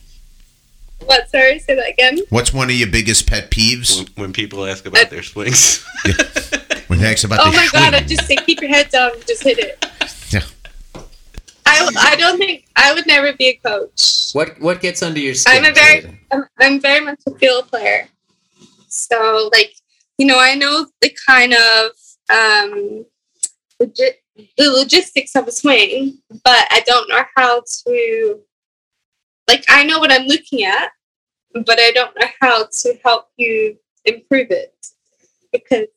What? 1.07 1.31
Sorry, 1.31 1.59
say 1.59 1.75
that 1.75 1.89
again. 1.89 2.19
What's 2.29 2.53
one 2.53 2.69
of 2.69 2.77
your 2.77 2.89
biggest 2.91 3.27
pet 3.27 3.51
peeves? 3.51 3.97
When, 3.97 4.07
when 4.25 4.33
people 4.35 4.67
ask 4.67 4.85
about 4.85 5.09
their 5.11 5.23
swings. 5.23 5.83
When 6.89 6.99
they 7.01 7.11
ask 7.11 7.25
about 7.25 7.41
Oh 7.41 7.51
the 7.51 7.57
my 7.57 7.69
god! 7.73 7.95
I 7.95 8.01
just 8.01 8.27
say 8.27 8.37
keep 8.37 8.61
your 8.61 8.69
head 8.69 8.91
down. 8.91 9.13
and 9.13 9.27
Just 9.27 9.43
hit 9.43 9.59
it. 9.59 9.87
Yeah. 10.29 10.43
I, 11.65 11.89
I 11.97 12.17
don't 12.17 12.37
think 12.37 12.67
I 12.77 12.93
would 12.93 13.07
never 13.07 13.33
be 13.33 13.49
a 13.49 13.55
coach. 13.55 14.33
what 14.35 14.61
what 14.61 14.83
gets 14.83 15.03
under 15.03 15.19
your 15.19 15.33
skin? 15.35 15.65
I'm 15.65 15.71
a 15.71 15.75
very 15.75 16.19
I'm, 16.31 16.45
I'm 16.59 16.81
very 16.81 17.01
much 17.03 17.21
a 17.27 17.31
field 17.39 17.69
player. 17.69 18.09
So 18.89 19.49
like 19.55 19.75
you 20.19 20.27
know 20.27 20.39
I 20.39 20.55
know 20.55 20.87
the 21.01 21.17
kind 21.27 21.55
of 21.55 21.91
um 22.31 23.05
logi- 23.81 24.19
the 24.57 24.71
logistics 24.71 25.35
of 25.35 25.47
a 25.47 25.53
swing, 25.53 26.19
but 26.31 26.67
I 26.71 26.83
don't 26.87 27.09
know 27.09 27.25
how 27.37 27.63
to 27.87 28.41
like 29.49 29.65
I 29.69 29.85
know 29.85 29.99
what 29.99 30.13
I'm 30.13 30.27
looking 30.27 30.65
at, 30.65 30.91
but 31.53 31.79
I 31.79 31.91
don't 31.93 32.15
know 32.19 32.29
how 32.41 32.67
to 32.67 32.99
help 33.05 33.27
you 33.37 33.77
improve 34.05 34.51
it 34.51 34.75
because 35.53 35.89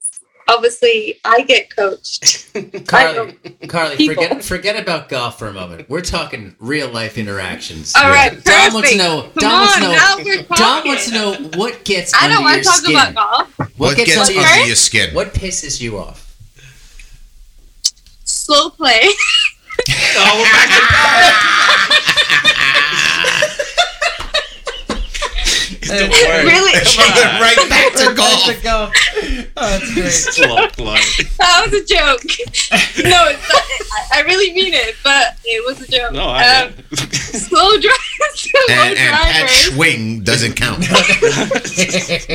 obviously 0.47 1.19
I 1.25 1.41
get 1.41 1.75
coached. 1.75 2.49
Carly, 2.87 3.33
Carly, 3.67 3.97
people. 3.97 4.23
forget 4.23 4.43
forget 4.43 4.81
about 4.81 5.09
golf 5.09 5.37
for 5.39 5.47
a 5.47 5.53
moment. 5.53 5.89
We're 5.89 6.01
talking 6.01 6.55
real 6.59 6.89
life 6.89 7.17
interactions. 7.17 7.93
All 7.95 8.09
right, 8.09 8.31
Dom 8.43 8.73
wants 8.73 8.91
to 8.91 8.97
perfect. 8.97 8.97
know. 8.97 9.21
Come 9.21 9.41
Dom 9.41 9.59
wants 9.61 9.75
to 9.75 9.81
know. 9.81 9.91
now 10.49 10.55
Dom 10.55 10.87
wants 10.87 11.05
to 11.09 11.13
know 11.13 11.33
what 11.57 11.83
gets 11.85 12.13
I 12.13 12.25
under 12.25 12.35
don't 12.35 12.43
your 12.43 12.51
want 12.51 12.63
to 12.63 12.69
talk 12.69 12.75
skin. 12.77 12.95
about 12.95 13.15
golf. 13.15 13.59
What, 13.59 13.69
What 13.77 13.97
gets, 13.97 14.15
gets 14.15 14.29
under 14.29 14.41
under 14.41 14.57
your 14.57 14.67
your 14.67 14.75
skin? 14.75 15.13
What 15.15 15.33
pisses 15.33 15.81
you 15.81 15.97
off? 15.99 16.21
Slow 18.23 18.69
play. 18.69 19.01
oh, 20.17 20.37
we're 20.39 22.14
back 25.89 26.09
to 26.11 26.27
really? 26.47 26.73
right 27.41 27.69
back 27.69 27.93
to 27.93 28.13
golf. 28.15 28.47
Let's 28.47 28.61
go. 28.61 28.91
Oh, 29.57 29.79
that's 29.79 29.93
great. 29.93 30.11
Slow 30.11 30.67
glide. 30.75 31.01
That 31.37 31.63
was 31.65 31.73
a 31.73 31.85
joke. 31.85 32.23
no, 33.03 33.27
it's 33.29 33.53
not, 33.53 33.63
I, 34.11 34.19
I 34.19 34.21
really 34.23 34.53
mean 34.53 34.73
it, 34.73 34.95
but 35.03 35.37
it 35.43 35.65
was 35.65 35.81
a 35.87 35.91
joke. 35.91 36.13
No, 36.13 36.25
I 36.27 36.63
um, 36.63 36.73
slow, 36.95 37.77
dri- 37.79 37.91
slow 38.33 38.61
And, 38.69 38.97
and 38.97 38.97
Pat 38.97 39.31
drivers. 39.31 39.51
Schwing 39.69 40.23
doesn't 40.23 40.55
count. 40.55 40.83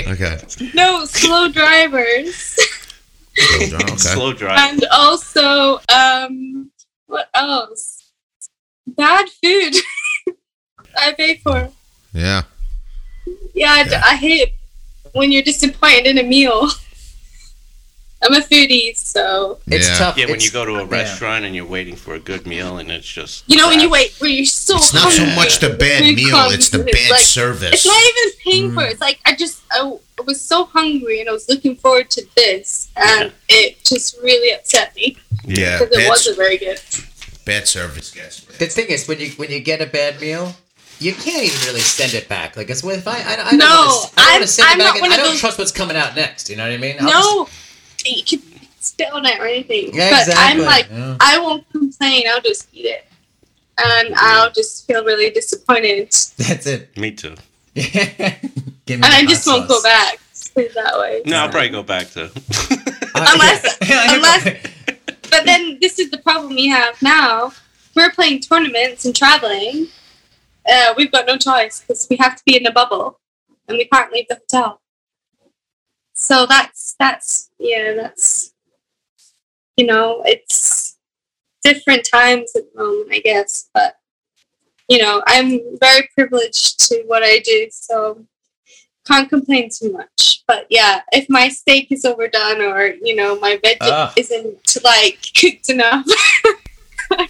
okay. 0.09 0.38
no, 0.74 1.05
slow 1.05 1.48
drivers. 1.48 2.59
Okay. 3.57 3.96
slow 3.96 4.32
drive. 4.32 4.59
and 4.59 4.84
also, 4.92 5.80
um, 5.92 6.70
what 7.07 7.28
else? 7.34 8.11
Bad 8.86 9.28
food. 9.42 9.74
I 10.96 11.12
pay 11.12 11.36
for. 11.36 11.70
Yeah. 12.12 12.42
Yeah, 13.55 13.72
I 13.72 13.85
d- 13.85 13.91
Yeah. 13.91 14.03
I 14.05 14.16
hate 14.16 14.55
when 15.12 15.33
you're 15.33 15.43
disappointed 15.43 16.07
in 16.07 16.18
a 16.18 16.22
meal. 16.22 16.68
I'm 18.22 18.35
a 18.35 18.41
foodie, 18.41 18.95
so 18.99 19.59
It's 19.66 19.89
Yeah. 19.89 19.97
tough. 19.99 20.18
Yeah, 20.18 20.26
when 20.26 20.35
It's- 20.35 20.45
you 20.45 20.51
go 20.53 20.66
to 20.66 20.72
a 20.76 20.83
yeah. 20.85 20.91
restaurant 20.91 21.47
and 21.47 21.57
you're 21.57 21.64
waiting 21.64 21.97
for 21.97 22.14
a 22.14 22.18
good 22.18 22.47
meal 22.47 22.76
and 22.76 22.91
it's 22.91 23.07
just 23.09 23.45
you 23.47 23.57
know 23.57 23.68
when 23.68 23.81
you 23.81 23.89
wait, 23.89 24.12
when 24.18 24.33
you're 24.33 24.45
so 24.45 24.76
It's 24.76 24.93
not 24.93 25.11
so 25.12 25.24
much 25.24 25.59
the 25.61 25.70
bad 25.70 26.03
meal, 26.14 26.28
comes 26.31 26.53
it's 26.55 26.68
the 26.68 26.81
bad 26.81 27.11
like- 27.11 27.20
service. 27.20 27.72
It's 27.72 27.87
not 27.87 28.03
even 28.11 28.33
paying 28.45 28.70
Mm. 28.70 28.74
for 28.74 28.83
it. 28.85 28.91
It's 28.93 29.01
like 29.01 29.20
I 29.24 29.35
just 29.35 29.61
I 29.72 29.95
was 30.26 30.39
so 30.39 30.66
hungry 30.66 31.20
and 31.20 31.31
I 31.31 31.33
was 31.33 31.49
looking 31.49 31.76
forward 31.76 32.11
to 32.11 32.26
this, 32.37 32.89
and 32.95 33.33
it 33.49 33.83
just 33.85 34.16
really 34.22 34.53
upset 34.53 34.95
me 34.97 35.16
Yeah. 35.47 35.78
because 35.78 35.97
it 35.97 36.09
wasn't 36.09 36.37
very 36.37 36.59
good. 36.59 36.78
bad 37.47 37.66
service, 37.66 38.11
guys. 38.11 38.43
The 38.59 38.66
thing 38.66 38.89
is, 38.89 39.09
when 39.09 39.18
you 39.18 39.31
when 39.39 39.51
you 39.51 39.61
get 39.61 39.81
a 39.81 39.87
bad 39.87 40.20
meal, 40.20 40.55
you 41.01 41.12
can't 41.14 41.42
even 41.44 41.59
really 41.66 41.80
send 41.80 42.14
it 42.14 42.28
back. 42.28 42.57
Like, 42.57 42.70
it's 42.70 42.84
if 42.84 43.09
I 43.09 43.12
I, 43.12 43.32
I 43.32 43.36
don't 43.51 43.59
No, 43.59 43.66
wanna, 43.66 43.72
I 43.72 43.90
don't 43.90 44.18
I'm- 44.18 44.32
want 44.32 44.42
to 44.42 44.46
send 44.48 44.68
I'm 44.68 44.80
it 44.80 44.84
back. 44.84 45.03
and 45.03 45.12
I 45.12 45.16
don't 45.16 45.26
those- 45.30 45.40
trust 45.40 45.59
what's 45.59 45.72
coming 45.72 45.96
out 45.96 46.14
next. 46.14 46.48
You 46.51 46.57
know 46.57 46.64
what 46.64 46.72
I 46.72 46.76
mean? 46.76 46.96
I'll 47.01 47.09
just- 47.09 47.34
No, 47.34 47.48
you 48.11 48.22
could 48.24 48.42
spit 48.80 49.12
on 49.12 49.26
it 49.26 49.38
or 49.40 49.46
anything. 49.46 49.94
Yeah, 49.94 50.11
but 50.11 50.28
exactly. 50.28 50.61
I'm 50.62 50.66
like, 50.66 50.88
Yeah. 50.90 51.16
I 51.20 51.38
won't 51.38 51.68
complain. 51.72 52.24
I'll 52.30 52.40
just 52.40 52.68
eat 52.72 52.86
it, 52.86 53.07
and 53.78 54.14
I'll 54.16 54.51
just 54.53 54.86
feel 54.86 55.05
really 55.05 55.30
disappointed, 55.30 56.07
that's 56.38 56.66
it. 56.66 56.96
Me 56.96 57.11
too. 57.12 57.34
Give 57.74 58.98
me 59.01 59.05
and 59.05 59.05
I 59.05 59.24
just 59.26 59.46
hot 59.48 59.59
won't 59.59 59.68
go 59.68 59.82
back. 59.82 60.18
Just 60.32 60.55
put 60.55 60.64
it 60.64 60.74
that 60.74 60.98
way. 60.98 61.22
No, 61.26 61.38
I'll 61.38 61.48
probably 61.51 61.68
go 61.68 61.82
back 61.82 62.11
to. 62.11 62.22
Unless- 63.14 63.78
unless- 63.82 64.66
But 65.30 65.44
then 65.44 65.78
this 65.80 65.98
is 65.98 66.11
the 66.11 66.18
problem 66.18 66.55
we 66.55 66.68
have 66.68 67.01
now. 67.03 67.53
We're 67.94 68.11
playing 68.11 68.40
tournaments 68.40 69.05
and 69.05 69.14
traveling. 69.14 69.88
Uh, 70.69 70.95
we've 70.97 71.13
got 71.13 71.27
no 71.27 71.37
choice 71.37 71.81
because 71.81 72.07
we 72.11 72.17
have 72.17 72.37
to 72.37 72.43
be 72.45 72.57
in 72.57 72.67
a 72.67 72.73
bubble, 72.73 73.19
and 73.69 73.77
we 73.79 73.85
can't 73.87 74.13
leave 74.13 74.27
the 74.29 74.37
hotel. 74.37 74.81
So 76.15 76.47
that's 76.47 76.95
that's 76.99 77.51
yeah 77.59 77.95
that's 77.95 78.53
you 79.77 79.87
know 79.87 80.23
it's 80.27 80.99
different 81.65 82.07
times 82.11 82.53
at 82.57 82.65
the 82.75 82.83
moment 82.83 83.09
I 83.13 83.21
guess, 83.21 83.71
but 83.73 83.97
you 84.89 84.99
know 84.99 85.23
I'm 85.27 85.61
very 85.81 86.09
privileged 86.15 86.79
to 86.89 87.03
what 87.07 87.23
I 87.23 87.39
do, 87.39 87.69
so 87.71 88.25
can't 89.07 89.29
complain 89.31 89.71
too 89.75 89.93
much. 89.93 90.43
But 90.47 90.67
yeah, 90.69 91.01
if 91.13 91.27
my 91.31 91.49
steak 91.49 91.91
is 91.91 92.05
overdone 92.05 92.61
or 92.61 92.87
you 93.03 93.17
know 93.17 93.39
my 93.41 93.59
veg 93.63 93.79
Ah. 93.81 94.13
isn't 94.17 94.77
like 94.85 95.19
cooked 95.35 95.71
enough, 95.71 96.05
I 97.13 97.27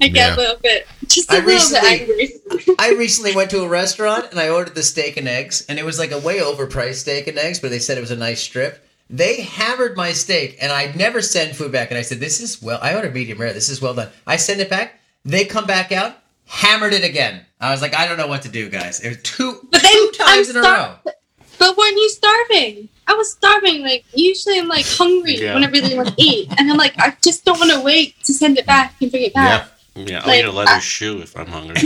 get 0.00 0.14
Yeah. 0.16 0.34
a 0.34 0.36
little 0.36 0.56
bit 0.60 0.86
just 1.14 1.30
a 1.30 1.34
I 1.34 1.36
little 1.38 1.50
bit 1.50 1.54
recently- 1.54 2.00
angry. 2.00 2.76
I 2.78 2.90
recently 2.92 3.34
went 3.34 3.50
to 3.50 3.62
a 3.62 3.68
restaurant 3.68 4.26
and 4.30 4.38
I 4.40 4.48
ordered 4.48 4.74
the 4.74 4.82
steak 4.82 5.16
and 5.16 5.28
eggs, 5.28 5.64
and 5.68 5.78
it 5.78 5.84
was 5.84 5.98
like 5.98 6.10
a 6.12 6.18
way 6.18 6.38
overpriced 6.38 6.96
steak 6.96 7.26
and 7.28 7.38
eggs, 7.38 7.60
but 7.60 7.70
they 7.70 7.78
said 7.78 7.96
it 7.98 8.00
was 8.02 8.10
a 8.10 8.16
nice 8.16 8.40
strip. 8.42 8.80
They 9.10 9.42
hammered 9.42 9.96
my 9.96 10.12
steak, 10.12 10.56
and 10.60 10.72
I 10.72 10.92
never 10.96 11.20
send 11.22 11.56
food 11.56 11.70
back. 11.72 11.90
And 11.90 11.98
I 11.98 12.02
said, 12.02 12.20
"This 12.20 12.40
is 12.40 12.60
well." 12.62 12.78
I 12.82 12.94
ordered 12.94 13.14
medium 13.14 13.38
rare. 13.38 13.52
This 13.52 13.68
is 13.68 13.80
well 13.82 13.94
done. 13.94 14.08
I 14.26 14.36
send 14.36 14.60
it 14.60 14.70
back. 14.70 14.98
They 15.26 15.44
come 15.44 15.66
back 15.66 15.92
out, 15.92 16.16
hammered 16.46 16.94
it 16.94 17.04
again. 17.04 17.44
I 17.60 17.70
was 17.70 17.82
like, 17.82 17.94
"I 17.94 18.06
don't 18.08 18.16
know 18.16 18.26
what 18.26 18.42
to 18.42 18.48
do, 18.48 18.68
guys." 18.70 19.00
It 19.00 19.08
was 19.10 19.18
two, 19.22 19.60
But 19.70 19.82
then 19.82 19.92
two 19.92 20.10
times 20.18 20.48
I'm 20.50 20.56
in 20.56 20.64
a 20.64 20.68
row. 20.68 20.94
But 21.58 21.76
weren't 21.76 21.96
you 21.96 22.08
starving? 22.08 22.88
I 23.06 23.12
was 23.14 23.30
starving. 23.30 23.82
Like 23.82 24.04
usually, 24.14 24.58
I'm 24.58 24.68
like 24.68 24.86
hungry 24.86 25.36
Yeah. 25.38 25.52
when 25.54 25.64
I 25.64 25.68
really 25.68 25.94
want 25.94 26.08
to 26.08 26.14
eat, 26.16 26.48
and 26.56 26.70
I'm 26.70 26.78
like, 26.78 26.94
I 26.98 27.14
just 27.22 27.44
don't 27.44 27.58
want 27.60 27.72
to 27.72 27.80
wait 27.80 28.14
to 28.24 28.32
send 28.32 28.58
it 28.58 28.64
back 28.66 28.94
and 29.02 29.10
bring 29.10 29.22
it 29.24 29.34
back. 29.34 29.66
Yeah, 29.66 29.73
I'll 29.96 30.02
Like, 30.26 30.40
eat 30.40 30.44
a 30.44 30.50
leather 30.52 30.70
uh, 30.72 30.78
shoe 30.80 31.20
if 31.20 31.36
I'm 31.36 31.46
hungry. 31.46 31.76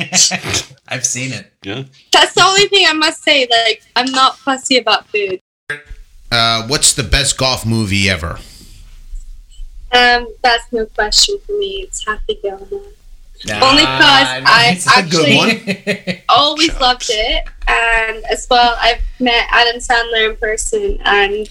I've 0.88 1.06
seen 1.06 1.32
it. 1.32 1.52
yeah. 1.62 1.84
That's 2.12 2.34
the 2.34 2.42
only 2.44 2.66
thing 2.68 2.86
I 2.88 2.92
must 2.92 3.22
say. 3.22 3.46
Like, 3.50 3.82
I'm 3.96 4.10
not 4.10 4.36
fussy 4.38 4.78
about 4.78 5.06
food. 5.08 5.40
Uh, 6.32 6.66
what's 6.66 6.94
the 6.94 7.02
best 7.02 7.36
golf 7.38 7.64
movie 7.66 8.08
ever? 8.08 8.38
Um, 9.92 10.28
that's 10.42 10.72
no 10.72 10.86
question 10.86 11.38
for 11.46 11.52
me. 11.58 11.82
It's 11.82 12.04
Happy 12.06 12.38
Gilmore. 12.42 12.82
Nah, 13.46 13.70
Only 13.70 13.82
'cause 13.82 14.42
I 14.44 14.72
it's 14.76 14.86
a 14.86 15.02
good 15.02 15.28
actually- 15.30 16.14
one. 16.14 16.22
Always 16.28 16.66
Shucks. 16.66 16.80
loved 16.80 17.06
it, 17.08 17.44
and 17.66 18.24
as 18.26 18.46
well, 18.50 18.76
I've 18.78 19.00
met 19.18 19.46
Adam 19.50 19.80
Sandler 19.80 20.30
in 20.30 20.36
person, 20.36 21.00
and 21.04 21.48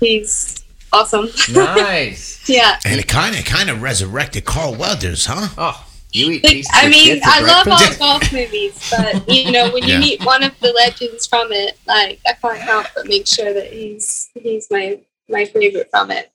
he's 0.00 0.64
awesome. 0.92 1.28
nice. 1.52 2.48
yeah. 2.48 2.78
And 2.84 2.98
it 3.00 3.08
kind 3.08 3.36
of 3.36 3.44
kind 3.44 3.70
of 3.70 3.82
resurrected 3.82 4.44
Carl 4.44 4.74
Weathers, 4.74 5.26
huh? 5.26 5.48
Oh, 5.58 5.86
you 6.12 6.30
eat 6.32 6.44
Like, 6.44 6.64
I 6.72 6.88
mean, 6.88 7.04
shit 7.06 7.22
for 7.22 7.30
I 7.30 7.40
love 7.40 7.68
all 7.68 7.76
breakfast? 7.78 7.98
golf 7.98 8.32
movies, 8.32 8.88
but 8.90 9.28
you 9.28 9.50
know, 9.52 9.70
when 9.70 9.82
you 9.84 9.94
Yeah. 9.94 9.98
meet 10.00 10.20
one 10.24 10.42
of 10.42 10.58
the 10.60 10.72
legends 10.72 11.26
from 11.26 11.52
it, 11.52 11.78
like 11.86 12.20
I 12.26 12.32
can't 12.34 12.58
help 12.58 12.86
but 12.94 13.06
make 13.06 13.26
sure 13.26 13.52
that 13.52 13.72
he's 13.72 14.30
he's 14.34 14.68
my 14.70 14.98
my 15.28 15.44
favorite 15.44 15.88
from 15.90 16.10
it. 16.10 16.30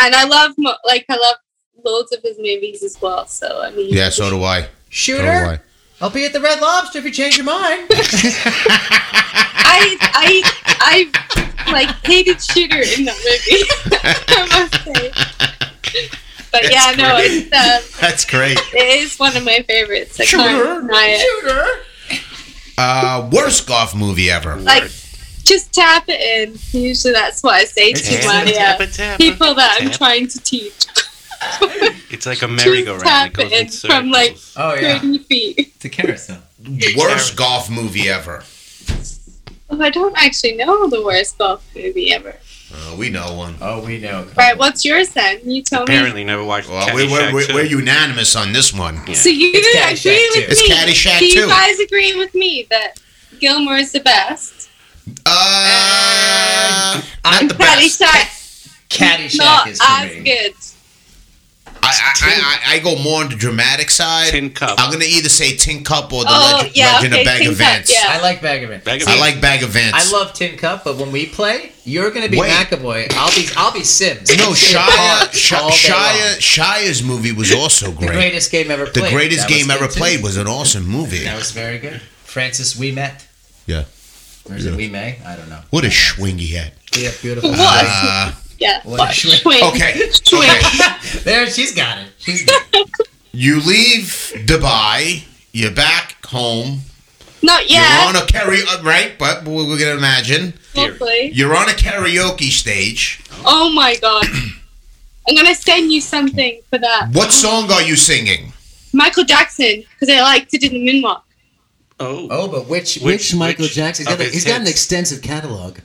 And 0.00 0.14
I 0.14 0.24
love 0.24 0.52
like 0.84 1.04
I 1.08 1.16
love 1.16 1.36
loads 1.84 2.12
of 2.12 2.22
his 2.22 2.38
movies 2.38 2.82
as 2.82 2.98
well. 3.00 3.26
So 3.26 3.62
I 3.62 3.70
mean, 3.70 3.92
Yeah, 3.94 4.10
so 4.10 4.30
do 4.30 4.42
I. 4.44 4.62
So 4.62 4.68
do 4.68 4.70
Shooter, 4.90 5.28
I. 5.28 5.60
I'll 6.00 6.10
be 6.10 6.24
at 6.24 6.32
the 6.32 6.40
Red 6.40 6.60
Lobster 6.60 6.98
if 6.98 7.04
you 7.04 7.10
change 7.10 7.36
your 7.36 7.46
mind. 7.46 7.88
I 9.70 9.96
I 10.00 10.42
I 10.80 11.72
like 11.72 11.88
hated 12.06 12.40
Shooter 12.40 12.76
in 12.76 13.04
that 13.04 13.16
movie. 13.18 13.64
I 14.28 14.46
must 14.70 14.84
say. 14.84 15.12
But 16.50 16.70
yeah, 16.70 16.94
no, 16.96 17.16
it's 17.18 17.52
uh, 17.52 18.00
That's 18.00 18.24
great. 18.24 18.58
it 18.72 19.02
is 19.02 19.18
one 19.18 19.36
of 19.36 19.44
my 19.44 19.62
favorites. 19.66 20.18
I 20.20 20.24
Shooter, 20.24 20.42
can't 20.44 20.86
deny 20.86 21.16
it. 21.18 21.84
Uh, 22.78 23.28
worst 23.32 23.66
golf 23.66 23.94
movie 23.94 24.30
ever. 24.30 24.56
Like, 24.56 24.84
just 25.44 25.72
tap 25.74 26.04
it 26.08 26.48
in. 26.48 26.56
Usually, 26.80 27.12
that's 27.12 27.42
what 27.42 27.54
I 27.54 27.64
say 27.64 27.92
to 27.92 28.02
Tap 28.02 28.24
uh, 28.24 28.44
tap 28.50 28.90
tap 28.92 29.18
people 29.18 29.54
that 29.54 29.78
I'm 29.80 29.90
trying 29.90 30.28
to 30.28 30.38
teach. 30.40 30.86
It's 32.10 32.24
like 32.24 32.40
a 32.40 32.48
merry-go-round. 32.48 33.02
tap 33.04 33.26
It 33.28 33.34
goes 33.34 33.52
in 33.52 33.66
in 33.66 33.68
from 33.70 34.10
like. 34.10 34.36
Oh 34.56 34.74
yeah, 34.74 34.98
30 34.98 35.18
feet. 35.18 35.58
it's 35.58 35.84
a 35.84 35.88
carousel. 35.90 36.38
Worst 36.96 37.36
golf 37.36 37.68
movie 37.70 38.08
ever. 38.08 38.42
Oh, 39.70 39.80
I 39.80 39.90
don't 39.90 40.16
actually 40.16 40.56
know 40.56 40.88
the 40.88 41.04
worst 41.04 41.36
golf 41.36 41.62
movie 41.76 42.10
ever. 42.14 42.34
Uh, 42.74 42.96
we 42.98 43.10
know 43.10 43.34
one. 43.34 43.56
Oh, 43.60 43.84
we 43.84 43.98
know. 43.98 44.26
Right, 44.36 44.56
what's 44.56 44.84
yours 44.86 45.10
then? 45.10 45.38
You 45.44 45.62
tell 45.62 45.80
me. 45.80 45.84
Apparently, 45.94 46.24
never 46.24 46.42
watched 46.42 46.68
Well, 46.70 46.88
we're, 46.94 47.10
we're, 47.10 47.32
we're, 47.34 47.54
we're 47.54 47.64
unanimous 47.64 48.34
on 48.34 48.52
this 48.54 48.72
one. 48.74 48.96
Yeah. 49.06 49.14
So 49.14 49.28
you 49.28 49.50
It's 49.54 49.68
agree 49.68 49.80
Caddyshack 49.80 50.36
with 50.36 50.46
too. 50.46 50.52
It's 50.52 50.62
me? 50.62 50.68
Caddyshack 50.74 51.18
Do 51.18 51.26
you 51.26 51.42
too. 51.42 51.48
guys 51.48 51.78
agree 51.78 52.16
with 52.16 52.34
me 52.34 52.66
that 52.70 52.94
Gilmore 53.38 53.76
is 53.76 53.92
the 53.92 54.00
best? 54.00 54.70
Uh, 55.26 57.02
not 57.24 57.48
the 57.48 57.54
best. 57.54 58.00
Caddyshack, 58.00 58.88
Caddyshack 58.88 59.38
not 59.38 59.68
is 59.68 59.78
for 59.78 59.86
as 59.90 60.14
me. 60.16 60.24
good. 60.24 60.52
I, 61.90 62.12
I, 62.22 62.70
I, 62.72 62.74
I 62.76 62.78
go 62.80 62.96
more 63.02 63.22
on 63.22 63.28
the 63.30 63.36
dramatic 63.36 63.90
side. 63.90 64.30
Tin 64.30 64.50
Cup. 64.50 64.76
I'm 64.78 64.92
gonna 64.92 65.04
either 65.04 65.28
say 65.28 65.56
Tin 65.56 65.84
Cup 65.84 66.12
or 66.12 66.24
the 66.24 66.30
Oh, 66.32 66.52
Legend, 66.58 66.76
yeah, 66.76 66.92
Legend 66.94 67.14
okay, 67.14 67.20
of 67.22 67.26
Bag 67.26 67.38
Tin 67.42 67.50
of 67.52 67.58
Cup, 67.58 67.66
Vance. 67.66 67.92
yeah. 67.92 68.04
I 68.08 68.20
like 68.20 68.42
Bag 68.42 68.62
of 68.64 68.70
It. 68.70 68.84
Bag 68.84 69.02
of 69.02 69.08
I 69.08 69.18
like 69.18 69.40
Bagger 69.40 69.66
Vance. 69.66 69.94
I 69.96 70.16
love 70.16 70.32
Tin 70.34 70.56
Cup, 70.58 70.84
but 70.84 70.96
when 70.96 71.10
we 71.12 71.26
play, 71.26 71.72
you're 71.84 72.10
gonna 72.10 72.28
be 72.28 72.38
Wait. 72.38 72.50
McAvoy. 72.50 73.12
I'll 73.14 73.34
be 73.34 73.48
I'll 73.56 73.72
be 73.72 73.82
Simms. 73.84 74.28
No, 74.36 74.50
Shia, 74.52 74.76
hard 74.80 75.30
Shia, 75.30 75.58
all 75.58 75.70
day 75.70 75.88
long. 75.90 76.38
Shia, 76.38 76.84
Shia's 76.84 77.02
movie 77.02 77.32
was 77.32 77.52
also 77.54 77.92
great. 77.92 78.08
The 78.08 78.12
greatest 78.14 78.50
game 78.50 78.70
ever 78.70 78.86
played. 78.86 79.04
The 79.06 79.10
greatest 79.10 79.48
That 79.48 79.54
game 79.54 79.70
ever 79.70 79.86
too. 79.86 79.98
played 79.98 80.22
was 80.22 80.36
an 80.36 80.46
awesome 80.46 80.86
movie. 80.86 81.24
That 81.24 81.36
was 81.36 81.52
very 81.52 81.78
good. 81.78 82.00
Francis 82.24 82.74
Ouimet. 82.74 83.24
Yeah. 83.66 83.84
Or 84.48 84.56
is 84.56 84.64
it 84.66 84.74
We 84.76 84.88
May? 84.88 85.18
I 85.26 85.36
don't 85.36 85.48
know. 85.50 85.60
What 85.70 85.84
a 85.84 85.90
swing 85.90 86.38
he 86.38 86.54
had. 86.54 86.72
Yeah, 86.96 87.10
beautiful. 87.20 87.50
What? 87.50 87.84
Uh, 87.86 88.32
Yeah. 88.58 88.80
What 88.84 88.96
a 89.00 89.02
What? 89.04 89.10
schwing. 89.10 89.40
Schwing. 89.40 89.74
okay. 89.74 91.20
There, 91.24 91.48
she's 91.48 91.74
got 91.74 91.98
it. 91.98 92.08
She's 92.18 92.44
got 92.44 92.62
it. 92.72 92.88
You 93.32 93.60
leave 93.60 94.32
Dubai. 94.46 95.24
You're 95.52 95.70
back 95.72 96.24
home. 96.26 96.80
Not 97.42 97.70
yet. 97.70 97.70
You're 97.70 97.80
yet. 97.80 98.06
on 98.08 98.16
a 98.16 98.26
karaoke, 98.26 98.80
uh, 98.80 98.82
right? 98.82 99.18
But 99.18 99.44
we're 99.44 99.78
gonna 99.78 99.96
imagine 99.96 100.54
Hopefully. 100.74 101.30
you're 101.32 101.56
on 101.56 101.68
a 101.68 101.72
karaoke 101.72 102.50
stage. 102.50 103.22
Oh 103.44 103.70
my 103.72 103.96
god. 103.96 104.26
I'm 105.28 105.36
gonna 105.36 105.54
send 105.54 105.92
you 105.92 106.00
something 106.00 106.60
for 106.70 106.78
that. 106.78 107.10
What 107.12 107.30
song 107.32 107.70
are 107.70 107.82
you 107.82 107.96
singing? 107.96 108.52
Michael 108.92 109.24
Jackson, 109.24 109.84
because 109.92 110.08
I 110.14 110.20
liked 110.22 110.52
it 110.54 110.64
in 110.64 110.72
the 110.72 110.80
moonwalk. 110.86 111.22
Oh. 112.00 112.28
Oh, 112.30 112.48
but 112.48 112.66
which 112.68 112.96
which, 112.96 113.04
Which- 113.04 113.34
Michael 113.34 113.64
which 113.64 113.74
Jackson? 113.74 114.06
He's 114.06 114.16
got, 114.16 114.26
of 114.26 114.32
he's 114.32 114.44
got 114.44 114.60
an 114.60 114.66
extensive 114.66 115.22
catalog. 115.22 115.78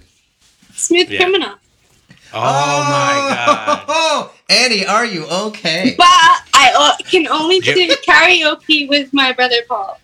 Smooth 0.74 1.10
Yeah. 1.12 1.20
Criminal. 1.24 1.56
Oh, 2.34 2.40
my 2.90 3.36
god. 3.36 3.84
Oh, 3.88 4.34
Annie, 4.50 4.86
are 4.86 5.06
you 5.06 5.26
okay? 5.26 5.96
But 5.98 6.06
I 6.08 6.72
o- 6.76 7.04
can 7.06 7.28
only 7.28 7.60
Yep. 7.60 7.76
do 7.76 7.88
karaoke 8.08 8.88
with 8.90 9.14
my 9.14 9.32
brother 9.34 9.58
Paul. 9.68 10.00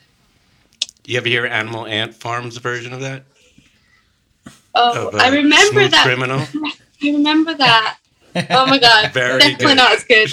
You 1.06 1.18
ever 1.18 1.28
hear 1.28 1.46
Animal 1.46 1.86
Ant 1.88 2.14
Farm's 2.14 2.58
version 2.58 2.94
of 2.94 3.02
that? 3.02 3.24
Oh, 4.76 5.08
Of, 5.08 5.16
uh, 5.16 5.18
I 5.18 5.30
remember 5.30 5.88
that. 5.88 6.04
Criminal. 6.04 6.40
I 7.02 7.06
remember 7.12 7.54
that. 7.56 7.98
Oh 8.52 8.68
my 8.68 8.78
god, 8.78 9.12
Very 9.14 9.40
definitely 9.40 9.66
good. 9.66 9.76
not 9.78 9.92
as 9.94 10.04
good. 10.04 10.30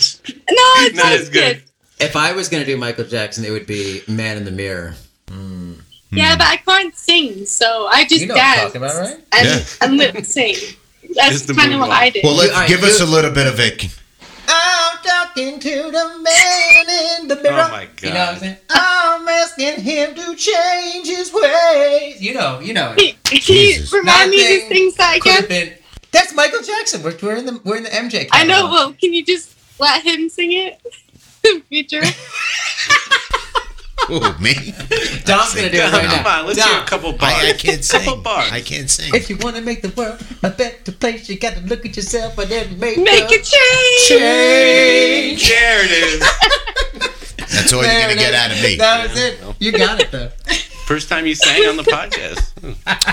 No, 0.50 0.64
it's 0.84 0.96
Not 0.96 1.04
not 1.04 1.12
as 1.14 1.20
as 1.22 1.28
good. 1.30 1.56
good. 1.56 1.62
If 1.98 2.14
I 2.14 2.32
was 2.32 2.48
gonna 2.50 2.66
do 2.66 2.76
Michael 2.76 3.04
Jackson, 3.06 3.44
it 3.46 3.50
would 3.50 3.66
be 3.66 4.02
Man 4.06 4.36
in 4.36 4.44
the 4.44 4.50
Mirror. 4.50 4.94
Yeah, 6.12 6.36
but 6.36 6.46
I 6.46 6.56
can't 6.58 6.94
sing, 6.96 7.46
so 7.46 7.86
I 7.88 8.04
just 8.04 8.20
You 8.20 8.26
know 8.28 8.34
what 8.34 8.42
I'm 8.44 8.54
dance 8.58 8.72
talking 8.72 8.82
about, 8.82 8.96
right? 9.00 9.24
and, 9.32 9.48
Yeah. 9.48 9.64
and 9.82 9.96
lip 9.96 10.24
sync. 10.24 10.78
That's 11.16 11.42
the 11.42 11.54
kind 11.54 11.72
of 11.74 11.80
what 11.80 11.90
moonwalk. 11.90 11.92
I 11.94 12.10
did. 12.10 12.24
Well, 12.24 12.34
let's 12.34 12.52
You- 12.52 12.58
I- 12.58 12.68
give 12.68 12.82
us 12.84 13.00
a 13.00 13.06
little 13.06 13.30
bit 13.30 13.46
of 13.46 13.58
it. 13.60 13.88
I'm 14.48 14.98
talking 15.02 15.58
to 15.58 15.70
the 15.90 16.18
man 16.22 17.20
in 17.20 17.28
the 17.28 17.36
mirror. 17.42 17.62
Oh 17.66 17.70
my 17.70 17.88
You 18.00 18.10
know 18.10 18.14
what 18.14 18.28
I'm 18.28 18.34
god. 18.34 18.38
saying? 18.40 18.56
I'm 18.70 19.28
asking 19.28 19.80
him 19.82 20.14
to 20.14 20.36
change 20.36 21.06
his 21.08 21.32
ways. 21.32 22.20
You 22.22 22.34
know, 22.34 22.60
you 22.60 22.72
know. 22.72 22.94
it. 22.96 23.16
Can 23.24 23.40
you 23.56 23.84
remind 23.92 24.30
me 24.30 24.60
to 24.60 24.68
things 24.68 24.94
that 24.96 25.20
Could 25.20 25.32
have 25.32 25.48
been. 25.48 25.72
That's 26.12 26.32
Michael 26.34 26.62
Jackson. 26.62 27.02
We're, 27.02 27.16
we're 27.20 27.36
in 27.36 27.46
the 27.46 27.60
we're 27.64 27.76
in 27.76 27.82
the 27.82 27.90
MJ. 27.90 28.28
I 28.30 28.44
know. 28.44 28.70
Well, 28.70 28.92
can 28.92 29.12
you 29.12 29.24
just 29.24 29.54
let 29.80 30.02
him 30.04 30.28
sing 30.28 30.52
it? 30.52 30.80
Future. 31.68 32.02
Oh, 34.08 34.36
me? 34.40 34.54
Dom's 35.24 35.54
gonna 35.54 35.70
do 35.70 35.78
it 35.78 35.92
right 35.92 36.04
Come 36.06 36.22
now. 36.22 36.40
on, 36.40 36.46
let's 36.46 36.58
Dom, 36.58 36.68
hear 36.68 36.80
a 36.82 36.86
couple 36.86 37.12
bars. 37.12 37.32
I, 37.34 37.48
I 37.48 37.52
can't 37.54 37.88
Couple 37.88 38.14
sing. 38.14 38.22
bars. 38.22 38.52
I 38.52 38.60
can't 38.60 38.88
sing. 38.90 39.12
If 39.14 39.28
you 39.28 39.36
want 39.38 39.56
to 39.56 39.62
make 39.62 39.82
the 39.82 39.88
world 39.90 40.20
a 40.42 40.50
better 40.50 40.92
place, 40.92 41.28
you 41.28 41.38
got 41.38 41.54
to 41.54 41.60
look 41.62 41.84
at 41.84 41.96
yourself 41.96 42.38
and 42.38 42.48
then 42.50 42.78
make, 42.78 42.98
Make 42.98 43.24
a 43.24 43.26
a 43.26 43.42
change. 43.42 44.06
change. 44.06 45.48
There 45.48 45.84
it 45.84 45.90
is. 45.90 46.20
That's 47.52 47.72
all 47.72 47.82
you're 47.82 47.88
There 47.90 48.00
gonna 48.08 48.12
it 48.12 48.18
get 48.18 48.30
is. 48.30 48.34
out 48.40 48.50
of 48.52 48.62
me. 48.62 48.76
That 48.76 49.08
was 49.08 49.18
it. 49.20 49.40
You 49.60 49.72
got 49.72 50.00
it 50.00 50.10
though. 50.12 50.30
First 50.86 51.08
time 51.08 51.26
you 51.26 51.34
sang 51.34 51.66
on 51.68 51.76
the 51.76 51.82
podcast. 51.82 52.52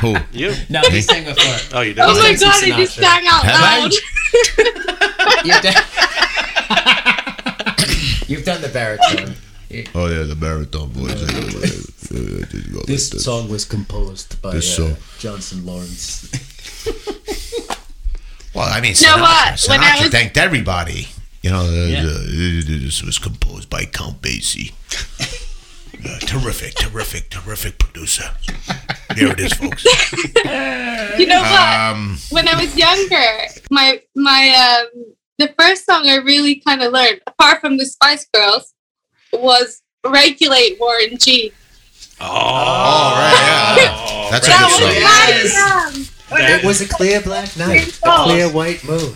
Who? 0.01 0.15
You? 0.37 0.53
No, 0.69 0.81
he 0.91 1.01
sang 1.01 1.25
before. 1.25 1.57
Oh, 1.77 1.81
you 1.81 1.93
did. 1.95 2.01
Oh 2.03 2.13
my 2.13 2.35
Frank 2.35 2.39
god, 2.39 2.63
I 2.63 2.67
just 2.83 2.97
Sinatra. 2.99 3.01
sang 3.01 3.25
out 3.27 3.43
Have 3.43 3.63
I? 3.63 3.79
loud. 3.79 3.93
You've 5.45 5.61
done, 5.63 5.83
You've 8.27 8.45
done 8.45 8.61
the 8.61 8.69
baritone. 8.69 9.35
Oh 9.95 10.07
yeah, 10.07 10.24
the 10.24 10.36
baritone 10.36 10.89
voice. 10.89 11.19
This 12.86 13.09
song 13.24 13.49
was 13.49 13.65
composed 13.65 14.41
by 14.41 14.49
uh, 14.57 14.61
song. 14.61 14.95
Johnson 15.19 15.65
Lawrence. 15.65 16.30
Well, 18.55 18.69
I 18.71 18.82
mean, 18.82 18.91
know 19.01 19.15
Sinatra, 19.17 19.21
what? 19.21 19.65
When 19.67 19.80
I 19.80 19.99
was- 20.03 20.09
thanked 20.11 20.38
everybody. 20.38 21.07
You 21.41 21.49
know, 21.49 21.63
Yeah. 21.65 22.03
uh, 22.05 22.21
this 22.86 23.01
was 23.01 23.17
composed 23.17 23.67
by 23.69 23.86
Count 23.86 24.21
Basie. 24.21 24.74
Uh, 26.05 26.19
terrific, 26.19 26.74
terrific, 26.76 27.30
terrific 27.30 27.80
producer. 27.80 28.30
Here 29.15 29.30
it 29.32 29.39
is, 29.39 29.53
folks. 29.53 29.86
You 31.17 31.28
know 31.28 31.39
what? 31.39 31.80
Um, 31.80 32.17
when 32.32 32.47
I 32.49 32.55
was 32.61 32.76
younger, 32.76 33.47
my 33.71 34.01
my 34.13 34.49
um 34.65 35.13
the 35.38 35.53
first 35.57 35.86
song 35.86 36.09
I 36.09 36.15
really 36.17 36.55
kind 36.55 36.82
of 36.82 36.91
learned, 36.91 37.21
apart 37.28 37.61
from 37.61 37.78
the 37.78 37.86
Spice 37.86 38.26
Girls, 38.34 38.72
was 39.41 39.81
"Regulate" 40.05 40.77
Warren 40.79 41.17
G. 41.17 41.51
Oh, 42.19 42.25
oh, 42.25 43.15
right. 43.15 43.75
yeah. 43.77 44.29
That's 44.31 44.47
a 44.47 44.49
That 44.49 44.59
good 44.59 45.43
was 45.43 45.53
song. 45.53 46.07
Yes. 46.07 46.11
my 46.31 46.38
jam. 46.39 46.59
It 46.59 46.65
was 46.65 46.81
a 46.81 46.88
clear 46.88 47.21
black 47.21 47.55
night, 47.57 47.88
a 48.03 48.09
Oh. 48.09 48.23
clear 48.25 48.49
white 48.49 48.84
moon. 48.84 49.15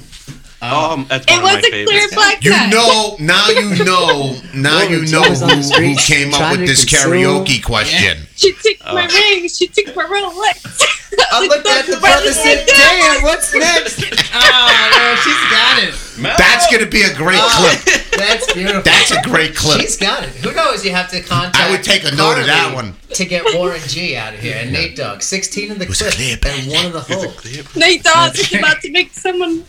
Oh, 0.72 0.92
um, 0.94 1.06
that's 1.10 1.26
It 1.26 1.32
one 1.32 1.44
was 1.44 1.56
of 1.56 1.62
my 1.62 1.68
a 1.68 1.72
clear 1.72 1.88
favorites. 1.88 2.16
black 2.16 2.44
You 2.44 2.52
night. 2.52 2.70
know, 2.72 3.16
now 3.20 3.48
you 3.50 3.84
know, 3.86 4.36
now 4.54 4.82
you 4.84 5.06
know 5.06 5.22
G 5.24 5.30
was 5.30 5.42
on 5.42 5.50
the 5.50 5.56
who, 5.78 5.84
who 5.94 5.96
came 5.96 6.34
up 6.34 6.52
with 6.58 6.68
this 6.68 6.86
consume- 6.86 7.12
karaoke 7.46 7.64
question. 7.64 8.28
She 8.36 8.52
took 8.54 8.78
oh. 8.86 8.94
my 8.94 9.08
Oh. 9.10 9.14
ring. 9.16 9.48
She 9.50 9.68
took 9.68 9.96
my 9.96 10.04
Rolex. 10.06 10.84
I 11.32 11.48
looked 11.48 11.66
at 11.68 11.86
the 11.88 11.98
brother 11.98 12.28
and 12.28 12.36
said, 12.36 12.66
"Damn, 12.68 13.24
what's 13.24 13.54
next?" 13.54 14.04
Oh 14.40 14.90
man, 14.92 15.18
she's 15.24 15.44
got 15.50 15.84
it. 15.84 16.38
That's 16.38 16.72
gonna 16.72 16.86
be 16.86 17.02
a 17.02 17.14
great 17.16 17.40
Oh, 17.42 17.80
clip. 17.84 18.04
That's 18.18 18.52
beautiful. 18.54 18.82
That's 18.84 19.12
a 19.12 19.22
great 19.24 19.56
clip. 19.56 19.82
She's 19.82 19.98
got 19.98 20.24
it. 20.24 20.30
Who 20.30 20.54
knows? 20.54 20.86
You 20.86 20.92
have 20.92 21.10
to 21.12 21.22
contact. 21.22 21.58
I 21.58 21.72
would 21.72 21.84
take 21.84 22.04
a 22.04 22.14
note 22.16 22.38
of 22.40 22.46
that 22.46 22.72
Carly 22.72 22.76
one. 22.76 22.96
to 23.14 23.26
get 23.26 23.44
Warren 23.56 23.82
G 23.88 24.16
out 24.16 24.34
of 24.36 24.40
here. 24.40 24.58
And 24.60 24.72
Nate 24.72 24.96
Dogg, 24.96 25.22
sixteen 25.24 25.72
in 25.72 25.80
the 25.80 25.86
was 25.88 25.98
clip 26.02 26.14
clear 26.14 26.38
and 26.46 26.72
one 26.72 26.86
in 26.88 26.92
the 26.92 27.06
It's 27.10 27.64
hole. 27.64 27.80
Nate 27.82 28.04
Dogg 28.04 28.36
is 28.38 28.54
about 28.54 28.82
to 28.82 28.92
make 28.92 29.14
someone. 29.14 29.64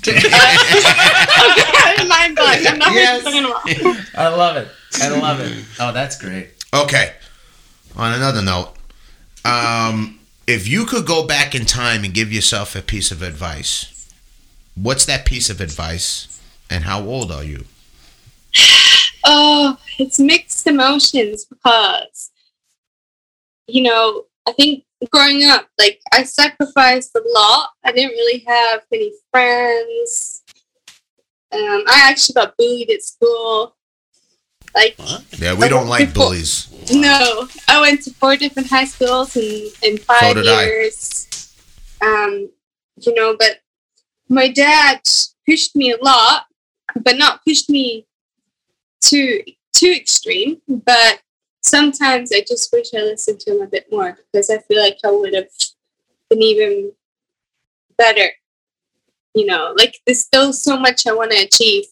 Okay, 0.00 0.28
mind 2.08 2.36
blank. 2.36 2.66
I'm 2.66 2.78
not 2.78 2.92
Yes. 2.92 3.24
talking 3.24 3.44
about. 3.44 3.62
I 4.14 4.28
love 4.28 4.56
it. 4.56 4.68
I 5.00 5.08
love 5.08 5.40
it. 5.40 5.64
Oh, 5.80 5.92
that's 5.92 6.18
great. 6.18 6.50
Okay. 6.72 7.14
On 7.96 8.12
another 8.12 8.42
note, 8.42 8.74
um, 9.44 10.18
if 10.46 10.68
you 10.68 10.84
could 10.86 11.06
go 11.06 11.26
back 11.26 11.54
in 11.54 11.64
time 11.64 12.04
and 12.04 12.12
give 12.12 12.32
yourself 12.32 12.74
a 12.76 12.82
piece 12.82 13.10
of 13.10 13.22
advice, 13.22 14.08
what's 14.74 15.04
that 15.06 15.24
piece 15.24 15.48
of 15.50 15.60
advice, 15.60 16.40
and 16.70 16.84
how 16.84 17.02
old 17.02 17.32
are 17.32 17.44
you? 17.44 17.64
Oh, 19.24 19.76
it's 19.98 20.18
mixed 20.18 20.66
emotions 20.66 21.44
because, 21.44 22.30
you 23.66 23.82
know, 23.82 24.24
I 24.46 24.52
think 24.52 24.84
growing 25.10 25.44
up, 25.44 25.68
like 25.78 26.00
I 26.12 26.22
sacrificed 26.24 27.14
a 27.14 27.22
lot. 27.34 27.70
I 27.84 27.92
didn't 27.92 28.12
really 28.12 28.44
have 28.46 28.82
many 28.90 29.12
friends. 29.30 30.42
Um, 31.52 31.84
I 31.86 32.08
actually 32.10 32.34
got 32.34 32.56
bullied 32.56 32.90
at 32.90 33.02
school. 33.02 33.76
Like? 34.74 34.96
Yeah, 35.38 35.54
we 35.54 35.68
don't 35.68 35.88
like 35.88 36.12
bullies. 36.12 36.70
no, 36.92 37.48
I 37.68 37.80
went 37.80 38.02
to 38.02 38.10
four 38.14 38.36
different 38.36 38.68
high 38.68 38.84
schools 38.84 39.36
in, 39.36 39.70
in 39.82 39.98
five 39.98 40.36
I. 40.36 40.40
years. 40.42 41.54
Um, 42.02 42.50
you 42.96 43.14
know, 43.14 43.36
but 43.38 43.60
my 44.28 44.48
dad 44.48 45.00
pushed 45.46 45.76
me 45.76 45.92
a 45.92 45.96
lot, 46.02 46.46
but 47.02 47.16
not 47.16 47.44
pushed 47.44 47.70
me 47.70 48.06
too 49.00 49.42
too 49.72 49.92
extreme. 49.92 50.60
But 50.68 51.20
sometimes 51.66 52.32
I 52.32 52.44
just 52.46 52.72
wish 52.72 52.94
I 52.94 52.98
listened 52.98 53.40
to 53.40 53.52
him 53.52 53.62
a 53.62 53.66
bit 53.66 53.86
more 53.90 54.16
because 54.32 54.50
I 54.50 54.58
feel 54.58 54.80
like 54.80 54.98
I 55.04 55.10
would 55.10 55.34
have 55.34 55.48
been 56.30 56.42
even 56.42 56.92
better. 57.98 58.30
You 59.34 59.46
know, 59.46 59.74
like 59.76 60.00
there's 60.06 60.20
still 60.20 60.52
so 60.52 60.78
much 60.78 61.06
I 61.06 61.12
want 61.12 61.32
to 61.32 61.44
achieve, 61.44 61.84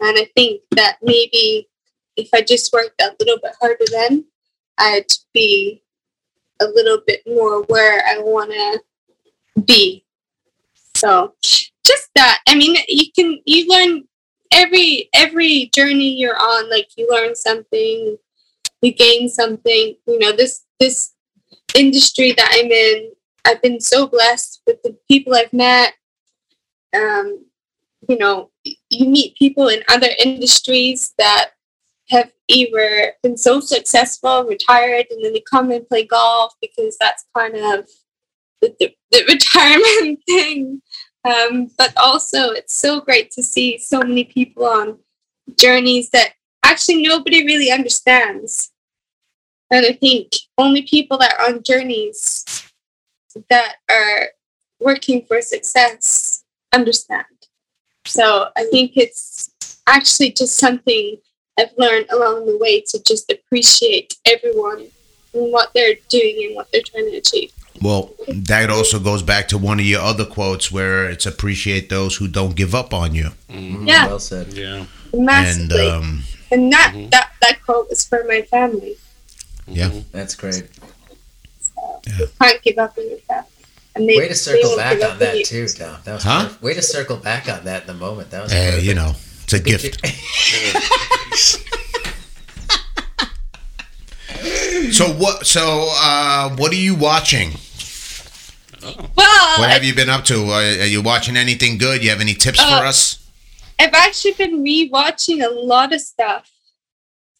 and 0.00 0.16
I 0.16 0.28
think 0.36 0.62
that 0.72 0.98
maybe 1.02 1.68
if 2.16 2.28
I 2.32 2.40
just 2.40 2.72
worked 2.72 3.00
a 3.00 3.16
little 3.18 3.38
bit 3.42 3.54
harder 3.60 3.84
then, 3.90 4.24
I'd 4.78 5.12
be 5.34 5.82
a 6.60 6.66
little 6.66 7.00
bit 7.04 7.22
more 7.26 7.62
where 7.64 8.04
I 8.06 8.18
want 8.18 8.52
to 8.52 9.62
be. 9.62 10.04
So 10.94 11.34
just 11.84 12.10
that. 12.14 12.40
I 12.46 12.54
mean, 12.54 12.76
you 12.86 13.06
can 13.12 13.38
you 13.44 13.68
learn 13.68 14.04
every 14.52 15.08
every 15.14 15.70
journey 15.74 16.10
you're 16.10 16.38
on. 16.38 16.70
Like 16.70 16.90
you 16.96 17.08
learn 17.10 17.34
something, 17.34 18.18
you 18.82 18.92
gain 18.92 19.28
something. 19.28 19.96
You 20.06 20.18
know 20.18 20.32
this 20.32 20.64
this 20.78 21.12
industry 21.74 22.32
that 22.32 22.50
I'm 22.52 22.70
in. 22.70 23.12
I've 23.44 23.62
been 23.62 23.80
so 23.80 24.06
blessed 24.06 24.62
with 24.66 24.82
the 24.82 24.96
people 25.08 25.34
I've 25.34 25.52
met. 25.52 25.94
Um, 26.94 27.46
you 28.08 28.18
know, 28.18 28.50
you 28.64 29.08
meet 29.08 29.36
people 29.36 29.68
in 29.68 29.82
other 29.88 30.08
industries 30.18 31.14
that 31.18 31.50
have 32.10 32.30
either 32.48 33.12
been 33.22 33.36
so 33.36 33.60
successful, 33.60 34.44
retired, 34.44 35.06
and 35.10 35.24
then 35.24 35.32
they 35.32 35.42
come 35.50 35.70
and 35.70 35.86
play 35.88 36.04
golf 36.06 36.54
because 36.60 36.96
that's 36.98 37.26
kind 37.36 37.54
of 37.54 37.88
the, 38.62 38.74
the, 38.80 38.94
the 39.12 39.24
retirement 39.28 40.20
thing. 40.26 40.82
Um, 41.24 41.68
but 41.76 41.92
also, 41.96 42.50
it's 42.50 42.78
so 42.78 43.00
great 43.00 43.30
to 43.32 43.42
see 43.42 43.78
so 43.78 44.00
many 44.00 44.24
people 44.24 44.64
on 44.64 44.98
journeys 45.58 46.10
that 46.10 46.32
actually 46.68 47.02
nobody 47.02 47.44
really 47.44 47.70
understands. 47.70 48.70
And 49.70 49.84
I 49.84 49.92
think 49.92 50.32
only 50.56 50.82
people 50.82 51.18
that 51.18 51.34
are 51.38 51.48
on 51.48 51.62
journeys 51.62 52.44
that 53.50 53.76
are 53.90 54.28
working 54.80 55.24
for 55.26 55.40
success 55.40 56.44
understand. 56.72 57.24
So 58.06 58.48
I 58.56 58.64
think 58.70 58.92
it's 58.96 59.50
actually 59.86 60.32
just 60.32 60.56
something 60.58 61.16
I've 61.58 61.72
learned 61.76 62.06
along 62.10 62.46
the 62.46 62.56
way 62.58 62.80
to 62.88 63.02
just 63.02 63.30
appreciate 63.30 64.16
everyone 64.26 64.86
and 65.34 65.52
what 65.52 65.70
they're 65.74 65.96
doing 66.08 66.46
and 66.46 66.56
what 66.56 66.68
they're 66.72 66.82
trying 66.82 67.10
to 67.10 67.16
achieve. 67.16 67.52
Well, 67.82 68.14
that 68.28 68.70
also 68.70 68.98
goes 68.98 69.22
back 69.22 69.48
to 69.48 69.58
one 69.58 69.78
of 69.78 69.84
your 69.86 70.00
other 70.00 70.24
quotes 70.24 70.72
where 70.72 71.08
it's 71.08 71.26
appreciate 71.26 71.88
those 71.88 72.16
who 72.16 72.26
don't 72.26 72.56
give 72.56 72.74
up 72.74 72.92
on 72.92 73.14
you. 73.14 73.30
Yeah, 73.48 74.08
Well 74.08 74.18
said. 74.18 74.52
Yeah. 74.52 74.86
And 75.12 75.72
um, 75.72 76.22
And 76.50 76.72
that, 76.72 76.92
Mhm. 76.94 77.10
that 77.10 77.30
that 77.42 77.62
quote 77.62 77.88
was 77.90 78.04
for 78.04 78.24
my 78.26 78.42
family. 78.42 78.96
Yeah. 79.66 79.90
That's 80.12 80.34
great. 80.34 80.64
Can't 82.40 82.62
give 82.62 82.78
up 82.78 82.96
on 82.98 83.08
your 83.08 83.18
craft. 83.28 83.50
And 83.94 84.08
they, 84.08 84.16
Way 84.16 84.28
to 84.28 84.34
circle 84.34 84.76
back 84.76 85.02
on 85.02 85.18
that 85.18 85.36
you. 85.38 85.44
too, 85.44 85.68
Tom. 85.68 85.96
That 86.04 86.14
was 86.14 86.22
Huh? 86.22 86.44
perfect. 86.44 86.62
Way 86.62 86.74
to 86.74 86.82
circle 86.82 87.16
back 87.16 87.48
on 87.48 87.64
that 87.64 87.82
in 87.82 87.86
the 87.88 87.94
moment. 87.94 88.30
That 88.30 88.42
was 88.44 88.52
Hey, 88.52 88.66
perfect. 88.70 88.84
you 88.86 88.94
know, 88.94 89.14
it's 89.44 89.52
a 89.52 89.58
gift. 89.58 90.00
So 94.92 95.06
what? 95.12 95.46
So 95.46 95.88
uh, 95.92 96.50
what 96.56 96.72
are 96.72 96.76
you 96.76 96.94
watching? 96.94 97.52
Well, 98.82 99.58
What 99.58 99.70
have 99.70 99.84
you 99.84 99.94
been 99.94 100.08
up 100.08 100.24
to? 100.26 100.44
Uh, 100.46 100.82
are 100.82 100.86
you 100.86 101.02
watching 101.02 101.36
anything 101.36 101.78
good? 101.78 102.02
You 102.02 102.10
have 102.10 102.20
any 102.20 102.34
tips 102.34 102.60
Uh, 102.60 102.78
for 102.80 102.86
us? 102.86 103.17
I've 103.78 103.94
actually 103.94 104.32
been 104.32 104.64
rewatching 104.64 105.44
a 105.44 105.48
lot 105.50 105.92
of 105.92 106.00
stuff. 106.00 106.50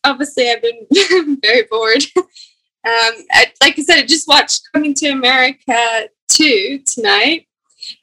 Obviously, 0.05 0.51
I've 0.51 0.63
been 0.63 1.39
very 1.43 1.65
bored. 1.71 2.05
Um, 2.17 3.13
I, 3.33 3.53
like 3.61 3.79
I 3.79 3.83
said, 3.83 3.99
I 3.99 4.07
just 4.07 4.29
watched 4.29 4.69
Coming 4.73 4.95
to 4.95 5.09
America 5.09 6.09
2 6.29 6.83
tonight. 6.87 7.49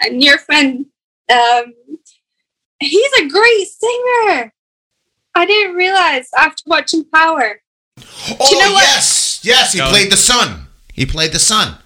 And 0.01 0.21
your 0.21 0.37
friend, 0.37 0.85
um, 1.31 1.73
he's 2.79 3.11
a 3.19 3.27
great 3.29 3.67
singer. 3.67 4.53
I 5.33 5.45
didn't 5.45 5.75
realize 5.75 6.29
after 6.37 6.63
watching 6.65 7.05
Power. 7.05 7.61
Oh 7.97 8.47
you 8.51 8.59
know 8.59 8.73
what? 8.73 8.83
yes, 8.83 9.41
yes. 9.43 9.73
He 9.73 9.79
Go. 9.79 9.89
played 9.89 10.11
the 10.11 10.17
son. 10.17 10.67
He 10.93 11.05
played 11.05 11.31
the 11.31 11.39
son. 11.39 11.77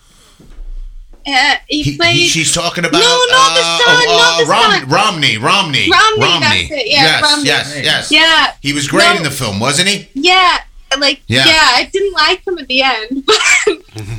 Uh, 1.28 1.55
he, 1.67 1.84
He, 1.84 1.97
played. 1.97 2.15
he- 2.15 2.28
she's 2.28 2.53
talking 2.53 2.86
about 2.86 2.99
No, 2.99 3.26
not 3.30 3.53
the 3.53 3.61
uh, 3.61 3.78
son, 3.78 4.05
oh, 4.07 4.17
not 4.17 4.34
uh, 4.34 4.38
the 4.39 4.49
Rom- 4.49 4.72
son. 4.72 5.22
Rotimi, 5.22 5.38
Rotimi, 5.38 5.86
Rotimi, 5.88 6.39
that's 6.39 6.72
it, 6.72 6.88
yeah, 6.88 7.03
yes, 7.03 7.24
Rotimi. 7.24 7.45
yes, 7.45 7.82
yes. 7.84 8.11
yeah, 8.11 8.53
He 8.61 8.74
was 8.74 8.88
great 8.88 9.09
No. 9.11 9.17
in 9.17 9.24
the 9.24 9.32
film, 9.32 9.59
wasn't 9.59 9.89
he? 9.89 10.07
yeah. 10.13 10.59
Like, 10.97 11.22
Yeah. 11.28 11.45
yeah. 11.45 11.53
I 11.76 11.84
didn't 11.93 12.13
like 12.13 12.47
him 12.47 12.57
at 12.57 12.67
the 12.67 12.82
end, 12.82 13.24
but 13.26 13.36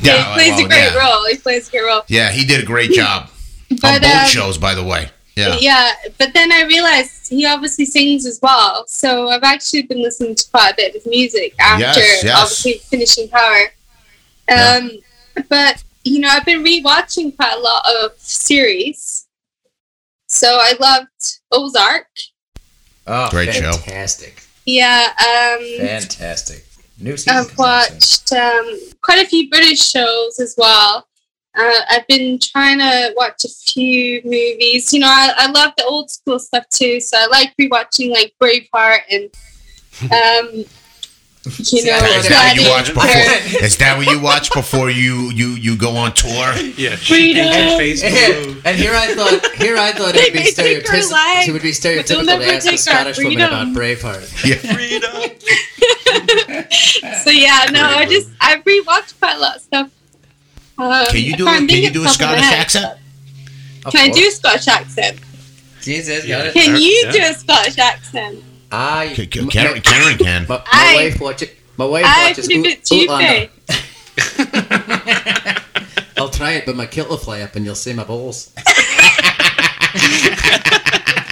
Yeah, 0.03 0.29
he 0.29 0.35
plays 0.35 0.51
well, 0.53 0.65
a 0.67 0.69
great 0.69 0.93
yeah. 0.93 0.99
role. 0.99 1.27
He 1.27 1.37
plays 1.37 1.67
a 1.69 1.71
great 1.73 1.83
role. 1.85 2.03
Yeah, 2.07 2.31
he 2.31 2.45
did 2.45 2.63
a 2.63 2.67
great 2.67 2.93
job 2.93 3.29
on 3.83 4.01
both 4.01 4.05
um, 4.05 4.27
shows, 4.27 4.57
by 4.57 4.75
the 4.77 4.85
way. 4.85 5.11
Yeah. 5.37 5.57
Yeah, 5.59 5.93
but 6.19 6.33
then 6.35 6.53
I 6.53 6.63
realized 6.65 7.29
he 7.31 7.45
obviously 7.47 7.87
sings 7.87 8.25
as 8.27 8.39
well. 8.43 8.85
So 8.87 9.29
I've 9.31 9.43
actually 9.43 9.83
been 9.83 10.01
listening 10.03 10.35
to 10.37 10.45
quite 10.51 10.71
a 10.73 10.77
bit 10.77 10.89
of 10.89 10.95
his 11.03 11.07
music 11.07 11.55
after 11.59 11.83
Yes, 12.01 12.23
yes. 12.25 12.37
obviously 12.39 12.75
finishing 12.89 13.29
Power. 13.29 13.73
Um, 14.49 14.91
But, 15.49 15.83
you 16.05 16.21
know, 16.21 16.29
I've 16.29 16.45
been 16.45 16.63
rewatching 16.65 17.37
quite 17.37 17.55
a 17.57 17.61
lot 17.61 17.85
of 18.05 18.13
series. 18.19 19.27
So 20.27 20.59
I 20.61 20.75
loved 20.81 21.09
Ozark. 21.51 22.07
Oh, 23.07 23.29
Great 23.31 23.53
show. 23.55 23.73
fantastic. 23.73 24.43
Yeah, 24.67 25.09
um, 25.19 25.67
Fantastic. 25.79 26.65
New 26.99 27.17
season. 27.17 27.37
I've 27.37 27.57
coming 27.57 27.71
out 27.73 27.85
soon. 27.85 27.97
watched 27.97 28.33
um, 28.33 28.79
quite 29.03 29.25
a 29.25 29.29
few 29.29 29.49
British 29.51 29.81
shows 29.81 30.39
as 30.39 30.55
well. 30.57 31.07
Uh, 31.59 31.81
I've 31.91 32.07
been 32.07 32.39
trying 32.39 32.79
to 32.79 33.13
watch 33.17 33.45
a 33.45 33.49
few 33.49 34.21
movies. 34.23 34.93
You 34.93 35.01
know, 35.01 35.09
I, 35.09 35.33
I 35.37 35.51
love 35.51 35.73
the 35.77 35.85
old 35.85 36.11
school 36.11 36.39
stuff 36.39 36.69
too. 36.69 37.01
So 37.01 37.17
I 37.19 37.27
like 37.27 37.55
rewatching 37.61 38.11
like 38.13 38.35
Braveheart 38.41 39.01
and, 39.11 39.31
um, 40.13 40.65
you 41.45 41.85
know, 41.87 41.97
Is 41.97 42.29
that 42.29 42.55
what 42.55 42.57
you 42.57 42.69
watch 42.69 42.89
before? 42.93 43.65
Is 43.65 43.77
that 43.79 43.97
what 43.97 44.07
you 44.07 44.21
watch 44.21 44.53
before 44.53 44.91
you 44.91 45.31
you 45.31 45.49
you 45.51 45.77
go 45.77 45.97
on 45.97 46.13
tour? 46.13 46.55
Yeah. 46.77 46.97
Freedom. 46.97 47.47
And, 47.47 47.81
Facebook. 47.81 48.61
and 48.67 48.77
here 48.77 48.93
I 48.95 49.15
thought, 49.15 49.53
here 49.57 49.79
I 49.79 49.93
thought 49.93 50.15
it'd 50.17 50.33
be 50.35 50.41
may 50.41 50.51
take 50.53 50.87
our 50.87 50.93
stereotypical. 50.93 51.49
It 51.49 51.53
would 51.53 51.63
be 51.63 51.71
stereotypical 51.71 52.27
to 52.27 52.45
ask 52.55 52.67
a 52.67 52.71
take 52.71 52.73
our 52.73 52.77
Scottish 52.77 53.19
woman 53.19 53.41
about. 53.41 53.69
Braveheart. 53.69 54.45
Yeah. 54.45 54.75
Freedom. 54.75 55.11
So 57.23 57.31
yeah, 57.31 57.67
no, 57.71 57.83
I 57.85 58.07
just 58.07 58.31
I 58.41 58.57
rewatched 58.59 59.19
quite 59.19 59.37
a 59.37 59.39
lot 59.41 59.57
of 59.57 59.63
stuff. 59.63 59.91
Um, 60.79 61.07
Can 61.07 61.21
you 61.23 61.37
do 61.37 61.45
can't 61.45 61.59
can 61.61 61.69
think 61.69 61.85
you 61.85 61.91
do 61.91 62.01
a 62.01 62.05
the 62.05 62.09
top 62.11 62.21
of 62.21 62.39
my 62.39 62.43
Scottish 62.43 62.59
accent? 62.59 62.99
Of 63.87 63.93
Can 63.93 64.11
I 64.11 64.13
do 64.13 64.27
a 64.27 64.31
Scottish 64.31 64.69
accent? 64.69 65.21
Jesus, 65.81 66.25
Yeah. 66.25 66.39
got 66.39 66.47
it. 66.47 66.53
Can 66.55 66.77
you 66.77 67.03
Yeah. 67.07 67.13
do 67.13 67.19
a 67.23 67.35
Scottish 67.35 67.79
accent? 67.79 68.45
I, 68.73 69.13
K- 69.15 69.27
K- 69.27 69.47
Karen, 69.47 69.81
Karen 69.81 70.17
can. 70.19 70.47
my, 70.49 70.57
my 70.59 70.63
I- 70.71 70.95
wife 71.11 71.21
watches. 71.21 71.49
My 71.77 71.85
wife 71.87 72.05
I 72.07 72.29
watches. 72.29 72.47
put 72.47 72.57
it 72.57 72.67
Oot- 72.67 72.85
to 72.85 72.95
you, 72.95 73.11
Outlander. 73.11 73.51
Faye. 73.69 75.57
I'll 76.19 76.29
try 76.29 76.53
it, 76.53 76.67
but 76.67 76.77
my 76.77 76.85
kilt 76.87 77.09
will 77.09 77.17
fly 77.17 77.41
up, 77.41 77.57
and 77.57 77.65
you'll 77.65 77.75
see 77.75 77.93
my 77.95 78.05
balls. 78.05 78.53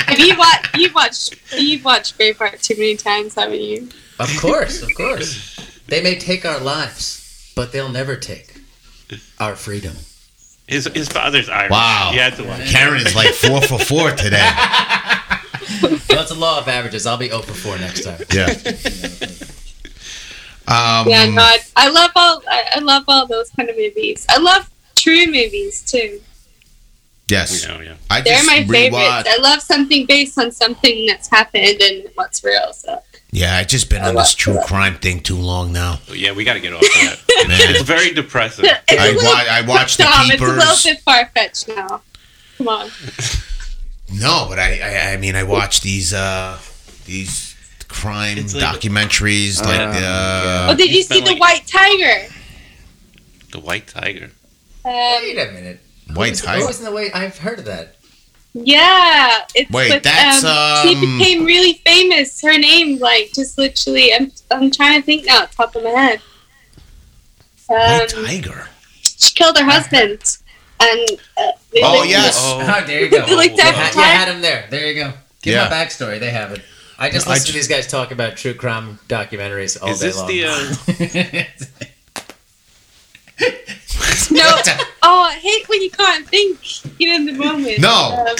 Have 0.08 0.18
you 0.18 0.36
watched? 0.38 0.76
You've 0.76 0.94
watched. 0.94 1.34
You've 1.56 1.84
watched 1.84 2.18
Braveheart 2.18 2.62
too 2.62 2.74
many 2.76 2.96
times, 2.96 3.34
haven't 3.34 3.60
you? 3.60 3.88
Of 4.18 4.34
course, 4.40 4.82
of 4.82 4.88
course. 4.96 5.80
They 5.86 6.02
may 6.02 6.16
take 6.18 6.44
our 6.46 6.58
lives, 6.60 7.52
but 7.54 7.72
they'll 7.72 7.90
never 7.90 8.16
take 8.16 8.54
our 9.38 9.54
freedom. 9.54 9.96
His 10.66 10.86
his 10.94 11.08
father's 11.08 11.48
Irish. 11.48 11.70
Wow. 11.70 12.10
You 12.12 12.20
had 12.20 12.34
to 12.36 12.44
watch. 12.44 12.70
Karen 12.70 12.96
is 13.00 13.14
like 13.14 13.34
four 13.34 13.60
for 13.62 13.78
four 13.78 14.10
today. 14.12 14.48
Well, 16.08 16.22
it's 16.22 16.30
a 16.30 16.34
law 16.34 16.58
of 16.58 16.68
averages. 16.68 17.06
I'll 17.06 17.16
be 17.16 17.28
0 17.28 17.42
for 17.42 17.54
4 17.54 17.78
next 17.78 18.02
time. 18.04 18.20
Yeah. 18.34 18.46
Um, 20.66 21.08
Yeah, 21.08 21.26
no, 21.30 21.42
I, 21.42 21.58
I 21.76 21.88
love 21.90 22.10
all. 22.16 22.42
I, 22.50 22.64
I 22.76 22.78
love 22.80 23.04
all 23.08 23.26
those 23.26 23.50
kind 23.50 23.68
of 23.70 23.76
movies. 23.76 24.26
I 24.28 24.38
love 24.38 24.68
true 24.94 25.26
movies 25.26 25.82
too. 25.82 26.20
Yes. 27.28 27.62
You 27.62 27.68
know, 27.68 27.80
yeah. 27.80 27.94
I 28.10 28.20
They're 28.22 28.34
just 28.36 28.46
my 28.46 28.64
favorites. 28.66 29.28
I 29.28 29.38
love 29.40 29.60
something 29.62 30.06
based 30.06 30.38
on 30.38 30.50
something 30.52 31.06
that's 31.06 31.28
happened 31.28 31.80
and 31.80 32.08
what's 32.14 32.42
real. 32.42 32.72
So 32.72 33.02
Yeah, 33.32 33.56
I've 33.56 33.68
just 33.68 33.88
been 33.90 34.02
on 34.02 34.14
this 34.14 34.34
true 34.34 34.58
crime 34.66 34.96
thing 34.96 35.20
too 35.20 35.36
long 35.36 35.72
now. 35.72 36.00
Oh, 36.08 36.14
Yeah, 36.14 36.32
we 36.32 36.44
got 36.44 36.54
to 36.54 36.60
get 36.60 36.72
off 36.72 36.80
of 36.82 36.88
that. 36.88 37.18
It's, 37.28 37.48
Man. 37.48 37.58
it's 37.60 37.82
very 37.82 38.12
depressing. 38.12 38.64
it's 38.66 38.92
I, 39.02 39.06
a 39.08 39.12
little, 39.12 39.24
wa- 39.24 39.44
I 39.50 39.60
watched 39.66 39.98
the 39.98 40.04
Tom, 40.04 40.30
it's 40.30 40.42
a 40.42 40.46
little 40.46 40.76
bit 40.84 41.00
far 41.02 41.26
fetched 41.34 41.68
now. 41.68 42.02
Come 42.58 42.68
on. 42.68 42.90
No, 44.12 44.46
but 44.48 44.58
I, 44.58 44.80
I, 44.80 45.12
I 45.12 45.16
mean, 45.18 45.36
I 45.36 45.42
watch 45.42 45.80
these, 45.82 46.12
uh, 46.14 46.58
these 47.04 47.54
crime 47.88 48.38
It's 48.38 48.54
like- 48.54 48.62
documentaries, 48.80 49.60
like 49.62 49.80
Oh, 49.80 49.84
uh, 50.70 50.74
did 50.74 50.90
you 50.90 51.02
see 51.02 51.16
been 51.16 51.24
the 51.24 51.30
like- 51.32 51.40
White 51.40 51.66
Tiger? 51.66 52.32
The 53.52 53.60
White 53.60 53.86
Tiger. 53.88 54.30
Wait 54.84 55.38
Um, 55.38 55.48
a 55.48 55.52
minute. 55.52 55.80
White 56.14 56.28
Who's- 56.30 56.40
Tiger. 56.42 56.60
Who 56.60 56.66
was 56.66 56.78
in 56.78 56.84
the 56.86 56.92
way? 56.92 57.10
I've 57.12 57.38
heard 57.38 57.58
of 57.58 57.64
that. 57.66 57.96
yeah, 58.54 59.40
it's 59.54 59.70
Wait, 59.70 59.92
with, 59.92 60.02
that's, 60.02 60.42
um, 60.44 60.82
she 60.88 60.94
um, 60.94 61.18
became 61.18 61.44
really 61.44 61.74
famous. 61.86 62.40
Her 62.40 62.56
name, 62.58 62.98
like, 62.98 63.30
just 63.34 63.58
literally. 63.58 64.12
I'm 64.14 64.32
I'm 64.50 64.70
trying 64.70 65.00
to 65.00 65.04
think 65.04 65.26
now, 65.26 65.44
top 65.46 65.76
of 65.76 65.84
my 65.84 65.90
head. 65.90 66.20
White 67.66 68.14
Um, 68.14 68.24
Tiger. 68.24 68.68
she 69.02 69.32
killed 69.34 69.58
her 69.58 69.64
husband, 69.64 70.38
and 70.80 71.10
uh, 71.36 71.52
they 71.72 71.82
Oh, 71.82 71.98
lived- 72.00 72.10
yes. 72.10 72.38
Oh, 72.44 72.84
there 72.86 73.04
you 73.04 73.10
go. 73.10 73.24
They 73.26 73.34
like 73.36 73.56
You 73.56 73.62
had, 73.62 73.92
time. 73.92 73.98
you 73.98 74.02
had 74.02 74.28
him 74.28 74.40
there. 74.42 74.66
There 74.70 74.86
you 74.90 74.94
go. 75.04 75.12
Give 75.42 75.54
Yeah. 75.54 75.68
my 75.68 75.74
backstory. 75.74 76.18
They 76.20 76.30
have 76.30 76.52
it. 76.52 76.62
I 76.98 77.10
just 77.10 77.26
No, 77.26 77.32
I 77.32 77.34
listen 77.34 77.46
to 77.46 77.52
ju- 77.52 77.58
these 77.58 77.68
guys 77.68 77.86
talk 77.86 78.10
about 78.10 78.36
true 78.36 78.54
crime 78.54 78.98
documentaries 79.08 79.80
all 79.80 79.90
Is 79.90 80.00
day 80.00 80.06
this 80.06 80.16
long. 80.18 80.26
the? 80.26 80.44
Uh, 80.44 81.44
No. 84.30 84.44
Oh, 85.02 85.22
I 85.22 85.34
hate 85.40 85.68
when 85.68 85.80
you 85.82 85.90
can't 85.90 86.26
think 86.28 86.58
in 87.00 87.26
the 87.26 87.32
moment. 87.32 87.78
No. 87.80 88.26
Um, 88.28 88.36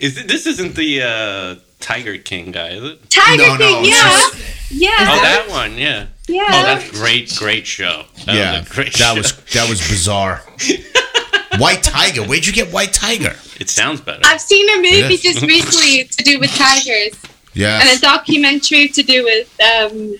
is 0.00 0.16
it, 0.18 0.28
this 0.28 0.46
isn't 0.46 0.74
the 0.74 1.02
uh, 1.02 1.54
Tiger 1.80 2.16
King 2.18 2.50
guy, 2.50 2.70
is 2.70 2.82
it? 2.82 3.10
Tiger 3.10 3.42
No, 3.42 3.56
no, 3.56 3.58
King, 3.58 3.84
it's 3.86 4.70
yeah, 4.70 4.88
yeah, 4.90 4.96
Oh, 5.10 5.22
that 5.22 5.46
one. 5.48 5.76
Yeah. 5.78 6.06
yeah. 6.26 6.42
Oh, 6.48 6.62
that's 6.64 6.90
great. 6.90 7.34
Great 7.36 7.66
show. 7.66 8.04
That 8.26 8.34
yeah, 8.34 8.58
was 8.60 8.70
a 8.70 8.74
great 8.74 8.92
that 8.94 8.98
show. 8.98 9.14
was 9.16 9.36
that 9.52 9.68
was 9.68 9.80
bizarre. 9.88 10.42
White 11.60 11.82
Tiger. 11.82 12.22
Where'd 12.22 12.46
you 12.46 12.52
get 12.52 12.72
White 12.72 12.92
Tiger? 12.92 13.34
It 13.60 13.68
sounds 13.70 14.00
better. 14.00 14.22
I've 14.24 14.40
seen 14.40 14.68
a 14.70 14.76
movie 14.76 15.16
just 15.16 15.42
recently 15.42 16.04
to 16.04 16.22
do 16.24 16.38
with 16.38 16.50
tigers, 16.50 17.14
Yeah. 17.54 17.80
and 17.80 17.96
a 17.96 18.00
documentary 18.00 18.88
to 18.88 19.02
do 19.02 19.24
with, 19.24 19.48
um, 19.60 20.16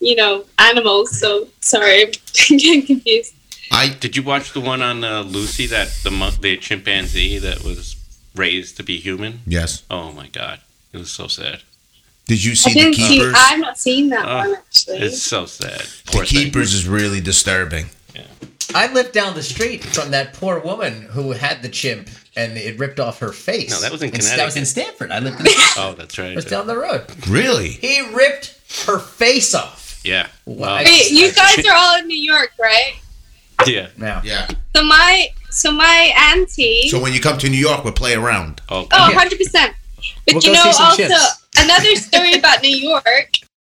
you 0.00 0.16
know, 0.16 0.44
animals. 0.58 1.18
So 1.18 1.48
sorry, 1.60 2.04
I'm 2.06 2.10
getting 2.58 2.86
confused. 2.86 3.34
I 3.72 3.88
Did 3.88 4.16
you 4.16 4.22
watch 4.22 4.52
the 4.52 4.60
one 4.60 4.80
on 4.82 5.02
uh, 5.04 5.22
Lucy 5.22 5.66
that 5.66 5.88
the 6.04 6.10
mon- 6.10 6.40
the 6.40 6.56
chimpanzee 6.56 7.38
that 7.38 7.64
was 7.64 7.96
raised 8.34 8.76
to 8.76 8.82
be 8.82 8.98
human? 8.98 9.40
yes. 9.46 9.82
Oh 9.90 10.12
my 10.12 10.28
god, 10.28 10.60
it 10.92 10.98
was 10.98 11.10
so 11.10 11.26
sad. 11.26 11.62
Did 12.26 12.42
you 12.44 12.54
see 12.56 12.72
the 12.74 12.80
didn't 12.80 12.94
see. 12.94 13.08
keepers? 13.18 13.34
I've 13.36 13.60
not 13.60 13.78
seen 13.78 14.08
that 14.10 14.24
Oh, 14.26 14.36
one 14.36 14.54
actually. 14.56 14.98
It's 14.98 15.22
so 15.22 15.46
sad. 15.46 15.78
the 15.80 16.12
Poor 16.12 16.24
thing. 16.24 16.44
keepers 16.46 16.74
is 16.74 16.86
really 16.88 17.20
disturbing. 17.20 17.86
I 18.74 18.92
lived 18.92 19.12
down 19.12 19.34
the 19.34 19.42
street 19.42 19.84
from 19.84 20.10
that 20.10 20.32
poor 20.34 20.58
woman 20.60 21.02
who 21.02 21.32
had 21.32 21.62
the 21.62 21.68
chimp 21.68 22.08
and 22.36 22.56
it 22.58 22.78
ripped 22.78 23.00
off 23.00 23.20
her 23.20 23.32
face. 23.32 23.70
No, 23.70 23.80
that 23.80 23.92
was 23.92 24.02
in 24.02 24.10
And 24.12 24.22
That 24.22 24.44
was 24.44 24.56
in 24.56 24.66
Stamford. 24.66 25.10
I 25.10 25.20
lived 25.20 25.40
in 25.40 25.46
Oh, 25.76 25.94
that's 25.96 26.18
right. 26.18 26.32
it 26.32 26.36
was 26.36 26.44
down 26.44 26.66
the 26.66 26.76
road. 26.76 27.04
Really? 27.28 27.68
He 27.68 28.00
ripped 28.12 28.58
her 28.86 28.98
face 28.98 29.54
off. 29.54 30.00
Yeah. 30.04 30.28
Why? 30.44 30.84
Wait, 30.84 31.10
you 31.10 31.32
guys 31.32 31.58
are 31.66 31.74
all 31.76 31.98
in 31.98 32.06
New 32.06 32.18
York, 32.18 32.52
right? 32.60 32.94
Yeah. 33.66 33.88
Now, 33.96 34.20
Yeah. 34.24 34.48
So 34.74 34.82
my 34.84 35.28
so 35.50 35.72
my 35.72 36.12
auntie. 36.34 36.88
So 36.90 37.00
when 37.00 37.12
you 37.14 37.20
come 37.20 37.38
to 37.38 37.48
New 37.48 37.56
York, 37.56 37.82
we'll 37.84 37.92
play 37.94 38.14
around. 38.14 38.60
Oh, 38.68 38.86
Oh, 38.92 39.10
100%. 39.14 39.52
But 39.52 39.74
We'll 40.26 40.34
you 40.34 40.40
go 40.42 40.52
know, 40.52 40.62
see 40.64 40.72
some 40.72 40.86
also, 40.86 41.02
chimps. 41.04 41.46
another 41.64 41.94
story 41.96 42.34
about 42.34 42.62
New 42.62 42.76
York. 42.76 43.30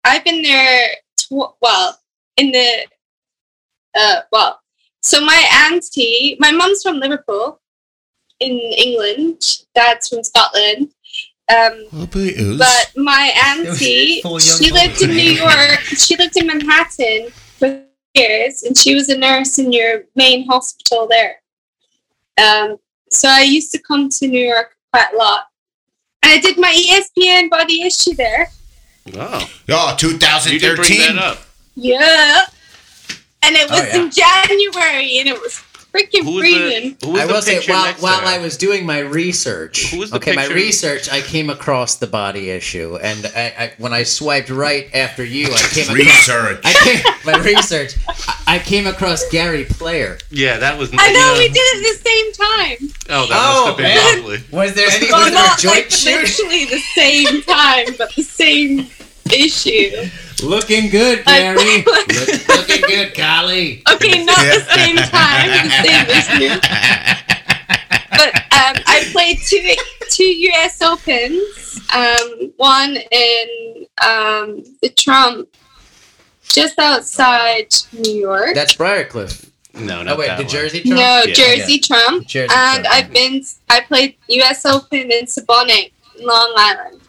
I've 0.06 0.24
been 0.24 0.42
there, 0.44 0.89
tw- 1.18 1.56
well, 1.62 2.00
in 2.38 2.52
the 2.52 2.86
uh, 3.98 4.22
well, 4.32 4.61
so 5.02 5.22
my 5.22 5.68
auntie, 5.72 6.36
my 6.39 6.52
mom's 6.52 6.82
from 6.84 6.99
Liverpool 6.99 7.60
in 8.39 8.52
England. 8.58 9.41
Dad's 9.76 10.10
from 10.10 10.24
Scotland. 10.24 10.89
Um, 11.49 11.86
but 12.12 12.22
it 12.22 12.47
was- 12.47 12.58
but 12.60 12.91
my 12.95 13.32
auntie, 13.45 14.22
she 14.39 14.72
lived 14.72 15.02
in. 15.02 15.10
New 15.10 15.32
York. 15.34 15.80
She 15.82 16.16
lived 16.16 16.38
in 16.38 16.47
Manhattan 16.47 17.30
for 17.60 17.84
years, 18.14 18.64
and 18.64 18.78
she 18.78 18.95
was 18.95 19.10
a 19.10 19.18
nurse 19.18 19.58
in 19.60 19.72
your 19.74 20.04
main 20.16 20.47
hospital 20.47 21.08
there. 21.08 21.41
Um, 22.38 22.78
so 23.10 23.28
I 23.28 23.41
used 23.41 23.72
to 23.74 23.80
come 23.80 24.10
to 24.10 24.28
New 24.28 24.45
York 24.47 24.76
quite 24.93 25.14
a 25.14 25.18
lot. 25.18 25.47
And 26.24 26.32
I 26.32 26.38
did 26.39 26.58
my 26.58 26.72
ESPN 26.72 27.49
body 27.49 27.82
issue 27.82 28.14
there. 28.14 28.49
Oh, 29.16 29.49
oh, 29.70 29.97
you 30.02 30.08
did 30.08 30.20
bring 30.78 30.88
2013. 30.88 31.16
that 31.16 31.18
up. 31.18 31.39
Yeah. 31.76 32.41
And 33.44 33.56
it 33.56 33.68
Oh, 33.70 33.74
was 33.80 33.88
yeah. 33.88 34.02
in 34.02 34.12
January, 34.12 35.18
and 35.20 35.28
it 35.28 35.39
was 35.42 35.62
freaking 35.94 36.24
Who 36.24 36.36
was 36.36 36.42
freezing. 36.42 36.96
the, 37.00 37.06
who 37.08 37.12
was 37.14 37.22
I 37.22 37.26
the 37.28 37.34
will 37.34 37.42
say 37.42 37.60
while, 37.68 37.94
while 37.96 38.26
I 38.26 38.38
was 38.38 38.56
doing 38.56 38.86
my 38.86 39.00
research, 39.00 39.92
Who 39.92 40.00
was 40.00 40.12
the 40.12 40.18
okay, 40.18 40.34
my 40.36 40.46
research, 40.48 41.10
I 41.12 41.20
came 41.22 41.50
across 41.50 41.96
the 41.96 42.08
body 42.08 42.50
issue, 42.52 42.98
and 43.02 43.26
I, 43.36 43.42
I 43.58 43.74
when 43.78 43.92
I 43.94 44.04
swiped 44.04 44.50
right 44.50 44.89
after 44.94 45.26
you, 45.26 45.48
I 45.52 45.58
came 45.74 45.89
across 45.89 45.98
Research. 45.98 46.62
I 46.64 46.74
came, 46.74 47.04
my 47.34 47.39
research. 47.44 47.96
I- 48.08 48.28
I 48.48 48.60
came 48.60 48.86
across 48.86 49.24
Gary 49.30 49.64
Player. 49.64 50.18
Yeah, 50.30 50.58
that 50.58 50.78
was. 50.78 50.92
I 50.94 51.14
know 51.14 51.34
you 51.36 51.39
we 51.39 51.48
did 51.48 51.58
it 51.58 51.78
at 51.78 52.04
the 52.04 52.10
same 52.10 52.32
time. 52.34 52.94
Oh, 53.10 53.28
that 53.28 53.38
Oh, 53.39 53.66
must 53.66 53.68
have 53.68 53.78
been 53.78 53.86
oh, 53.86 53.96
man. 53.96 54.18
lovely. 54.18 54.58
Was 54.58 54.74
there 54.74 54.88
any? 54.92 55.10
Well, 55.10 55.24
was 55.24 55.32
there 55.32 55.42
not 55.42 55.60
joint 55.60 55.76
like 55.76 55.89
shoot? 55.92 56.22
literally 56.22 56.66
the 56.66 56.80
same 56.94 57.42
time, 57.44 57.86
but 57.98 58.14
the 58.16 58.24
same 58.24 58.88
issue. 59.32 60.09
Looking 60.43 60.89
good, 60.89 61.24
I- 61.28 61.39
Gary. 61.39 61.84
Look, 61.84 62.47
looking 62.47 62.82
good, 62.88 63.13
Golly. 63.15 63.84
Okay, 63.91 64.24
not 64.26 64.38
the 64.38 64.65
same 64.74 64.95
time, 65.15 65.49
the 65.49 65.69
same 65.84 66.49
issue. 66.49 66.59
But 68.11 68.36
um, 68.36 68.76
I 68.88 69.07
played 69.11 69.39
two 69.45 69.76
two 70.09 70.24
U.S. 70.24 70.82
Opens. 70.82 71.80
Um, 71.93 72.51
one 72.57 72.97
in 73.11 73.86
um, 74.01 74.63
the 74.82 74.89
Trump, 74.97 75.47
just 76.43 76.78
outside 76.80 77.74
New 77.93 78.13
York. 78.13 78.53
That's 78.53 78.76
Briarcliff. 78.76 79.49
No, 79.74 80.03
no. 80.03 80.13
Oh 80.15 80.17
wait, 80.19 80.28
that 80.28 80.38
the 80.38 80.43
one. 80.43 80.51
Jersey 80.51 80.82
Trump. 80.82 80.95
no, 80.99 81.24
Yeah. 81.26 81.34
Jersey 81.34 81.80
Trump. 81.80 82.28
Jersey 82.28 82.53
and 82.53 82.84
Trump. 82.84 82.95
I've 82.95 83.11
been 83.13 83.41
I 83.69 83.82
played 83.82 84.15
US 84.28 84.65
Open 84.65 85.11
in 85.11 85.26
Sebonack, 85.26 85.91
Long 86.19 86.53
Island. 86.57 87.01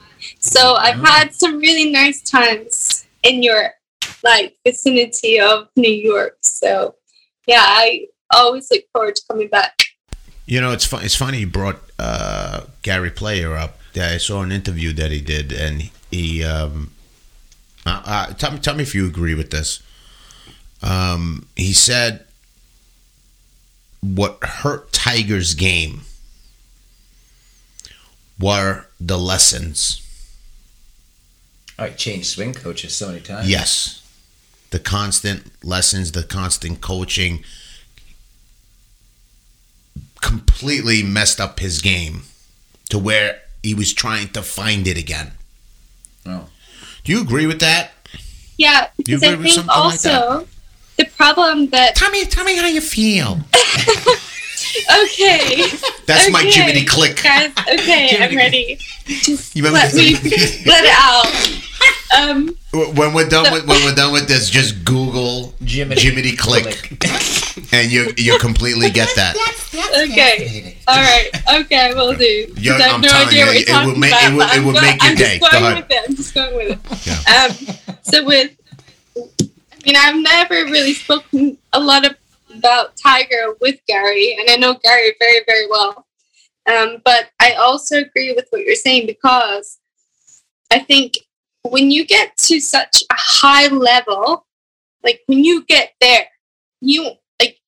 So 0.43 0.75
I've 0.75 0.99
had 0.99 1.35
some 1.35 1.59
really 1.59 1.91
nice 1.91 2.21
times 2.21 3.07
in 3.23 3.43
your 3.43 3.71
like 4.25 4.57
vicinity 4.65 5.41
of 5.41 5.69
New 5.77 5.91
York. 5.91 6.39
So 6.43 6.97
yeah, 7.47 7.63
I 7.65 8.07
always 8.33 8.69
look 8.71 8.83
forward 8.93 9.17
to 9.17 9.23
coming 9.31 9.49
back. 9.49 9.85
You 10.47 10.61
know, 10.61 10.73
it's 10.73 10.85
fun. 10.85 11.05
It's 11.05 11.15
funny 11.15 11.39
you 11.39 11.47
brought 11.47 11.81
uh, 11.99 12.63
Gary 12.83 13.11
Player 13.11 13.55
up. 13.55 13.79
I 13.95 14.17
saw 14.17 14.43
an 14.43 14.51
interview 14.53 14.93
that 14.95 15.11
he 15.11 15.21
did, 15.21 15.53
and 15.53 15.91
he. 16.11 16.43
Um, 16.45 16.93
uh, 17.87 18.03
uh, 18.05 18.27
tell 18.35 18.53
me, 18.53 18.59
tell 18.59 18.75
me 18.75 18.83
if 18.83 18.95
you 18.95 19.07
agree 19.07 19.35
with 19.35 19.51
this. 19.51 19.83
Um, 20.83 21.47
he 21.57 21.73
said 21.73 22.25
what 24.01 24.43
hurt 24.43 24.93
Tiger's 24.93 25.55
game 25.55 26.03
were 28.39 28.87
the 29.01 29.19
lessons. 29.19 30.01
I 31.83 31.91
changed 31.91 32.27
swing 32.29 32.55
coaches 32.55 32.95
so 32.95 33.09
many 33.09 33.21
times. 33.21 33.49
Yes, 33.49 34.03
the 34.71 34.79
constant 34.79 35.51
lessons, 35.65 36.13
the 36.13 36.23
constant 36.23 36.81
coaching, 36.81 37.43
completely 40.21 41.03
messed 41.03 41.41
up 41.41 41.59
his 41.61 41.81
game 41.83 42.23
to 42.91 42.99
where 42.99 43.41
he 43.63 43.75
was 43.75 43.93
trying 43.93 44.29
to 44.29 44.43
find 44.43 44.87
it 44.87 44.97
again. 44.97 45.33
Oh. 46.27 46.49
Do 47.05 47.13
you 47.13 47.21
agree 47.21 47.47
with 47.47 47.61
that? 47.61 47.91
Yeah, 48.57 48.89
You 48.99 49.05
because 49.19 49.23
I 49.25 49.31
with 49.35 49.43
think 49.43 49.55
something 49.55 49.75
like 49.77 50.01
that? 50.01 50.23
also 50.23 50.49
the 50.97 51.05
problem 51.07 51.69
that 51.71 51.97
Tell 51.97 52.11
me, 52.11 52.25
tell 52.27 52.45
me 52.45 52.57
how 52.57 52.67
you 52.67 52.81
feel. 52.81 53.39
okay. 55.03 55.65
That's 56.07 56.31
my 56.31 56.41
okay, 56.41 56.51
Jiminy 56.51 56.85
Glick. 56.85 57.23
Guys, 57.23 57.51
okay, 57.81 58.19
I'm 58.21 58.37
ready. 58.37 58.79
Just 59.07 59.57
You 59.57 59.65
let 59.65 59.95
me 59.95 60.13
let 60.67 60.85
it 60.85 60.95
out. 60.95 61.69
Um 62.19 62.57
When 62.73 63.13
we're 63.15 63.29
done 63.29 63.53
with 63.53 63.67
when 63.67 63.83
we're 63.85 63.95
done 63.95 64.13
with 64.13 64.29
this, 64.29 64.51
just 64.51 64.85
Google 64.85 65.55
Jiminy, 65.65 66.01
Jiminy 66.01 66.33
Glick, 66.33 67.73
and 67.73 67.91
you 67.91 68.13
you 68.17 68.39
completely 68.39 68.91
get 68.91 69.09
that. 69.17 69.35
okay. 70.05 70.77
All 70.89 70.97
right. 70.97 71.31
Okay, 71.61 71.93
We'll 71.95 72.15
do. 72.15 72.47
'Cause 72.49 72.59
You're- 72.65 72.83
I 72.83 72.87
have 72.89 72.95
I'm 72.97 73.01
no 73.03 73.09
telling 73.09 73.29
idea 73.29 73.41
you, 73.41 73.47
what 73.47 73.69
you're 73.69 73.77
will 73.77 73.85
talking 73.87 74.01
make- 74.01 74.13
it 74.13 74.17
about. 74.19 74.33
will- 74.33 74.39
but 74.39 74.53
it 74.53 74.57
I'm 74.59 74.65
will 74.65 74.73
go- 74.75 74.81
make 74.81 75.03
your 75.03 75.11
I'm 75.11 75.17
day. 75.17 75.39
Just 75.39 75.53
Go 75.53 75.59
going 75.61 75.73
ahead. 75.73 75.83
with 75.83 75.91
it. 75.91 76.05
I'm 76.09 76.17
just 76.17 76.35
going 76.35 76.55
with 76.57 76.69
it. 76.71 76.81
Um, 77.33 77.77
so 78.03 78.25
with, 78.25 78.51
I 79.17 79.87
mean, 79.87 79.97
I've 79.97 80.17
never 80.17 80.55
really 80.71 80.95
spoken 80.95 81.59
a 81.73 81.81
lot 81.81 82.05
about 82.55 82.97
Tiger 82.97 83.55
with 83.61 83.77
Gary, 83.89 84.37
and 84.39 84.51
I 84.51 84.57
know 84.57 84.75
Gary 84.75 85.15
very, 85.19 85.41
very 85.47 85.67
well. 85.69 86.07
Um, 86.71 87.01
but 87.05 87.31
I 87.41 87.53
also 87.55 87.97
agree 87.99 88.33
with 88.33 88.47
what 88.51 88.63
you're 88.63 88.77
saying 88.77 89.07
because 89.07 89.79
I 90.71 90.79
think 90.79 91.19
when 91.63 91.91
you 91.91 92.05
get 92.05 92.37
to 92.37 92.61
such 92.61 93.03
a 93.11 93.15
high 93.17 93.69
level, 93.69 94.47
like 95.03 95.21
when 95.27 95.45
you 95.45 95.65
get 95.65 95.93
there, 96.01 96.27
you 96.81 97.13
like 97.41 97.59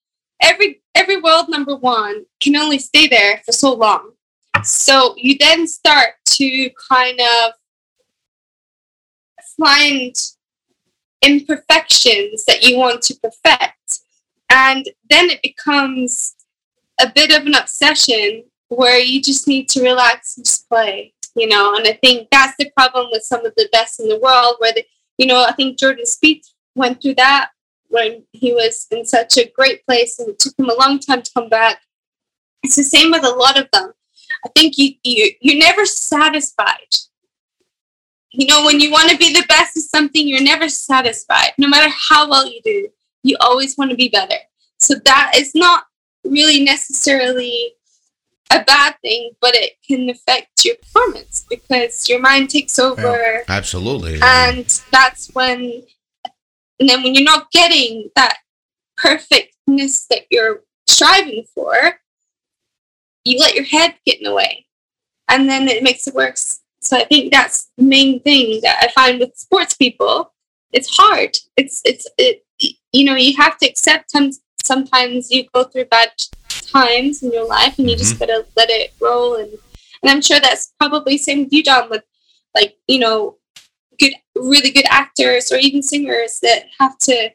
every 0.40 0.82
every 0.94 1.20
world 1.20 1.48
number 1.48 1.76
one 1.76 2.24
can 2.40 2.56
only 2.56 2.78
stay 2.78 3.06
there 3.06 3.40
for 3.44 3.52
so 3.52 3.72
long. 3.74 4.12
So 4.62 5.14
you 5.16 5.36
then 5.38 5.66
start 5.66 6.14
to 6.26 6.70
kind 6.90 7.20
of 7.20 7.52
find 9.58 10.14
imperfections 11.22 12.44
that 12.46 12.62
you 12.62 12.78
want 12.78 13.02
to 13.02 13.14
perfect. 13.14 14.00
And 14.50 14.86
then 15.08 15.30
it 15.30 15.42
becomes 15.42 16.34
a 17.00 17.10
bit 17.12 17.32
of 17.32 17.46
an 17.46 17.54
obsession 17.54 18.44
where 18.68 18.98
you 18.98 19.20
just 19.22 19.48
need 19.48 19.68
to 19.70 19.82
relax 19.82 20.36
and 20.36 20.46
just 20.46 20.68
play, 20.68 21.14
you 21.34 21.46
know. 21.48 21.74
And 21.74 21.86
I 21.86 21.98
think 22.02 22.28
that's 22.30 22.54
the 22.58 22.70
problem 22.76 23.08
with 23.10 23.22
some 23.22 23.44
of 23.44 23.54
the 23.56 23.68
best 23.72 24.00
in 24.00 24.08
the 24.08 24.18
world, 24.18 24.56
where 24.58 24.72
they, 24.74 24.86
you 25.18 25.26
know, 25.26 25.44
I 25.44 25.52
think 25.52 25.78
Jordan 25.78 26.04
Spieth 26.04 26.46
went 26.74 27.00
through 27.00 27.14
that 27.14 27.50
when 27.88 28.24
he 28.32 28.52
was 28.52 28.86
in 28.90 29.04
such 29.04 29.36
a 29.38 29.50
great 29.54 29.84
place 29.86 30.18
and 30.18 30.30
it 30.30 30.38
took 30.38 30.58
him 30.58 30.68
a 30.68 30.74
long 30.74 30.98
time 30.98 31.22
to 31.22 31.30
come 31.32 31.48
back. 31.48 31.80
It's 32.62 32.76
the 32.76 32.82
same 32.82 33.10
with 33.10 33.24
a 33.24 33.30
lot 33.30 33.58
of 33.58 33.68
them. 33.72 33.92
I 34.44 34.48
think 34.56 34.78
you, 34.78 34.94
you 35.04 35.32
you're 35.40 35.58
never 35.58 35.86
satisfied. 35.86 36.94
You 38.30 38.46
know, 38.46 38.64
when 38.64 38.80
you 38.80 38.90
want 38.90 39.10
to 39.10 39.16
be 39.16 39.32
the 39.32 39.46
best 39.48 39.76
at 39.76 39.84
something, 39.84 40.26
you're 40.26 40.42
never 40.42 40.68
satisfied. 40.68 41.52
No 41.56 41.68
matter 41.68 41.92
how 42.10 42.28
well 42.28 42.48
you 42.48 42.60
do, 42.64 42.88
you 43.22 43.36
always 43.40 43.78
want 43.78 43.90
to 43.90 43.96
be 43.96 44.08
better. 44.08 44.38
So 44.80 44.96
that 45.04 45.32
is 45.36 45.54
not 45.54 45.84
really 46.24 46.64
necessarily 46.64 47.74
a 48.54 48.64
bad 48.64 48.94
thing, 49.02 49.32
but 49.40 49.54
it 49.54 49.72
can 49.86 50.08
affect 50.08 50.64
your 50.64 50.76
performance 50.76 51.44
because 51.48 52.08
your 52.08 52.20
mind 52.20 52.50
takes 52.50 52.78
over. 52.78 53.42
Absolutely. 53.48 54.20
and 54.22 54.80
that's 54.90 55.30
when 55.34 55.82
and 56.80 56.88
then 56.88 57.02
when 57.02 57.14
you're 57.14 57.24
not 57.24 57.50
getting 57.50 58.10
that 58.16 58.38
perfectness 58.96 60.06
that 60.06 60.22
you're 60.30 60.62
striving 60.86 61.44
for 61.54 61.74
you 63.24 63.38
let 63.38 63.54
your 63.54 63.64
head 63.64 63.94
get 64.06 64.18
in 64.18 64.24
the 64.24 64.34
way. 64.34 64.66
And 65.28 65.48
then 65.48 65.68
it 65.68 65.82
makes 65.82 66.06
it 66.06 66.14
worse. 66.14 66.60
So 66.80 66.98
i 66.98 67.04
think 67.04 67.32
that's 67.32 67.70
the 67.78 67.84
main 67.84 68.20
thing 68.20 68.60
that 68.62 68.76
i 68.82 68.88
find 68.92 69.18
with 69.18 69.36
sports 69.36 69.74
people. 69.74 70.32
It's 70.72 70.96
hard. 70.96 71.36
It's 71.56 71.80
it's 71.84 72.06
it 72.18 72.44
you 72.92 73.04
know 73.04 73.14
you 73.14 73.36
have 73.36 73.58
to 73.58 73.66
accept 73.66 74.12
sometimes 74.64 75.30
you 75.30 75.46
go 75.54 75.64
through 75.64 75.84
bad 75.86 76.10
times 76.70 77.22
in 77.22 77.32
your 77.32 77.46
life 77.46 77.78
and 77.78 77.88
you 77.88 77.96
just 77.96 78.14
mm-hmm. 78.14 78.26
gotta 78.26 78.46
let 78.56 78.70
it 78.70 78.92
roll. 79.00 79.36
And 79.36 79.50
and 80.04 80.10
i'm 80.10 80.20
sure 80.22 80.38
that's 80.38 80.72
probably 80.78 81.18
same 81.18 81.40
with 81.40 81.52
you 81.52 81.62
john 81.62 81.90
with 81.90 82.04
like 82.54 82.76
you 82.86 82.98
know 82.98 83.36
good 83.98 84.12
really 84.36 84.70
good 84.70 84.86
actors 84.88 85.50
or 85.50 85.56
even 85.56 85.82
singers 85.82 86.38
that 86.42 86.66
have 86.78 86.96
to 86.98 87.30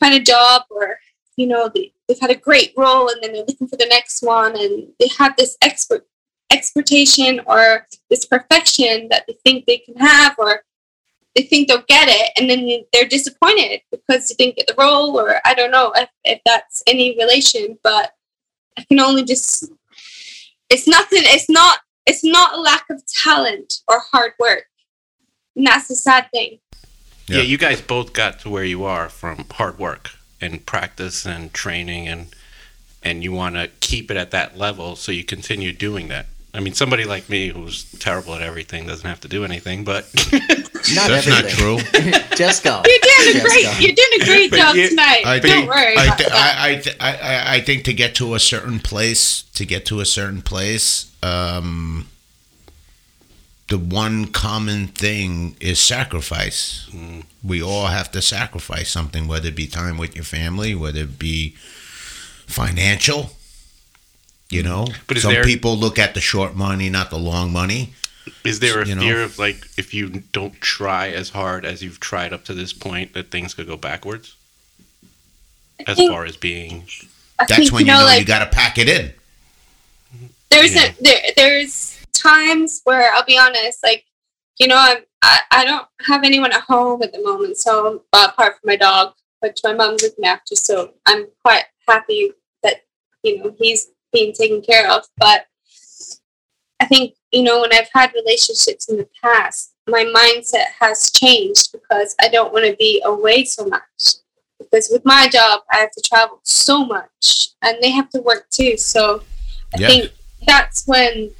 find 0.00 0.14
a 0.14 0.20
job 0.20 0.62
or 0.70 0.98
you 1.36 1.46
know 1.46 1.70
they, 1.72 1.92
they've 2.06 2.20
had 2.20 2.30
a 2.30 2.34
great 2.34 2.72
role 2.76 3.08
and 3.08 3.22
then 3.22 3.32
they're 3.32 3.44
looking 3.46 3.68
for 3.68 3.76
the 3.76 3.86
next 3.86 4.22
one 4.22 4.58
and 4.58 4.88
they 4.98 5.08
have 5.18 5.36
this 5.36 5.56
expert 5.62 6.06
expectation 6.50 7.40
or 7.46 7.86
this 8.10 8.26
perfection 8.26 9.08
that 9.08 9.24
they 9.26 9.36
think 9.44 9.64
they 9.64 9.78
can 9.78 9.96
have 9.96 10.34
or 10.38 10.62
they 11.34 11.44
think 11.44 11.66
they'll 11.66 11.84
get 11.88 12.08
it 12.10 12.30
and 12.36 12.50
then 12.50 12.84
they're 12.92 13.08
disappointed 13.08 13.80
because 13.90 14.28
they 14.28 14.34
didn't 14.34 14.56
get 14.56 14.66
the 14.66 14.74
role 14.76 15.18
or 15.18 15.36
i 15.44 15.54
don't 15.54 15.70
know 15.70 15.92
if, 15.94 16.08
if 16.24 16.40
that's 16.44 16.82
any 16.86 17.16
relation 17.16 17.78
but 17.82 18.12
i 18.78 18.84
can 18.84 19.00
only 19.00 19.24
just 19.24 19.70
it's 20.70 20.86
nothing 20.88 21.20
it's 21.24 21.48
not 21.48 21.78
it's 22.06 22.24
not 22.24 22.54
a 22.54 22.60
lack 22.60 22.84
of 22.90 23.02
talent 23.06 23.74
or 23.88 24.00
hard 24.10 24.32
work 24.38 24.64
and 25.56 25.66
that's 25.66 25.88
the 25.88 25.94
sad 25.94 26.28
thing 26.32 26.58
Yeah. 27.28 27.36
Yeah. 27.38 27.42
you 27.42 27.58
guys 27.58 27.80
both 27.80 28.12
got 28.12 28.40
to 28.40 28.50
where 28.50 28.64
you 28.64 28.84
are 28.84 29.08
from 29.08 29.44
hard 29.52 29.78
work 29.78 30.10
and 30.40 30.64
practice 30.66 31.24
and 31.24 31.52
training 31.52 32.08
and 32.08 32.34
and 33.04 33.22
you 33.24 33.32
want 33.32 33.56
to 33.56 33.68
keep 33.80 34.10
it 34.10 34.16
at 34.16 34.30
that 34.30 34.56
level 34.56 34.94
so 34.96 35.10
you 35.10 35.24
continue 35.24 35.72
doing 35.72 36.06
that. 36.08 36.26
I 36.54 36.60
mean, 36.60 36.74
somebody 36.74 37.04
like 37.04 37.28
me 37.30 37.48
who's 37.48 37.84
terrible 37.98 38.34
at 38.34 38.42
everything 38.42 38.86
doesn't 38.86 39.08
have 39.08 39.20
to 39.20 39.28
do 39.28 39.44
anything, 39.44 39.84
but 39.84 40.04
Not 40.94 41.08
That's 41.08 41.26
not 41.26 41.44
true. 41.48 41.78
Just 42.36 42.62
go. 42.64 42.82
You're 42.84 42.98
doing 42.98 43.28
a 43.30 43.32
Just 43.32 43.46
great. 43.46 43.80
You're 43.80 43.94
doing 43.94 44.20
a 44.20 44.24
great 44.24 44.50
But 44.50 44.56
job 44.58 44.76
you- 44.76 44.88
tonight. 44.90 45.22
I 45.24 45.38
Don't 45.38 45.50
think, 45.50 45.70
worry 45.70 45.96
I, 45.96 46.04
about 46.04 46.18
thi- 46.18 46.24
that. 46.24 46.32
I, 46.58 46.68
I, 46.70 46.78
thi- 46.80 47.00
I, 47.00 47.16
I- 47.16 47.54
I 47.54 47.60
think 47.60 47.84
to 47.84 47.94
get 47.94 48.14
to 48.16 48.34
a 48.34 48.40
certain 48.40 48.80
place, 48.80 49.42
to 49.54 49.64
get 49.64 49.86
to 49.86 50.00
a 50.00 50.04
certain 50.04 50.42
place, 50.42 51.10
um, 51.22 52.08
the 53.68 53.78
one 53.78 54.26
common 54.26 54.88
thing 54.88 55.56
is 55.60 55.78
sacrifice. 55.80 56.90
We 57.42 57.62
all 57.62 57.86
have 57.86 58.10
to 58.12 58.20
sacrifice 58.20 58.90
something, 58.90 59.26
whether 59.26 59.48
it 59.48 59.56
be 59.56 59.66
time 59.68 59.96
with 59.96 60.14
your 60.14 60.24
family, 60.24 60.74
whether 60.74 61.00
it 61.02 61.18
be 61.18 61.54
financial. 62.46 63.30
You 64.52 64.62
know, 64.62 64.86
But 65.06 65.16
is 65.16 65.22
some 65.22 65.32
there- 65.32 65.44
people 65.44 65.78
look 65.78 65.98
at 65.98 66.12
the 66.14 66.20
short 66.20 66.54
money, 66.54 66.90
not 66.90 67.08
the 67.10 67.18
long 67.18 67.52
money. 67.52 67.94
is 68.44 68.60
there 68.60 68.82
a 68.82 68.86
You 68.86 68.94
know? 68.94 69.00
fear 69.00 69.22
of 69.22 69.38
like 69.38 69.66
if 69.78 69.94
you 69.94 70.22
don't 70.32 70.60
try 70.60 71.08
as 71.08 71.30
hard 71.30 71.64
as 71.64 71.82
you've 71.82 71.98
tried 72.00 72.32
up 72.32 72.44
to 72.44 72.54
this 72.54 72.72
point 72.72 73.14
that 73.14 73.30
things 73.30 73.54
could 73.54 73.66
go 73.66 73.76
backwards? 73.76 74.34
As 75.86 75.96
think- 75.96 76.10
far 76.10 76.24
as 76.26 76.36
being 76.36 76.86
I 77.38 77.46
That's 77.46 77.54
think, 77.58 77.72
when 77.72 77.86
you 77.86 77.92
you 77.92 77.98
know, 77.98 78.00
know 78.00 78.06
like 78.06 78.20
you 78.20 78.26
got 78.26 78.40
to 78.40 78.46
pack 78.46 78.76
it 78.78 78.88
in. 78.88 79.14
there's 80.50 80.74
Yeah. 80.74 80.92
a 80.92 81.02
there 81.02 81.22
there's 81.36 81.96
times 82.12 82.82
where 82.84 83.12
I'll 83.14 83.24
be 83.24 83.38
honest, 83.38 83.78
like 83.82 84.04
you 84.58 84.66
know, 84.68 84.76
I'm 84.78 84.98
I, 85.22 85.40
I 85.50 85.64
don't 85.64 85.86
have 86.06 86.24
anyone 86.24 86.52
at 86.52 86.60
home 86.62 87.02
at 87.02 87.12
the 87.12 87.22
moment, 87.22 87.56
so 87.56 88.02
apart 88.12 88.52
from 88.60 88.66
my 88.66 88.76
dog, 88.76 89.14
which 89.40 89.58
my 89.64 89.72
mom's 89.72 90.02
looking 90.02 90.24
after, 90.26 90.54
so 90.56 90.92
I'm 91.06 91.26
quite 91.42 91.64
happy 91.88 92.32
that 92.62 92.84
you 93.22 93.38
know 93.38 93.54
he's 93.58 93.88
being 94.12 94.32
taken 94.32 94.60
care 94.62 94.90
of. 94.90 95.04
But 95.18 95.46
I 96.80 96.86
think 96.86 97.14
you 97.32 97.42
know 97.42 97.60
when 97.60 97.72
I've 97.72 97.88
had 97.92 98.12
relationships 98.14 98.88
in 98.88 98.96
the 98.96 99.08
past, 99.22 99.72
my 99.86 100.04
mindset 100.04 100.66
has 100.80 101.10
changed 101.10 101.72
because 101.72 102.14
I 102.20 102.28
don't 102.28 102.52
want 102.52 102.66
to 102.66 102.76
be 102.76 103.02
away 103.04 103.44
so 103.44 103.66
much. 103.66 104.16
Because 104.58 104.88
with 104.92 105.04
my 105.04 105.28
job, 105.28 105.62
I 105.72 105.78
have 105.78 105.90
to 105.90 106.02
travel 106.02 106.40
so 106.44 106.84
much, 106.84 107.48
and 107.62 107.76
they 107.80 107.90
have 107.90 108.10
to 108.10 108.20
work 108.20 108.48
too. 108.50 108.76
So 108.76 109.22
I 109.74 109.78
Yeah. 109.78 109.86
think 109.88 110.12
that's 110.46 110.86
when 110.86 111.30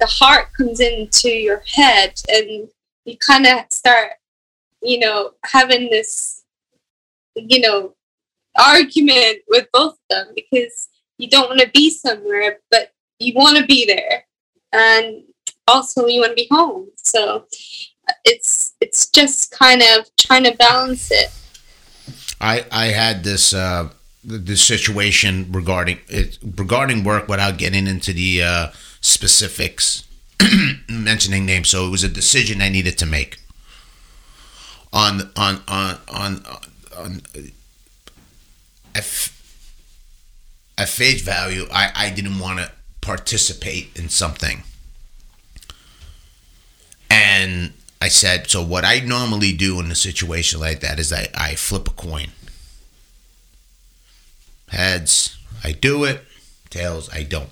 the 0.00 0.06
heart 0.06 0.52
comes 0.52 0.80
into 0.80 1.28
your 1.28 1.62
head 1.66 2.20
and 2.28 2.68
you 3.04 3.16
kind 3.18 3.46
of 3.46 3.64
start, 3.70 4.12
you 4.82 4.98
know, 4.98 5.32
having 5.44 5.90
this, 5.90 6.42
you 7.36 7.60
know, 7.60 7.94
argument 8.58 9.38
with 9.48 9.68
both 9.72 9.94
of 9.94 9.98
them 10.10 10.26
because 10.34 10.88
you 11.18 11.28
don't 11.28 11.48
want 11.48 11.60
to 11.60 11.70
be 11.70 11.90
somewhere, 11.90 12.58
but 12.70 12.92
you 13.18 13.32
want 13.34 13.56
to 13.58 13.64
be 13.64 13.86
there. 13.86 14.24
And 14.72 15.22
also 15.68 16.06
you 16.06 16.20
want 16.20 16.32
to 16.32 16.36
be 16.36 16.48
home. 16.50 16.88
So 16.96 17.46
it's 18.24 18.74
it's 18.80 19.08
just 19.08 19.50
kind 19.50 19.82
of 19.82 20.08
trying 20.16 20.44
to 20.44 20.56
balance 20.56 21.10
it. 21.10 21.30
I 22.40 22.64
I 22.70 22.86
had 22.86 23.24
this 23.24 23.54
uh 23.54 23.90
this 24.24 24.64
situation 24.64 25.48
regarding 25.52 25.98
it 26.08 26.38
regarding 26.42 27.04
work 27.04 27.28
without 27.28 27.58
getting 27.58 27.86
into 27.86 28.12
the 28.12 28.42
uh, 28.42 28.68
specifics, 29.00 30.04
mentioning 30.88 31.44
names. 31.44 31.68
So 31.68 31.86
it 31.86 31.90
was 31.90 32.04
a 32.04 32.08
decision 32.08 32.62
I 32.62 32.70
needed 32.70 32.96
to 32.98 33.06
make. 33.06 33.38
On 34.92 35.30
on 35.36 35.62
on 35.68 35.98
on 36.08 36.44
on. 36.96 37.22
At, 38.94 39.30
at 40.76 40.88
face 40.88 41.22
value, 41.22 41.66
I, 41.72 41.90
I 41.94 42.10
didn't 42.10 42.38
want 42.38 42.58
to 42.58 42.72
participate 43.00 43.90
in 43.96 44.08
something. 44.08 44.62
And 47.10 47.72
I 48.00 48.08
said, 48.08 48.50
so 48.50 48.62
what 48.62 48.84
I 48.84 49.00
normally 49.00 49.52
do 49.52 49.78
in 49.80 49.90
a 49.90 49.94
situation 49.94 50.60
like 50.60 50.80
that 50.80 50.98
is 50.98 51.12
I, 51.12 51.28
I 51.34 51.54
flip 51.54 51.88
a 51.88 51.92
coin. 51.92 52.28
Heads, 54.68 55.38
I 55.62 55.72
do 55.72 56.04
it. 56.04 56.22
Tails, 56.70 57.08
I 57.12 57.22
don't. 57.22 57.50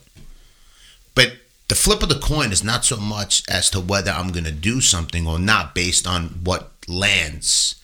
But 1.15 1.35
the 1.69 1.75
flip 1.75 2.03
of 2.03 2.09
the 2.09 2.19
coin 2.19 2.51
is 2.51 2.65
not 2.65 2.85
so 2.85 2.97
much 2.97 3.45
as 3.49 3.71
to 3.71 3.81
whether 3.81 4.11
I'm 4.11 4.33
going 4.33 4.45
to 4.45 4.53
do 4.53 4.81
something 4.81 5.27
or 5.27 5.39
not 5.39 5.75
based 5.75 6.07
on 6.07 6.41
what 6.43 6.73
lands. 6.89 7.77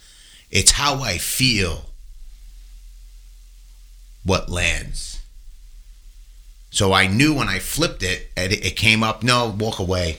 It's 0.50 0.72
how 0.72 1.02
I 1.02 1.18
feel 1.18 1.86
what 4.24 4.50
lands. 4.50 5.17
So 6.70 6.92
I 6.92 7.06
knew 7.06 7.34
when 7.34 7.48
I 7.48 7.58
flipped 7.58 8.02
it, 8.02 8.30
it, 8.36 8.76
came 8.76 9.02
up, 9.02 9.22
no, 9.22 9.54
walk 9.58 9.78
away. 9.78 10.18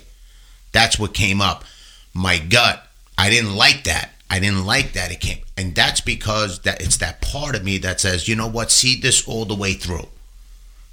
That's 0.72 0.98
what 1.00 1.14
came 1.14 1.42
up. 1.42 1.64
My 2.14 2.38
gut, 2.40 2.88
I 3.18 3.30
didn't 3.30 3.56
like 3.56 3.84
that. 3.84 4.14
I 4.30 4.40
didn't 4.40 4.66
like 4.66 4.94
that 4.94 5.12
it 5.12 5.20
came. 5.20 5.40
And 5.58 5.76
that's 5.76 6.02
because 6.02 6.60
that 6.60 6.82
it's 6.82 6.98
that 6.98 7.22
part 7.22 7.56
of 7.56 7.64
me 7.64 7.78
that 7.80 8.00
says, 8.00 8.28
you 8.28 8.36
know 8.36 8.48
what, 8.48 8.72
see 8.72 9.00
this 9.00 9.28
all 9.28 9.46
the 9.46 9.56
way 9.56 9.74
through. 9.74 10.08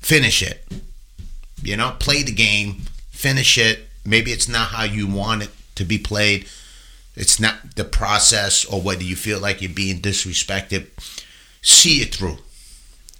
Finish 0.01 0.43
it. 0.43 0.65
You 1.63 1.77
know, 1.77 1.97
play 1.99 2.23
the 2.23 2.33
game, 2.33 2.83
finish 3.11 3.59
it. 3.59 3.89
Maybe 4.05 4.33
it's 4.33 4.49
not 4.49 4.69
how 4.69 4.85
you 4.85 5.07
want 5.07 5.43
it 5.43 5.51
to 5.77 5.85
be 5.85 5.99
played. 5.99 6.47
It's 7.15 7.41
not 7.41 7.77
the 7.77 7.85
process 7.85 8.65
or 8.65 8.81
whether 8.81 9.03
you 9.03 9.17
feel 9.17 9.41
like 9.41 9.63
you're 9.63 9.71
being 9.71 10.01
disrespected. 10.01 10.89
See 11.63 12.03
it 12.03 12.15
through. 12.15 12.39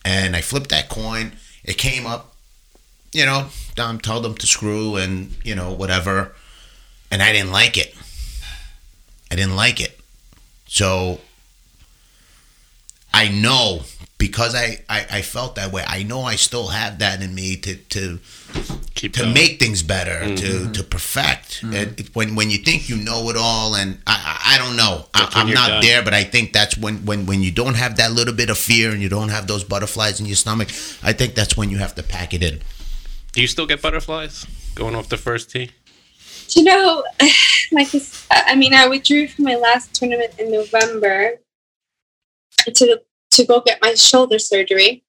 And 0.05 0.37
I 0.37 0.43
flipped 0.43 0.71
that 0.71 0.89
coin. 0.89 1.33
It 1.67 1.77
came 1.77 2.07
up. 2.07 2.35
You 3.13 3.27
know, 3.27 3.49
Dom 3.75 3.99
told 3.99 4.25
them 4.25 4.35
to 4.37 4.47
screw 4.47 4.97
and, 4.97 5.37
you 5.45 5.55
know, 5.55 5.73
whatever. 5.73 6.33
And 7.11 7.23
I 7.23 7.33
didn't 7.33 7.53
like 7.53 7.77
it. 7.77 7.95
I 9.31 9.35
didn't 9.35 9.57
like 9.57 9.81
it. 9.81 9.99
So 10.67 11.21
I 13.13 13.29
know 13.29 13.83
because 14.19 14.55
I, 14.55 14.83
I, 14.89 15.07
I 15.11 15.23
felt 15.23 15.57
that 15.57 15.73
way. 15.73 15.85
I 15.87 16.03
know 16.03 16.23
I 16.23 16.37
still 16.37 16.69
have 16.69 16.99
that 17.01 17.23
in 17.23 17.35
me 17.35 17.57
to 17.57 17.77
to 17.77 18.19
keep 18.95 19.13
to 19.15 19.23
going. 19.23 19.35
make 19.35 19.59
things 19.59 19.83
better, 19.83 20.21
to 20.21 20.47
mm-hmm. 20.47 20.73
to 20.73 20.83
perfect. 20.83 21.63
Mm-hmm. 21.63 21.75
And 21.75 22.01
it- 22.01 22.15
when 22.15 22.35
when 22.35 22.51
you 22.51 22.59
think 22.59 22.89
you 22.89 22.97
know 22.97 23.29
it 23.29 23.37
all, 23.37 23.75
and 23.75 23.99
I 24.07 24.17
I, 24.17 24.55
I 24.55 24.59
don't 24.59 24.77
know, 24.77 25.07
I, 25.13 25.29
I'm 25.35 25.51
not 25.51 25.69
done. 25.69 25.83
there, 25.83 26.03
but 26.03 26.15
I 26.15 26.25
think 26.25 26.53
that's 26.53 26.79
when 26.79 27.05
when 27.05 27.27
when 27.27 27.43
you 27.43 27.51
don't 27.51 27.75
have 27.75 27.97
that 27.97 28.13
little 28.13 28.35
bit 28.35 28.51
of 28.51 28.59
fear 28.59 28.91
and 28.91 29.03
you 29.03 29.09
don't 29.09 29.29
have 29.29 29.47
those 29.47 29.65
butterflies 29.65 30.21
in 30.21 30.27
your 30.27 30.37
stomach. 30.37 30.69
I 31.03 31.13
think 31.13 31.35
that's 31.35 31.57
when 31.57 31.71
you 31.71 31.79
have 31.79 31.95
to 31.97 32.03
pack 32.03 32.33
it 32.33 32.43
in. 32.43 32.61
Do 33.33 33.43
you 33.43 33.49
still 33.49 33.67
get 33.67 33.83
butterflies 33.83 34.47
going 34.75 34.95
off 34.95 35.09
the 35.11 35.19
first 35.19 35.51
tee? 35.51 35.71
You 36.55 36.65
know, 36.65 37.05
like 37.73 37.89
I 38.31 38.55
mean, 38.55 38.73
I 38.73 38.89
withdrew 38.89 39.29
from 39.29 39.45
my 39.45 39.57
last 39.57 39.95
tournament 39.95 40.39
in 40.39 40.51
November 40.51 41.39
to 42.73 43.01
to 43.33 43.45
go 43.45 43.61
get 43.61 43.79
my 43.83 43.95
shoulder 43.95 44.39
surgery, 44.39 45.05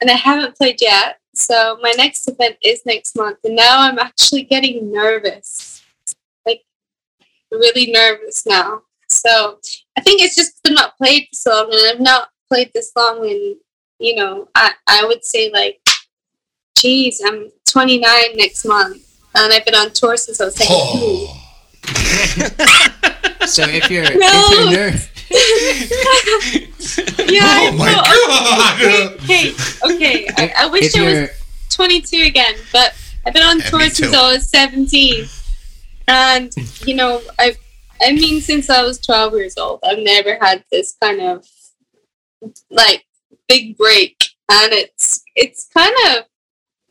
and 0.00 0.10
I 0.10 0.14
haven't 0.14 0.56
played 0.56 0.80
yet. 0.80 1.18
So 1.34 1.78
my 1.82 1.92
next 1.96 2.28
event 2.28 2.56
is 2.62 2.82
next 2.86 3.16
month, 3.16 3.38
and 3.44 3.56
now 3.56 3.80
I'm 3.80 3.98
actually 3.98 4.42
getting 4.42 4.92
nervous, 4.92 5.82
like 6.46 6.62
really 7.50 7.90
nervous 7.90 8.46
now. 8.46 8.82
So 9.08 9.58
I 9.96 10.00
think 10.00 10.22
it's 10.22 10.36
just 10.36 10.60
I've 10.66 10.72
not 10.74 10.96
played 10.96 11.24
for 11.30 11.34
so 11.34 11.50
long, 11.50 11.70
and 11.72 11.88
I've 11.90 12.00
not 12.00 12.28
played 12.48 12.70
this 12.74 12.92
long, 12.96 13.28
and 13.28 13.56
you 13.98 14.14
know, 14.14 14.48
I 14.54 14.72
I 14.86 15.04
would 15.06 15.24
say 15.24 15.50
like, 15.52 15.80
geez, 16.76 17.20
I'm 17.24 17.50
29 17.66 18.36
next 18.36 18.64
month 18.64 19.02
and 19.34 19.52
I've 19.52 19.64
been 19.64 19.74
on 19.74 19.90
tour 19.92 20.16
since 20.16 20.40
I 20.40 20.44
was 20.46 20.54
17. 20.56 21.28
So 23.46 23.62
if 23.68 23.88
you're 23.90 24.02
No. 24.02 24.08
if 24.18 24.50
you're 24.50 24.70
ner- 24.72 24.98
yeah, 27.28 27.42
Oh 27.42 27.72
my 27.76 27.92
no, 27.92 28.02
God. 28.02 29.22
Okay, 29.22 29.52
okay. 29.84 30.28
I, 30.36 30.64
I 30.64 30.66
wish 30.66 30.94
if 30.94 30.96
I 30.96 31.04
was 31.04 31.12
you're 31.14 31.28
22 31.70 32.22
again, 32.26 32.54
but 32.72 32.94
I've 33.26 33.34
been 33.34 33.42
on 33.42 33.60
tour 33.60 33.88
since. 33.90 34.14
I 34.14 34.32
was 34.32 34.48
17. 34.48 35.26
And, 36.08 36.52
you 36.86 36.94
know, 36.94 37.20
I 37.38 37.56
I 38.00 38.12
mean, 38.12 38.40
since 38.40 38.70
I 38.70 38.82
was 38.82 38.98
12 39.00 39.32
years 39.34 39.54
old, 39.56 39.80
I've 39.82 39.98
never 39.98 40.38
had 40.40 40.64
this 40.70 40.96
kind 41.02 41.20
of 41.20 41.46
like 42.70 43.04
big 43.48 43.76
break. 43.76 44.16
And 44.50 44.72
it's 44.72 45.22
it's 45.34 45.68
kind 45.74 45.94
of 46.10 46.24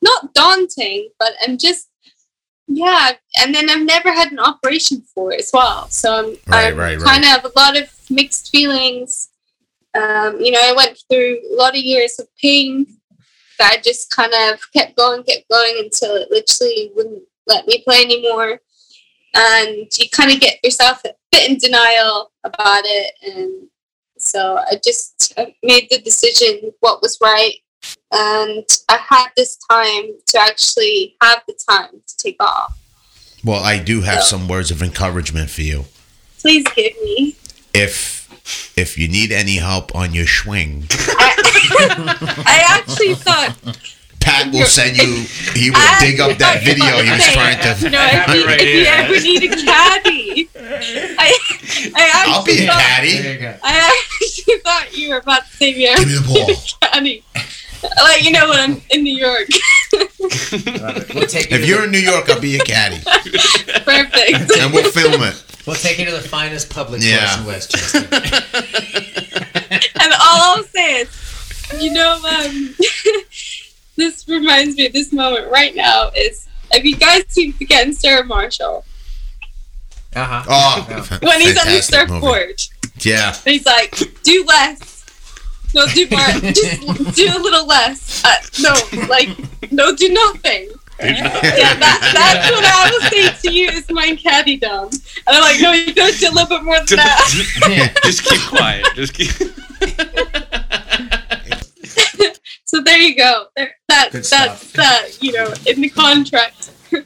not 0.02 0.34
daunting, 0.34 1.10
but 1.20 1.34
I'm 1.42 1.58
just 1.58 1.90
yeah, 2.68 3.12
and 3.40 3.54
then 3.54 3.70
I've 3.70 3.86
never 3.86 4.12
had 4.12 4.32
an 4.32 4.40
operation 4.40 5.04
for 5.14 5.32
it 5.32 5.40
as 5.40 5.52
well. 5.54 5.88
So 5.90 6.18
I'm, 6.18 6.26
Right, 6.48 6.74
I'm 6.74 6.78
right, 6.78 6.98
right. 6.98 7.06
kind 7.06 7.24
of 7.24 7.30
have 7.30 7.46
a 7.46 7.52
lot 7.56 7.78
of 7.78 7.94
mixed 8.10 8.50
feelings. 8.50 9.30
Um, 9.96 10.40
you 10.42 10.52
know, 10.52 10.62
I 10.62 10.74
went 10.74 11.00
through 11.10 11.40
a 11.52 11.56
lot 11.56 11.76
of 11.76 11.82
years 11.82 12.20
of 12.20 12.28
pain 12.38 12.86
that 13.58 13.72
I 13.74 13.82
just 13.82 14.10
kind 14.12 14.34
of 14.34 14.60
kept 14.74 14.98
going, 14.98 15.24
kept 15.24 15.50
going 15.50 15.76
until 15.80 16.16
it 16.16 16.30
literally 16.30 16.92
wouldn't 16.96 17.24
let 17.48 17.66
me 17.68 17.82
play 17.84 18.02
anymore. 18.04 18.60
And 19.34 19.88
you 19.98 20.10
kind 20.12 20.32
of 20.32 20.40
get 20.40 20.64
yourself 20.64 21.02
a 21.06 21.14
bit 21.32 21.50
in 21.50 21.58
denial 21.58 22.32
about 22.44 22.84
it. 22.86 23.14
And 23.24 23.70
so 24.18 24.36
So 24.36 24.58
I 24.58 24.80
just 24.84 25.34
made 25.64 25.88
the 25.90 26.00
decision 26.00 26.72
what 26.80 27.02
was 27.02 27.18
right. 27.22 27.56
And 28.12 28.66
I 28.90 28.98
had 28.98 29.28
this 29.38 29.58
time 29.70 30.12
to 30.28 30.40
actually 30.40 31.16
have 31.22 31.42
the 31.48 31.58
time 31.70 32.02
to 32.06 32.18
take 32.18 32.38
off. 32.40 32.78
Well, 33.44 33.64
I 33.64 33.78
do 33.78 34.02
have 34.02 34.24
some 34.24 34.48
words 34.48 34.72
of 34.72 34.82
encouragement 34.82 35.50
for 35.52 35.62
you. 35.62 35.86
Please 36.40 36.66
give 36.76 36.94
me. 37.04 37.36
If 37.74 38.15
if 38.76 38.98
you 38.98 39.08
need 39.08 39.32
any 39.32 39.58
help 39.58 39.94
on 39.96 40.14
your 40.14 40.28
swing, 40.28 40.86
I 40.92 42.64
actually 42.68 43.16
thought 43.16 43.56
Pat 44.20 44.52
will 44.52 44.66
send 44.66 44.98
you. 44.98 45.26
He 45.54 45.70
will 45.72 45.78
I 45.80 45.98
dig 46.00 46.20
up 46.20 46.38
that 46.40 46.58
actually 46.58 46.74
video 46.74 47.02
he 47.04 47.12
was 47.12 47.26
thought- 47.26 47.34
trying 47.34 47.60
to. 47.60 47.90
know, 47.90 48.08
if, 48.12 48.36
you, 48.36 48.46
Right 48.46 48.62
if 48.62 48.68
you 48.74 48.86
ever 48.86 49.20
need 49.22 49.44
a 49.44 49.56
caddy, 49.66 50.50
I, 50.56 51.38
I 51.96 52.12
actually 52.14 52.34
I'll 52.34 52.44
be 52.46 52.64
a 52.64 52.68
thought, 52.68 52.82
caddy. 52.82 53.18
There 53.22 53.34
you 53.34 53.40
go. 53.40 53.58
I 53.64 54.06
actually 54.22 54.58
thought 54.60 54.98
you 54.98 55.10
were 55.10 55.18
about 55.18 55.46
to 55.46 55.58
say 55.58 55.74
me. 55.74 55.88
Give 55.96 56.08
me 56.08 56.14
the 56.16 56.22
ball. 56.28 56.90
caddy. 56.92 57.24
Like 57.98 58.24
you 58.24 58.32
know 58.32 58.50
when 58.50 58.60
I'm 58.60 58.82
in 58.90 59.04
New 59.04 59.16
York. 59.16 59.48
We'll 59.92 61.28
take 61.28 61.52
you. 61.52 61.58
If 61.58 61.66
you're 61.68 61.84
in 61.86 61.92
New 61.92 62.00
York, 62.00 62.28
I'll 62.30 62.40
be 62.42 62.50
your 62.50 62.66
caddy, 62.66 62.98
Perfect. 63.06 64.58
and 64.58 64.74
we'll 64.74 64.90
film 64.92 65.22
it. 65.22 65.45
We'll 65.66 65.76
take 65.76 65.98
you 66.00 66.06
to 66.06 66.12
the 66.12 66.22
finest 66.22 66.70
public 66.70 67.02
Yeah. 67.04 67.20
course 67.20 67.38
in 67.38 67.46
Westchester. 67.46 67.98
and 70.02 70.14
all 70.14 70.58
I'll 70.58 70.64
say 70.64 71.02
is, 71.02 71.10
you 71.80 71.92
know, 71.94 72.20
um, 72.30 72.76
this 73.96 74.28
reminds 74.28 74.76
me 74.78 74.88
of 74.88 74.94
this 74.94 75.12
moment 75.14 75.50
right 75.52 75.76
now 75.76 76.10
is 76.16 76.48
if 76.72 76.84
you 76.84 76.96
guys 76.96 77.24
seen 77.30 77.54
again 77.62 77.94
Sarah 77.94 78.26
Marshall 78.26 78.84
Uh 80.16 80.24
huh. 80.26 80.44
Oh, 80.50 81.18
when 81.22 81.42
he's 81.42 81.50
on 81.58 81.66
the 81.66 81.82
fantastic 81.82 82.10
movie. 82.10 82.22
surfboard 82.22 82.62
Yeah, 83.02 83.30
and 83.46 83.54
he's 83.54 83.66
like, 83.66 83.98
do 84.24 84.44
less. 84.46 85.06
No, 85.74 85.86
do 85.88 86.08
more. 86.10 86.20
Just 86.54 87.16
do 87.16 87.26
a 87.26 87.40
little 87.40 87.66
less. 87.68 88.24
Uh, 88.24 88.34
no, 88.62 89.08
like, 89.10 89.28
no, 89.74 89.94
do 89.94 90.08
nothing. 90.08 90.70
Yeah, 91.02 91.74
that, 91.76 92.00
that's 92.14 92.50
what 92.52 92.64
I 92.64 92.90
was 92.92 93.04
saying 93.12 93.34
to 93.42 93.52
you 93.52 93.68
is 93.70 93.90
my 93.90 94.16
caddy 94.16 94.56
dumb. 94.58 94.88
And 94.90 95.02
I'm 95.28 95.42
like, 95.42 95.60
no, 95.60 95.72
you 95.74 95.94
gotta 95.94 96.18
do 96.18 96.30
a 96.30 96.32
little 96.32 96.48
bit 96.48 96.64
more 96.64 96.78
than 96.78 96.96
that. 96.98 97.98
Just 98.04 98.24
keep 98.26 98.42
quiet. 98.42 98.86
Just 98.96 99.14
keep. 99.14 99.30
So 102.68 102.82
there 102.82 102.98
you 102.98 103.16
go. 103.16 103.46
There, 103.56 103.76
that, 103.88 104.12
Good 104.12 104.24
that's 104.26 104.68
stuff. 104.68 104.74
that, 104.74 105.18
you 105.22 105.32
know, 105.32 105.54
in 105.66 105.80
the 105.82 105.90
contract. 105.90 106.72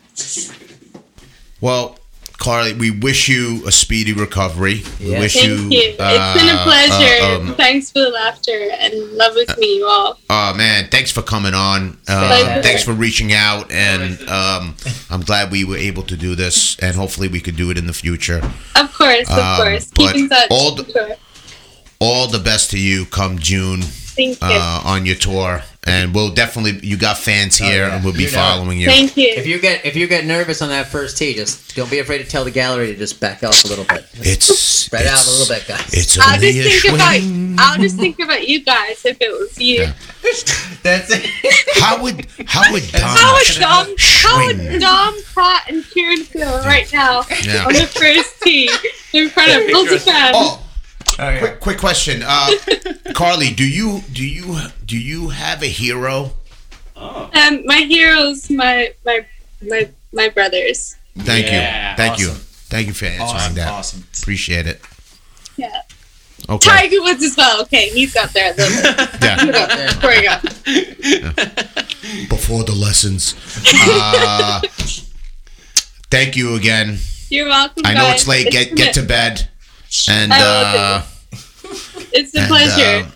Well, 1.62 2.00
Carly, 2.40 2.74
we 2.74 2.90
wish 2.90 3.28
you 3.28 3.62
a 3.68 3.72
speedy 3.72 4.14
recovery. 4.14 4.82
We 5.02 5.12
wish 5.12 5.34
Thank 5.34 5.48
you. 5.48 5.56
you. 5.56 5.96
it's 5.98 5.98
been 5.98 6.48
a 6.56 6.60
uh, 6.60 6.64
pleasure. 6.64 7.24
uh, 7.24 7.40
um, 7.50 7.56
Thanks 7.56 7.92
for 7.92 8.00
the 8.00 8.10
laughter 8.10 8.70
and 8.80 8.94
love 9.12 9.36
with 9.36 9.58
me, 9.58 9.78
you 9.80 9.86
all. 9.86 10.18
Oh 10.30 10.54
man, 10.56 10.88
thanks 10.90 11.12
for 11.12 11.22
coming 11.22 11.54
on. 11.54 11.98
Uh, 12.08 12.62
thanks 12.62 12.84
for 12.84 12.94
reaching 12.94 13.34
out, 13.34 13.70
and 13.72 14.18
um, 14.30 14.76
I'm 15.10 15.22
glad 15.22 15.52
we 15.52 15.66
were 15.66 15.76
able 15.78 16.04
to 16.04 16.16
do 16.16 16.34
this, 16.36 16.80
and 16.80 16.96
hopefully 16.96 17.28
we 17.28 17.42
could 17.42 17.58
do 17.58 17.72
it 17.72 17.78
in 17.78 17.88
the 17.88 17.94
future. 17.94 18.38
Of 18.76 18.94
course, 18.94 19.30
of 19.30 19.38
Um, 19.38 19.58
course. 19.58 19.86
Keep 19.92 20.08
but 20.08 20.16
in 20.16 20.30
touch. 20.30 20.48
all 20.50 20.76
the- 20.76 20.90
Sure. 20.92 21.16
All 22.02 22.28
the 22.28 22.40
best 22.40 22.72
to 22.72 22.80
you 22.80 23.06
come 23.06 23.38
June 23.40 23.82
Thank 23.82 24.42
you. 24.42 24.48
uh, 24.48 24.82
on 24.86 25.06
your 25.06 25.16
tour, 25.18 25.64
and 25.88 26.14
we'll 26.14 26.34
definitely 26.34 26.86
you 26.86 26.98
got 26.98 27.18
fans 27.18 27.60
oh, 27.62 27.66
here, 27.66 27.88
yeah. 27.88 27.96
and 27.96 28.04
we'll 28.04 28.14
be 28.14 28.24
You 28.24 28.32
know. 28.32 28.38
following 28.38 28.80
you. 28.80 28.88
Thank 28.88 29.16
you. 29.18 29.30
If 29.30 29.48
you 29.48 29.60
get 29.60 29.86
if 29.86 29.96
you 29.96 30.08
get 30.08 30.26
nervous 30.26 30.62
on 30.62 30.70
that 30.70 30.88
first 30.88 31.18
tee, 31.18 31.34
just 31.34 31.76
don't 31.76 31.90
be 31.90 32.00
afraid 32.00 32.20
to 32.20 32.26
tell 32.26 32.44
the 32.44 32.52
gallery 32.52 32.88
to 32.88 32.96
just 32.96 33.20
back 33.20 33.44
off 33.44 33.64
a 33.64 33.68
little 33.68 33.86
bit. 33.86 34.06
It's 34.16 34.80
Spread 34.90 35.08
out 35.08 35.26
a 35.26 35.30
little 35.30 35.56
bit, 35.56 35.68
guys. 35.68 35.94
It's 35.94 36.20
I'll 36.20 36.40
just 36.40 36.58
a 36.58 36.80
think 36.80 36.96
about. 36.96 37.64
I'll 37.64 37.78
just 37.80 37.98
think 37.98 38.20
about 38.20 38.48
you 38.48 38.64
guys 38.64 39.06
if 39.06 39.18
it 39.22 39.32
was 39.32 39.60
you. 39.60 39.82
Yeah. 39.82 39.94
That's 40.84 41.12
it. 41.12 41.26
How 41.76 42.02
would 42.02 42.26
how 42.46 42.72
would 42.72 42.84
Dom? 42.92 43.02
How 43.02 43.36
would 43.36 43.48
Dom 43.60 43.96
how 43.98 44.46
would 44.46 44.80
Dom, 44.80 45.16
Pat, 45.36 45.70
and 45.70 45.86
Kieran 45.86 46.24
feel 46.24 46.58
right 46.60 46.92
now 46.92 47.24
Yeah. 47.44 47.66
on 47.66 47.74
the 47.74 47.86
first 47.88 48.42
tee 48.42 48.70
in 49.14 49.30
front 49.30 49.52
of 49.52 49.70
lots 49.72 49.92
of 49.92 50.02
fans? 50.02 50.36
Oh, 50.38 50.66
quick 51.40 51.60
quick 51.60 51.78
question, 51.78 52.22
uh, 52.26 52.50
Carly. 53.14 53.52
Do 53.54 53.68
you 53.68 54.02
do 54.12 54.26
you 54.26 54.58
do 54.86 54.98
you 54.98 55.30
have 55.30 55.62
a 55.64 55.68
hero? 55.68 56.32
Um, 56.96 57.66
my 57.66 57.86
heroes, 57.88 58.50
my 58.50 58.94
my 59.06 59.26
my 59.62 59.90
my 60.14 60.30
brothers. 60.30 60.96
Thank 61.18 61.48
Yeah, 61.48 61.92
you, 61.92 61.98
thank 61.98 62.20
you, 62.20 62.30
thank 62.70 62.88
you 62.88 62.94
for 62.94 63.06
answering 63.06 63.30
Awesome, 63.30 63.56
that. 63.56 63.72
awesome. 63.72 64.04
Appreciate 64.22 64.68
it. 64.68 64.82
Yeah. 65.58 65.82
Okay. 66.48 66.70
Tiger 66.70 67.02
Woods 67.02 67.22
as 67.24 67.36
well. 67.36 67.62
Okay, 67.64 67.90
he's 67.90 68.14
got 68.14 68.32
there. 68.34 68.54
The, 68.54 69.20
Yeah. 69.22 69.90
Before 69.94 70.10
we 70.10 70.22
go. 70.24 70.38
Before 72.30 72.64
the 72.64 72.72
lessons. 72.74 73.36
Uh, 73.74 74.62
thank 76.10 76.36
you 76.38 76.56
again. 76.56 76.98
You're 77.30 77.48
welcome. 77.48 77.84
I 77.86 77.94
know 77.94 78.04
guys. 78.04 78.22
it's 78.22 78.28
late. 78.28 78.52
Get 78.52 78.76
get 78.76 78.94
to 78.96 79.04
bed. 79.04 79.50
And 80.08 80.32
I 80.34 80.40
will 80.40 80.80
uh, 80.80 81.04
It's 82.14 82.34
a 82.36 82.40
and, 82.40 82.48
pleasure. 82.48 83.06
uh, 83.08 83.12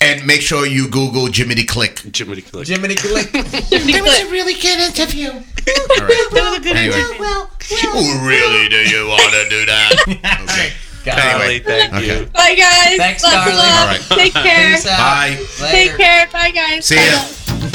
and 0.00 0.26
make 0.26 0.40
sure 0.40 0.66
you 0.66 0.88
Google 0.88 1.26
Jiminy 1.26 1.64
Glick. 1.64 2.14
Jiminy 2.16 2.42
Glick. 2.42 2.66
Jiminy 2.66 2.94
Glick. 2.94 3.30
Jiminy 3.70 3.92
Glick. 3.98 4.30
really 4.30 4.54
good 4.54 4.78
interview. 4.78 5.30
All 5.30 6.06
right. 6.06 6.66
Anyway. 6.66 7.02
Oh, 7.82 8.26
really? 8.26 8.68
Do 8.68 8.76
you 8.88 9.06
want 9.08 9.32
to 9.32 9.48
do 9.48 9.66
that? 9.66 9.92
Okay. 11.04 11.16
Carly, 11.16 11.58
thank 11.60 11.94
Okay. 11.94 12.20
you. 12.20 12.26
Bye 12.26 12.54
guys. 12.54 12.96
Thanks, 12.98 13.22
Lots 13.22 13.36
of 13.36 13.42
darling. 13.44 13.56
love. 13.56 13.78
All 13.80 13.86
right. 13.86 14.00
Take 14.18 14.32
care. 14.34 14.74
Peace 14.76 14.86
out. 14.86 14.98
Bye. 14.98 15.30
Later. 15.62 15.70
Take 15.70 15.96
care. 15.96 16.26
Bye 16.32 16.50
guys. 16.50 16.84
See 16.86 16.96
Bye, 16.96 17.02
ya. 17.04 17.10
guys. 17.12 17.72